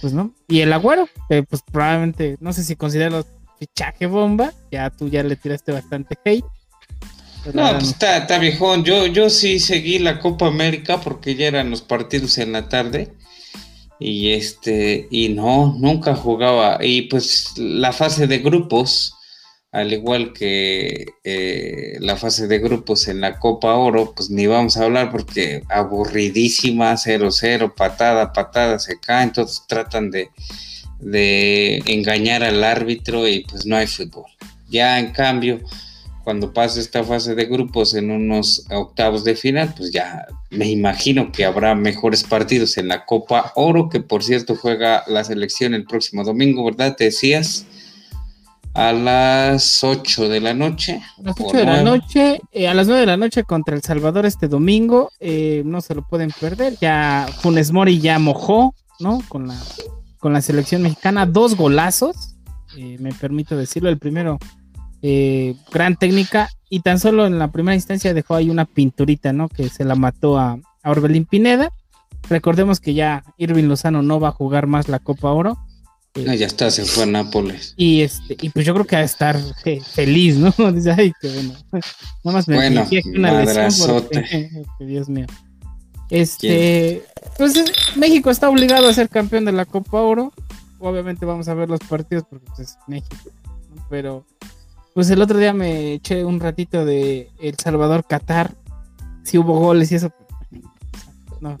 pues 0.00 0.12
no. 0.12 0.32
Y 0.48 0.60
el 0.60 0.72
Agüero, 0.72 1.08
pues 1.28 1.62
probablemente, 1.70 2.36
no 2.40 2.52
sé 2.52 2.64
si 2.64 2.76
considera 2.76 3.24
fichaje 3.58 4.06
bomba, 4.06 4.52
ya 4.70 4.90
tú 4.90 5.08
ya 5.08 5.22
le 5.22 5.36
tiraste 5.36 5.72
bastante 5.72 6.18
hate. 6.24 6.44
No, 7.52 7.72
pues 7.72 7.90
está, 7.90 8.18
está, 8.18 8.38
viejón. 8.38 8.84
Yo, 8.84 9.06
yo 9.06 9.28
sí 9.28 9.58
seguí 9.58 9.98
la 9.98 10.18
Copa 10.20 10.46
América 10.46 11.00
porque 11.00 11.34
ya 11.34 11.46
eran 11.46 11.70
los 11.70 11.82
partidos 11.82 12.38
en 12.38 12.52
la 12.52 12.68
tarde. 12.68 13.12
Y 14.00 14.30
este, 14.32 15.06
y 15.10 15.28
no, 15.28 15.76
nunca 15.78 16.14
jugaba. 16.14 16.78
Y 16.80 17.02
pues 17.02 17.52
la 17.56 17.92
fase 17.92 18.26
de 18.26 18.38
grupos, 18.38 19.14
al 19.72 19.92
igual 19.92 20.32
que 20.32 21.06
eh, 21.22 21.96
la 22.00 22.16
fase 22.16 22.46
de 22.46 22.58
grupos 22.58 23.08
en 23.08 23.20
la 23.20 23.38
Copa 23.38 23.74
Oro, 23.74 24.14
pues 24.14 24.30
ni 24.30 24.46
vamos 24.46 24.76
a 24.76 24.84
hablar 24.84 25.10
porque 25.10 25.62
aburridísima, 25.68 26.94
0-0, 26.94 27.74
patada, 27.74 28.32
patada, 28.32 28.78
se 28.78 28.98
caen, 28.98 29.32
todos 29.32 29.66
tratan 29.66 30.10
de, 30.10 30.30
de 31.00 31.82
engañar 31.86 32.42
al 32.42 32.64
árbitro 32.64 33.28
y 33.28 33.44
pues 33.44 33.66
no 33.66 33.76
hay 33.76 33.86
fútbol. 33.86 34.26
Ya 34.68 34.98
en 34.98 35.12
cambio, 35.12 35.60
cuando 36.24 36.54
pase 36.54 36.80
esta 36.80 37.04
fase 37.04 37.34
de 37.34 37.44
grupos 37.44 37.94
en 37.94 38.10
unos 38.10 38.66
octavos 38.70 39.24
de 39.24 39.36
final, 39.36 39.74
pues 39.76 39.92
ya 39.92 40.26
me 40.50 40.70
imagino 40.70 41.30
que 41.30 41.44
habrá 41.44 41.74
mejores 41.74 42.24
partidos 42.24 42.78
en 42.78 42.88
la 42.88 43.04
Copa 43.04 43.52
Oro, 43.56 43.90
que 43.90 44.00
por 44.00 44.24
cierto 44.24 44.56
juega 44.56 45.04
la 45.06 45.22
selección 45.22 45.74
el 45.74 45.84
próximo 45.84 46.24
domingo, 46.24 46.64
¿verdad? 46.64 46.96
Te 46.96 47.04
decías. 47.04 47.66
A 48.72 48.92
las 48.92 49.84
8 49.84 50.28
de 50.28 50.40
la 50.40 50.52
noche. 50.52 51.00
A 51.18 51.22
las 51.22 51.36
8 51.38 51.58
de 51.58 51.64
la 51.64 51.82
noche, 51.84 52.40
eh, 52.50 52.66
a 52.66 52.74
las 52.74 52.88
9 52.88 53.02
de 53.02 53.06
la 53.06 53.16
noche 53.16 53.44
contra 53.44 53.76
El 53.76 53.82
Salvador 53.82 54.26
este 54.26 54.48
domingo. 54.48 55.12
Eh, 55.20 55.62
no 55.64 55.80
se 55.80 55.94
lo 55.94 56.02
pueden 56.08 56.32
perder. 56.40 56.76
Ya 56.80 57.28
Funes 57.40 57.70
Mori 57.70 58.00
ya 58.00 58.18
mojó, 58.18 58.74
¿no? 58.98 59.22
Con 59.28 59.46
la, 59.46 59.56
con 60.18 60.32
la 60.32 60.40
selección 60.40 60.82
mexicana. 60.82 61.24
Dos 61.24 61.54
golazos, 61.54 62.34
eh, 62.76 62.96
me 62.98 63.12
permito 63.12 63.56
decirlo. 63.56 63.90
El 63.90 63.98
primero 63.98 64.40
eh, 65.06 65.54
gran 65.70 65.96
técnica 65.96 66.48
y 66.70 66.80
tan 66.80 66.98
solo 66.98 67.26
en 67.26 67.38
la 67.38 67.52
primera 67.52 67.74
instancia 67.74 68.14
dejó 68.14 68.36
ahí 68.36 68.48
una 68.48 68.64
pinturita, 68.64 69.34
¿no? 69.34 69.50
Que 69.50 69.68
se 69.68 69.84
la 69.84 69.96
mató 69.96 70.38
a, 70.38 70.58
Orbelín 70.82 71.26
Pineda. 71.26 71.70
Recordemos 72.30 72.80
que 72.80 72.94
ya 72.94 73.22
Irving 73.36 73.64
Lozano 73.64 74.02
no 74.02 74.18
va 74.18 74.28
a 74.28 74.32
jugar 74.32 74.66
más 74.66 74.88
la 74.88 75.00
Copa 75.00 75.30
Oro. 75.30 75.58
Eh, 76.14 76.38
ya 76.38 76.46
está, 76.46 76.70
se 76.70 76.86
fue 76.86 77.02
a 77.02 77.06
Nápoles. 77.06 77.74
Y 77.76 78.00
este, 78.00 78.38
y 78.40 78.48
pues 78.48 78.64
yo 78.64 78.72
creo 78.72 78.86
que 78.86 78.96
va 78.96 79.02
a 79.02 79.04
estar 79.04 79.38
feliz, 79.92 80.36
¿no? 80.36 80.54
Dice, 80.72 80.92
ay, 80.92 81.12
qué 81.20 81.28
bueno. 81.28 81.52
Nada 81.72 81.82
más 82.38 82.48
me 82.48 82.56
bueno, 82.56 82.86
una 83.14 83.44
lesión 83.44 84.04
Dios 84.80 85.10
mío. 85.10 85.26
Este, 86.08 87.02
pues 87.36 87.62
México 87.96 88.30
está 88.30 88.48
obligado 88.48 88.88
a 88.88 88.94
ser 88.94 89.10
campeón 89.10 89.44
de 89.44 89.52
la 89.52 89.66
Copa 89.66 90.00
Oro. 90.00 90.32
Obviamente 90.78 91.26
vamos 91.26 91.48
a 91.48 91.54
ver 91.54 91.68
los 91.68 91.80
partidos 91.80 92.24
porque 92.30 92.46
pues, 92.46 92.70
es 92.70 92.78
México, 92.86 93.16
pero 93.90 94.24
pues 94.94 95.10
el 95.10 95.20
otro 95.20 95.38
día 95.38 95.52
me 95.52 95.94
eché 95.94 96.24
un 96.24 96.40
ratito 96.40 96.84
de 96.84 97.28
El 97.40 97.56
Salvador 97.56 98.04
Qatar. 98.06 98.54
Si 99.24 99.38
hubo 99.38 99.58
goles 99.58 99.90
y 99.90 99.96
eso. 99.96 100.12
No. 101.40 101.58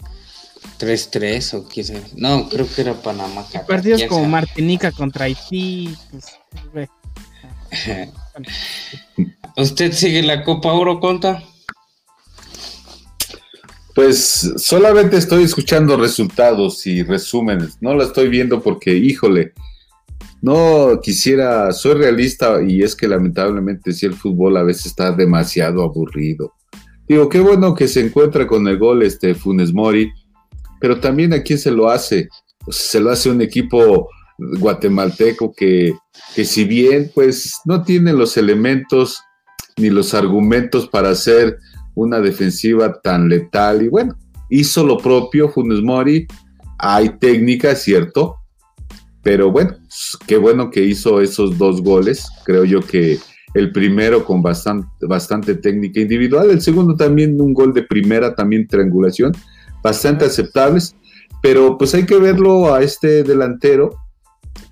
3-3 0.78 1.54
o 1.54 1.68
qué 1.68 1.84
sé. 1.84 2.02
No, 2.16 2.48
creo 2.48 2.66
que 2.72 2.82
era 2.82 2.94
Panamá. 2.94 3.44
Partidos 3.66 4.04
como 4.04 4.24
Martinica 4.26 4.92
contra 4.92 5.26
Haití. 5.26 5.96
Pues, 6.72 6.88
¿Usted 9.56 9.92
sigue 9.92 10.22
la 10.22 10.44
Copa 10.44 10.72
Oro, 10.72 11.00
Conta? 11.00 11.42
Pues 13.94 14.52
solamente 14.56 15.16
estoy 15.16 15.44
escuchando 15.44 15.96
resultados 15.96 16.86
y 16.86 17.02
resúmenes. 17.02 17.78
No 17.80 17.94
la 17.94 18.04
estoy 18.04 18.28
viendo 18.28 18.60
porque, 18.60 18.92
híjole, 18.96 19.52
no 20.44 21.00
quisiera, 21.00 21.72
soy 21.72 21.94
realista 21.94 22.62
y 22.62 22.82
es 22.82 22.94
que 22.94 23.08
lamentablemente 23.08 23.94
si 23.94 24.04
el 24.04 24.12
fútbol 24.12 24.58
a 24.58 24.62
veces 24.62 24.86
está 24.86 25.10
demasiado 25.10 25.82
aburrido. 25.82 26.52
Digo, 27.08 27.30
qué 27.30 27.40
bueno 27.40 27.74
que 27.74 27.88
se 27.88 28.04
encuentra 28.04 28.46
con 28.46 28.68
el 28.68 28.78
gol 28.78 29.02
este 29.02 29.34
Funes 29.34 29.72
Mori, 29.72 30.12
pero 30.82 31.00
también 31.00 31.32
a 31.32 31.42
quién 31.42 31.58
se 31.58 31.70
lo 31.70 31.88
hace. 31.88 32.28
Se 32.68 33.00
lo 33.00 33.10
hace 33.10 33.30
un 33.30 33.40
equipo 33.40 34.10
guatemalteco 34.36 35.54
que, 35.54 35.94
que 36.34 36.44
si 36.44 36.64
bien 36.64 37.10
pues 37.14 37.54
no 37.64 37.82
tiene 37.82 38.12
los 38.12 38.36
elementos 38.36 39.22
ni 39.78 39.88
los 39.88 40.12
argumentos 40.12 40.86
para 40.88 41.08
hacer 41.08 41.56
una 41.94 42.20
defensiva 42.20 43.00
tan 43.00 43.30
letal 43.30 43.80
y 43.80 43.88
bueno, 43.88 44.14
hizo 44.50 44.84
lo 44.84 44.98
propio 44.98 45.48
Funes 45.48 45.80
Mori, 45.80 46.26
hay 46.78 47.18
técnica, 47.18 47.74
cierto, 47.76 48.43
pero 49.24 49.50
bueno, 49.50 49.74
qué 50.26 50.36
bueno 50.36 50.70
que 50.70 50.84
hizo 50.84 51.20
esos 51.22 51.56
dos 51.56 51.82
goles. 51.82 52.28
Creo 52.44 52.64
yo 52.64 52.80
que 52.80 53.18
el 53.54 53.72
primero 53.72 54.24
con 54.24 54.42
bastante, 54.42 54.86
bastante 55.08 55.54
técnica 55.54 55.98
individual, 55.98 56.50
el 56.50 56.60
segundo 56.60 56.94
también 56.94 57.40
un 57.40 57.54
gol 57.54 57.72
de 57.72 57.82
primera, 57.82 58.34
también 58.34 58.68
triangulación, 58.68 59.32
bastante 59.82 60.26
aceptables. 60.26 60.94
Pero 61.40 61.78
pues 61.78 61.94
hay 61.94 62.04
que 62.04 62.18
verlo 62.18 62.74
a 62.74 62.82
este 62.82 63.22
delantero. 63.22 63.96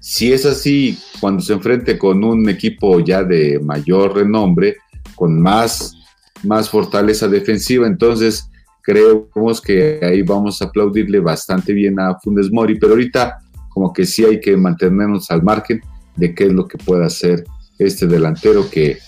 Si 0.00 0.32
es 0.32 0.44
así, 0.44 0.98
cuando 1.18 1.42
se 1.42 1.54
enfrente 1.54 1.98
con 1.98 2.22
un 2.22 2.46
equipo 2.48 3.00
ya 3.00 3.24
de 3.24 3.58
mayor 3.58 4.14
renombre, 4.16 4.76
con 5.14 5.40
más, 5.40 5.96
más 6.42 6.68
fortaleza 6.68 7.26
defensiva, 7.26 7.86
entonces 7.86 8.50
creemos 8.82 9.60
que 9.62 10.00
ahí 10.02 10.22
vamos 10.22 10.60
a 10.60 10.66
aplaudirle 10.66 11.20
bastante 11.20 11.72
bien 11.72 11.98
a 11.98 12.18
Fundes 12.18 12.50
Mori. 12.50 12.78
Pero 12.78 12.92
ahorita 12.92 13.38
como 13.72 13.92
que 13.92 14.06
sí 14.06 14.24
hay 14.24 14.40
que 14.40 14.56
mantenernos 14.56 15.30
al 15.30 15.42
margen 15.42 15.80
de 16.16 16.34
qué 16.34 16.44
es 16.44 16.52
lo 16.52 16.68
que 16.68 16.78
puede 16.78 17.04
hacer 17.04 17.44
este 17.78 18.06
delantero 18.06 18.70
que, 18.70 18.98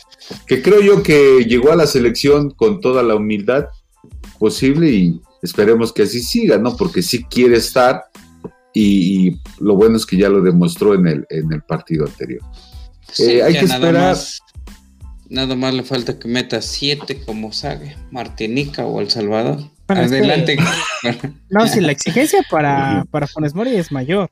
que 0.46 0.62
creo 0.62 0.80
yo 0.80 1.02
que 1.02 1.44
llegó 1.46 1.72
a 1.72 1.76
la 1.76 1.86
selección 1.86 2.50
con 2.50 2.80
toda 2.80 3.02
la 3.02 3.14
humildad 3.14 3.66
posible 4.38 4.90
y 4.90 5.20
esperemos 5.42 5.92
que 5.92 6.02
así 6.02 6.20
siga, 6.20 6.58
¿no? 6.58 6.76
Porque 6.76 7.02
sí 7.02 7.24
quiere 7.24 7.56
estar 7.56 8.04
y, 8.72 9.38
lo 9.60 9.76
bueno 9.76 9.96
es 9.96 10.04
que 10.04 10.16
ya 10.16 10.28
lo 10.28 10.42
demostró 10.42 10.94
en 10.94 11.06
el, 11.06 11.26
en 11.30 11.52
el 11.52 11.62
partido 11.62 12.06
anterior. 12.06 12.42
Eh, 13.18 13.42
hay 13.42 13.52
que 13.52 13.66
esperar. 13.66 14.16
nada 15.28 15.54
más 15.54 15.74
le 15.74 15.84
falta 15.84 16.18
que 16.18 16.26
meta 16.26 16.60
siete 16.60 17.22
como 17.24 17.52
sabe, 17.52 17.96
Martinica 18.10 18.84
o 18.84 19.00
El 19.00 19.10
Salvador. 19.10 19.60
Adelante. 19.86 20.56
no, 21.50 21.68
si 21.68 21.80
la 21.80 21.92
exigencia 21.92 22.40
para, 22.50 23.04
para 23.10 23.28
Funes 23.28 23.54
Mori 23.54 23.76
es 23.76 23.92
mayor 23.92 24.30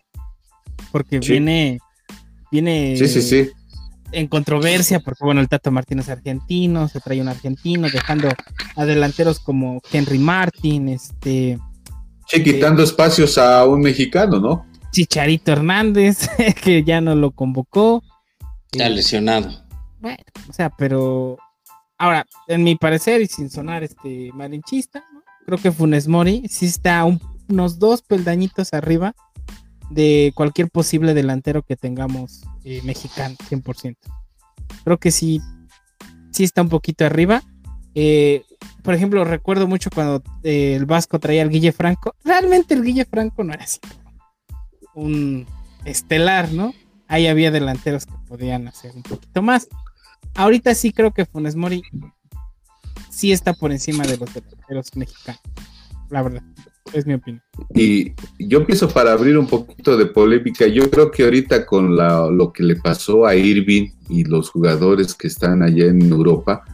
porque 0.91 1.19
viene, 1.19 1.79
viene 2.51 2.97
en 4.13 4.29
controversia, 4.29 5.01
porque 5.01 5.25
bueno, 5.25 5.41
el 5.41 5.49
Tato 5.49 5.71
Martínez 5.71 6.07
es 6.07 6.13
argentino, 6.13 6.89
se 6.89 7.01
trae 7.01 7.21
un 7.21 7.29
argentino, 7.29 7.89
dejando 7.89 8.29
a 8.77 8.85
delanteros 8.85 9.41
como 9.41 9.81
Henry 9.91 10.19
Martin, 10.19 10.89
este... 10.89 11.59
Sí, 12.27 12.43
quitando 12.43 12.83
espacios 12.83 13.37
a 13.37 13.65
un 13.67 13.81
mexicano, 13.81 14.39
¿no? 14.39 14.67
Chicharito 14.93 15.53
Hernández, 15.53 16.29
que 16.63 16.85
ya 16.85 17.01
no 17.01 17.15
lo 17.15 17.33
convocó. 17.33 18.03
Está 18.71 18.89
lesionado. 18.89 19.51
Bueno, 20.01 20.23
o 20.49 20.53
sea, 20.53 20.71
pero 20.71 21.37
ahora, 21.99 22.27
en 22.49 22.65
mi 22.65 22.77
parecer, 22.77 23.23
y 23.23 23.27
sin 23.27 23.51
sonar 23.51 23.83
este 23.83 24.31
malinchista, 24.35 25.05
creo 25.47 25.59
que 25.59 25.73
Funes 25.73 26.09
Mori 26.09 26.43
sí 26.49 26.67
está 26.67 27.05
unos 27.49 27.79
dos 27.79 28.03
peldañitos 28.03 28.73
arriba 28.73 29.15
de 29.93 30.33
cualquier 30.35 30.71
posible 30.71 31.15
delantero 31.15 31.63
que 31.63 31.77
tengamos 31.77 32.43
eh, 32.65 32.81
mexicano, 32.85 33.37
100%. 33.49 33.97
Creo 34.85 34.99
que 34.99 35.11
sí, 35.11 35.41
sí 36.31 36.45
está 36.45 36.63
un 36.63 36.69
poquito 36.69 37.05
arriba. 37.05 37.43
Eh, 37.95 38.45
por 38.83 38.95
ejemplo, 38.95 39.25
recuerdo 39.25 39.67
mucho 39.67 39.91
cuando 39.95 40.23
eh, 40.43 40.75
el 40.77 40.87
Vasco 40.87 41.19
traía 41.19 41.43
al 41.43 41.51
Guille 41.51 41.73
Franco. 41.73 42.15
Realmente 42.25 42.75
el 42.75 42.83
Guille 42.83 43.05
Franco 43.05 43.45
no 43.45 43.53
era 43.53 43.65
así 43.65 43.81
un 44.95 45.47
estelar, 45.85 46.53
¿no? 46.53 46.75
Ahí 47.09 47.27
había 47.27 47.51
delanteros 47.51 48.07
que 48.07 48.15
podían 48.27 48.69
hacer 48.69 48.93
un 48.95 49.03
poquito 49.03 49.43
más. 49.43 49.69
Ahorita 50.35 50.75
sí 50.75 50.93
creo 50.93 51.13
que 51.13 51.27
Funes 51.27 51.57
Mori 51.57 51.83
sí 53.11 53.33
está 53.33 53.53
por 53.53 53.73
encima 53.73 54.05
de 54.05 54.17
los 54.17 54.33
delanteros 54.33 54.97
mexicanos, 54.97 55.43
la 56.09 56.23
verdad 56.23 56.43
es 56.93 57.07
mi 57.07 57.15
opinión. 57.15 57.43
Y 57.75 58.13
yo 58.39 58.67
pienso 58.67 58.89
para 58.89 59.13
abrir 59.13 59.39
un 59.39 59.47
poquito 59.47 59.97
de 59.97 60.07
polémica, 60.07 60.67
yo 60.67 60.91
creo 60.91 61.11
que 61.11 61.25
ahorita 61.25 61.65
con 61.67 61.97
lo 61.97 62.53
que 62.53 62.63
le 62.63 62.77
pasó 62.77 63.27
a 63.27 63.35
Irving 63.35 63.91
y 64.09 64.25
los 64.25 64.51
jugadores 64.51 65.15
que 65.15 65.29
están 65.29 65.63
allá 65.63 65.87
en 65.87 66.03
Europa, 66.03 66.65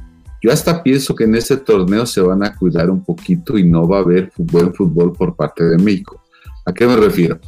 yo 0.43 0.53
hasta 0.53 0.83
pienso 0.83 1.15
que 1.15 1.25
en 1.25 1.35
ese 1.35 1.57
torneo 1.57 2.07
se 2.07 2.21
van 2.21 2.45
a 2.45 2.55
cuidar 2.55 2.91
un 2.91 3.05
poquito 3.05 3.59
y 3.59 3.65
no 3.65 3.89
va 3.89 3.99
a 3.99 4.03
haber 4.03 4.33
buen 4.37 4.73
fútbol 4.73 5.13
por 5.13 5.35
parte 5.35 5.65
de 5.65 5.79
México. 5.79 6.23
¿A 6.65 6.73
qué 6.73 6.87
me 6.87 6.97
refiero? 6.97 7.41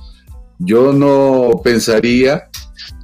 Yo 0.58 0.92
no 0.92 1.60
pensaría 1.62 2.48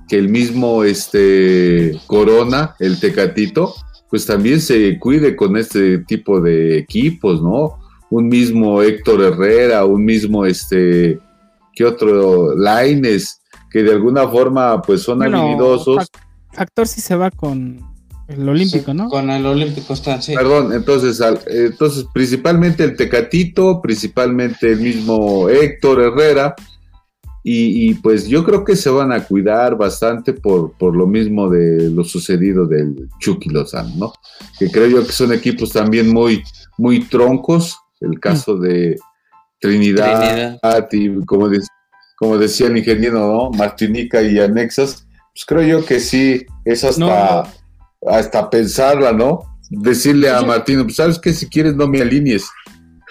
que 0.09 0.19
el 0.19 0.29
mismo 0.29 0.85
este 0.85 1.99
Corona, 2.07 2.75
el 2.79 2.99
Tecatito, 3.01 3.75
pues 4.11 4.27
también 4.27 4.61
se 4.61 4.99
cuide 4.99 5.35
con 5.35 5.57
este 5.57 5.99
tipo 5.99 6.41
de 6.41 6.79
equipos, 6.79 7.43
¿no? 7.43 7.79
Un 8.17 8.29
mismo 8.29 8.81
Héctor 8.81 9.23
Herrera, 9.23 9.85
un 9.85 10.03
mismo 10.03 10.47
este, 10.47 11.19
¿qué 11.75 11.85
otro? 11.85 12.57
Laines, 12.57 13.43
que 13.71 13.83
de 13.83 13.93
alguna 13.93 14.27
forma 14.27 14.81
pues 14.81 15.03
son 15.03 15.23
habilidosos. 15.23 16.07
Factor 16.53 16.87
si 16.87 17.03
se 17.03 17.15
va 17.15 17.31
con 17.31 17.79
el 18.29 18.49
Olímpico, 18.49 18.95
¿no? 18.95 19.11
Con 19.11 19.29
el 19.29 19.45
Olímpico 19.45 19.93
está, 19.93 20.23
sí. 20.23 20.35
Perdón, 20.35 20.73
entonces, 20.73 21.21
entonces 21.47 22.07
principalmente 22.15 22.85
el 22.85 22.97
Tecatito, 22.97 23.83
principalmente 23.83 24.73
el 24.73 24.81
mismo 24.81 25.51
Héctor 25.51 26.01
Herrera, 26.01 26.55
y, 27.49 27.95
pues 27.95 28.27
yo 28.27 28.43
creo 28.43 28.65
que 28.65 28.75
se 28.75 28.91
van 28.91 29.13
a 29.13 29.23
cuidar 29.23 29.77
bastante 29.77 30.33
por, 30.33 30.73
por 30.73 30.97
lo 30.97 31.07
mismo 31.07 31.49
de 31.49 31.91
lo 31.91 32.03
sucedido 32.03 32.67
del 32.67 33.09
Chucky 33.21 33.51
Lozano, 33.51 33.95
¿no? 33.95 34.13
Que 34.59 34.69
creo 34.69 34.89
yo 34.89 35.07
que 35.07 35.13
son 35.13 35.33
equipos 35.33 35.71
también 35.71 36.13
muy, 36.13 36.43
muy 36.77 37.05
troncos, 37.05 37.79
el 38.01 38.21
caso 38.21 38.57
de 38.57 38.97
Trinidad, 39.61 40.59
y 40.93 41.25
como, 41.25 41.49
como 42.17 42.39
decía 42.39 42.67
el 42.67 42.77
ingeniero, 42.77 43.19
¿no? 43.19 43.51
Martinica 43.51 44.23
y 44.23 44.39
Anexas, 44.39 45.07
pues 45.33 45.45
creo 45.47 45.63
yo 45.63 45.85
que 45.85 46.01
sí, 46.01 46.45
es 46.65 46.85
hasta, 46.85 47.53
hasta 48.07 48.51
pensarla, 48.51 49.13
¿no? 49.13 49.41
Decirle 49.71 50.31
a 50.31 50.43
Martino, 50.43 50.85
pues 50.85 50.97
sabes 50.97 51.19
que 51.19 51.33
si 51.33 51.49
quieres 51.49 51.75
no 51.75 51.89
me 51.89 52.01
alinees, 52.01 52.49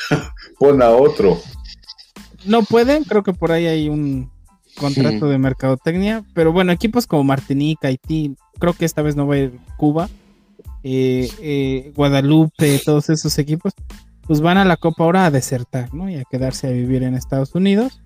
pon 0.59 0.81
a 0.81 0.89
otro. 0.89 1.39
No 2.45 2.63
pueden, 2.63 3.03
creo 3.03 3.23
que 3.23 3.33
por 3.33 3.51
ahí 3.51 3.65
hay 3.65 3.89
un 3.89 4.31
contrato 4.75 5.27
de 5.29 5.37
mercadotecnia, 5.37 6.23
pero 6.33 6.51
bueno, 6.51 6.71
equipos 6.71 7.07
como 7.07 7.23
Martinica, 7.23 7.87
Haití, 7.87 8.35
creo 8.59 8.73
que 8.73 8.85
esta 8.85 9.01
vez 9.01 9.15
no 9.15 9.25
va 9.25 9.35
a 9.35 9.39
ir 9.39 9.59
Cuba, 9.77 10.09
eh, 10.83 11.29
eh, 11.41 11.91
Guadalupe, 11.95 12.79
todos 12.83 13.09
esos 13.09 13.37
equipos, 13.39 13.73
pues 14.27 14.41
van 14.41 14.57
a 14.57 14.65
la 14.65 14.77
Copa 14.77 15.03
ahora 15.03 15.25
a 15.25 15.31
desertar, 15.31 15.93
¿no? 15.93 16.09
Y 16.09 16.15
a 16.15 16.23
quedarse 16.29 16.67
a 16.67 16.71
vivir 16.71 17.03
en 17.03 17.15
Estados 17.15 17.53
Unidos. 17.55 18.01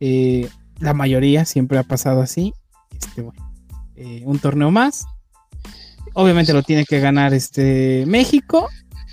Eh, 0.00 0.48
la 0.78 0.94
mayoría 0.94 1.44
siempre 1.44 1.78
ha 1.78 1.82
pasado 1.82 2.20
así. 2.20 2.52
Este, 2.92 3.22
bueno, 3.22 3.52
un 4.24 4.38
torneo 4.38 4.70
más. 4.70 5.06
Obviamente 6.14 6.52
lo 6.52 6.62
tiene 6.62 6.84
que 6.84 7.00
ganar 7.00 7.34
este 7.34 8.04
México 8.06 8.68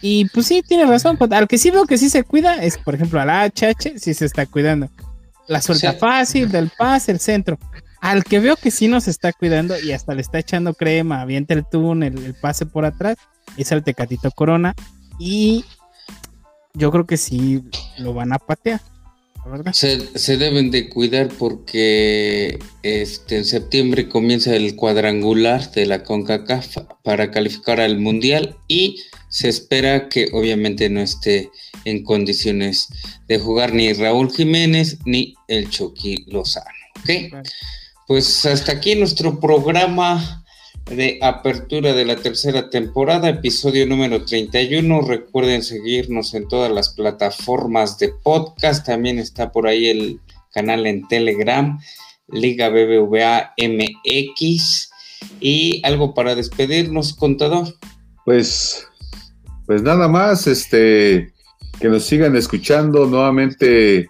y 0.06 0.26
pues 0.26 0.48
sí, 0.48 0.62
tiene 0.68 0.86
razón. 0.86 1.16
Pues, 1.16 1.32
al 1.32 1.48
que 1.48 1.58
sí 1.58 1.72
veo 1.72 1.86
que 1.86 1.98
sí 1.98 2.10
se 2.10 2.26
cuida 2.26 2.62
es, 2.62 2.78
por 2.78 2.94
ejemplo, 2.94 3.22
a 3.22 3.26
la 3.26 3.46
HH, 3.46 3.98
sí 3.98 4.14
se 4.14 4.26
está 4.26 4.46
cuidando. 4.46 4.90
La 5.48 5.62
suelta 5.62 5.94
fácil, 5.94 6.52
del 6.52 6.70
pase, 6.78 7.14
el 7.14 7.22
centro. 7.22 7.58
Al 8.02 8.26
que 8.26 8.42
veo 8.42 8.58
que 8.58 8.70
sí 8.70 8.90
nos 8.90 9.08
está 9.08 9.32
cuidando 9.32 9.80
y 9.80 9.94
hasta 9.94 10.14
le 10.14 10.22
está 10.22 10.40
echando 10.40 10.74
crema, 10.74 11.22
avienta 11.22 11.54
el 11.54 11.64
túnel, 11.66 12.18
el, 12.18 12.34
pase 12.34 12.66
por 12.66 12.84
atrás, 12.84 13.16
es 13.56 13.72
el 13.72 13.82
Tecatito 13.82 14.30
Corona. 14.32 14.76
Y 15.20 15.64
yo 16.74 16.92
creo 16.92 17.06
que 17.06 17.18
sí 17.18 17.64
lo 17.98 18.14
van 18.14 18.34
a 18.34 18.40
patear. 18.40 18.82
Se, 19.74 20.18
se, 20.18 20.38
deben 20.38 20.72
de 20.72 20.88
cuidar 20.88 21.28
porque 21.28 22.60
este, 22.82 23.38
en 23.38 23.46
septiembre 23.46 24.08
comienza 24.08 24.56
el 24.56 24.78
cuadrangular 24.78 25.70
de 25.72 25.86
la 25.86 26.04
CONCACAF 26.04 26.78
para 27.04 27.30
calificar 27.30 27.82
al 27.82 28.00
Mundial 28.00 28.56
y 28.70 29.02
se 29.28 29.50
espera 29.50 30.08
que 30.08 30.30
obviamente 30.32 30.90
no 30.90 31.02
esté 31.02 31.50
en 31.84 32.04
condiciones 32.04 32.88
de 33.28 33.38
jugar 33.38 33.74
ni 33.74 33.92
Raúl 33.92 34.32
Jiménez 34.32 35.00
ni 35.06 35.36
el 35.50 35.70
Chucky 35.70 36.24
Lozano. 36.28 36.66
¿ok? 37.02 37.44
Pues 38.08 38.46
hasta 38.46 38.72
aquí 38.72 38.96
nuestro 38.96 39.42
programa 39.42 40.43
de 40.86 41.20
apertura 41.22 41.94
de 41.94 42.06
la 42.06 42.16
tercera 42.16 42.70
temporada, 42.70 43.30
episodio 43.30 43.86
número 43.88 44.26
31. 44.26 45.02
Recuerden 45.02 45.64
seguirnos 45.64 46.34
en 46.34 46.48
todas 46.48 46.72
las 46.72 46.90
plataformas 46.90 47.98
de 47.98 48.10
podcast. 48.24 48.86
También 48.86 49.20
está 49.20 49.52
por 49.52 49.68
ahí 49.68 49.88
el 49.88 50.20
canal 50.54 50.86
en 50.86 51.08
Telegram, 51.08 51.80
Liga 52.28 52.70
BBVA 52.70 53.54
MX. 53.58 54.90
Y 55.40 55.82
algo 55.86 56.14
para 56.14 56.36
despedirnos, 56.36 57.14
contador. 57.14 57.76
Pues 58.26 58.88
pues 59.66 59.82
nada 59.82 60.08
más, 60.08 60.46
este, 60.48 61.34
que 61.80 61.88
nos 61.88 62.04
sigan 62.04 62.36
escuchando 62.36 63.06
nuevamente, 63.06 64.10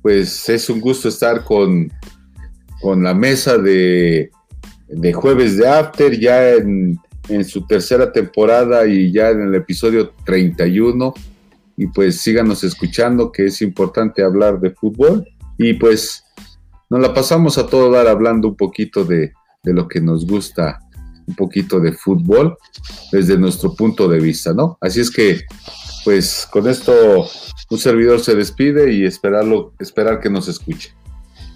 pues 0.00 0.48
es 0.48 0.70
un 0.70 0.80
gusto 0.80 1.08
estar 1.08 1.44
con, 1.44 1.92
con 2.80 3.02
la 3.02 3.12
mesa 3.12 3.58
de, 3.58 4.30
de 4.90 5.12
jueves 5.12 5.56
de 5.56 5.68
After, 5.68 6.18
ya 6.18 6.54
en, 6.54 6.98
en, 7.28 7.44
su 7.44 7.66
tercera 7.66 8.12
temporada 8.12 8.86
y 8.86 9.12
ya 9.12 9.30
en 9.30 9.42
el 9.42 9.54
episodio 9.54 10.12
31. 10.24 11.14
Y 11.76 11.86
pues 11.86 12.20
síganos 12.20 12.64
escuchando, 12.64 13.32
que 13.32 13.46
es 13.46 13.62
importante 13.62 14.22
hablar 14.22 14.60
de 14.60 14.70
fútbol. 14.70 15.26
Y 15.58 15.74
pues 15.74 16.24
nos 16.88 17.00
la 17.00 17.14
pasamos 17.14 17.56
a 17.58 17.66
todo 17.66 17.90
dar 17.90 18.08
hablando 18.08 18.48
un 18.48 18.56
poquito 18.56 19.04
de, 19.04 19.32
de 19.62 19.72
lo 19.72 19.88
que 19.88 20.00
nos 20.00 20.26
gusta 20.26 20.80
un 21.26 21.36
poquito 21.36 21.80
de 21.80 21.92
fútbol 21.92 22.56
desde 23.12 23.38
nuestro 23.38 23.74
punto 23.74 24.08
de 24.08 24.18
vista, 24.18 24.52
¿no? 24.52 24.78
Así 24.80 25.00
es 25.00 25.10
que, 25.10 25.42
pues 26.04 26.48
con 26.50 26.68
esto 26.68 26.92
un 27.70 27.78
servidor 27.78 28.20
se 28.20 28.34
despide 28.34 28.92
y 28.92 29.04
esperarlo, 29.04 29.74
esperar 29.78 30.20
que 30.20 30.28
nos 30.28 30.48
escuche. 30.48 30.92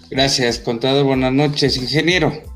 Gracias, 0.09 0.59
contador. 0.59 1.03
Buenas 1.03 1.33
noches, 1.33 1.75
ingeniero. 1.77 2.54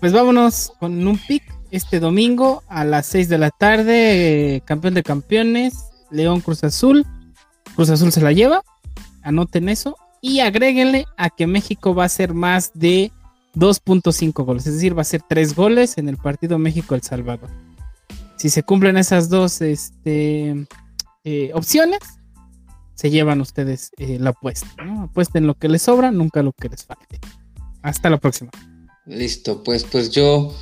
Pues 0.00 0.14
vámonos 0.14 0.72
con 0.80 1.06
un 1.06 1.18
pick 1.18 1.42
este 1.70 2.00
domingo 2.00 2.62
a 2.68 2.84
las 2.84 3.06
6 3.06 3.28
de 3.28 3.36
la 3.38 3.50
tarde, 3.50 4.56
eh, 4.56 4.60
campeón 4.62 4.94
de 4.94 5.02
campeones, 5.02 5.74
León 6.10 6.40
Cruz 6.40 6.64
Azul. 6.64 7.06
Cruz 7.76 7.90
Azul 7.90 8.10
se 8.10 8.22
la 8.22 8.32
lleva, 8.32 8.62
anoten 9.22 9.68
eso 9.68 9.96
y 10.22 10.40
agréguenle 10.40 11.06
a 11.18 11.28
que 11.28 11.46
México 11.46 11.94
va 11.94 12.04
a 12.04 12.08
ser 12.08 12.32
más 12.32 12.72
de 12.74 13.12
2.5 13.54 14.44
goles, 14.44 14.66
es 14.66 14.74
decir, 14.74 14.96
va 14.96 15.02
a 15.02 15.04
ser 15.04 15.22
3 15.28 15.54
goles 15.54 15.98
en 15.98 16.08
el 16.08 16.16
partido 16.16 16.58
México-El 16.58 17.02
Salvador. 17.02 17.50
Si 18.36 18.48
se 18.48 18.62
cumplen 18.62 18.96
esas 18.96 19.28
dos 19.28 19.60
este, 19.60 20.66
eh, 21.24 21.50
opciones, 21.52 22.00
se 22.94 23.10
llevan 23.10 23.42
ustedes 23.42 23.92
eh, 23.98 24.18
la 24.18 24.30
apuesta. 24.30 24.66
Apuesten 25.02 25.46
lo 25.46 25.54
que 25.54 25.68
les 25.68 25.82
sobra, 25.82 26.10
nunca 26.10 26.42
lo 26.42 26.52
que 26.52 26.70
les 26.70 26.84
falte. 26.84 27.18
Hasta 27.82 28.08
la 28.08 28.16
próxima. 28.16 28.50
Listo, 29.10 29.64
pues, 29.64 29.82
pues 29.82 30.10
yo 30.10 30.54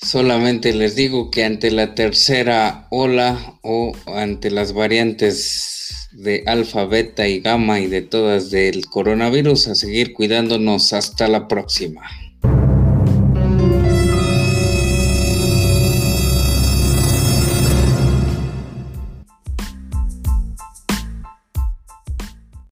solamente 0.00 0.72
les 0.72 0.94
digo 0.94 1.32
que 1.32 1.42
ante 1.42 1.72
la 1.72 1.96
tercera 1.96 2.86
ola 2.90 3.58
o 3.62 3.92
ante 4.06 4.52
las 4.52 4.72
variantes 4.72 6.08
de 6.12 6.44
alfa, 6.46 6.84
beta 6.84 7.26
y 7.26 7.40
gamma 7.40 7.80
y 7.80 7.88
de 7.88 8.02
todas 8.02 8.50
del 8.52 8.86
coronavirus, 8.86 9.66
a 9.66 9.74
seguir 9.74 10.12
cuidándonos 10.12 10.92
hasta 10.92 11.26
la 11.26 11.48
próxima. 11.48 12.08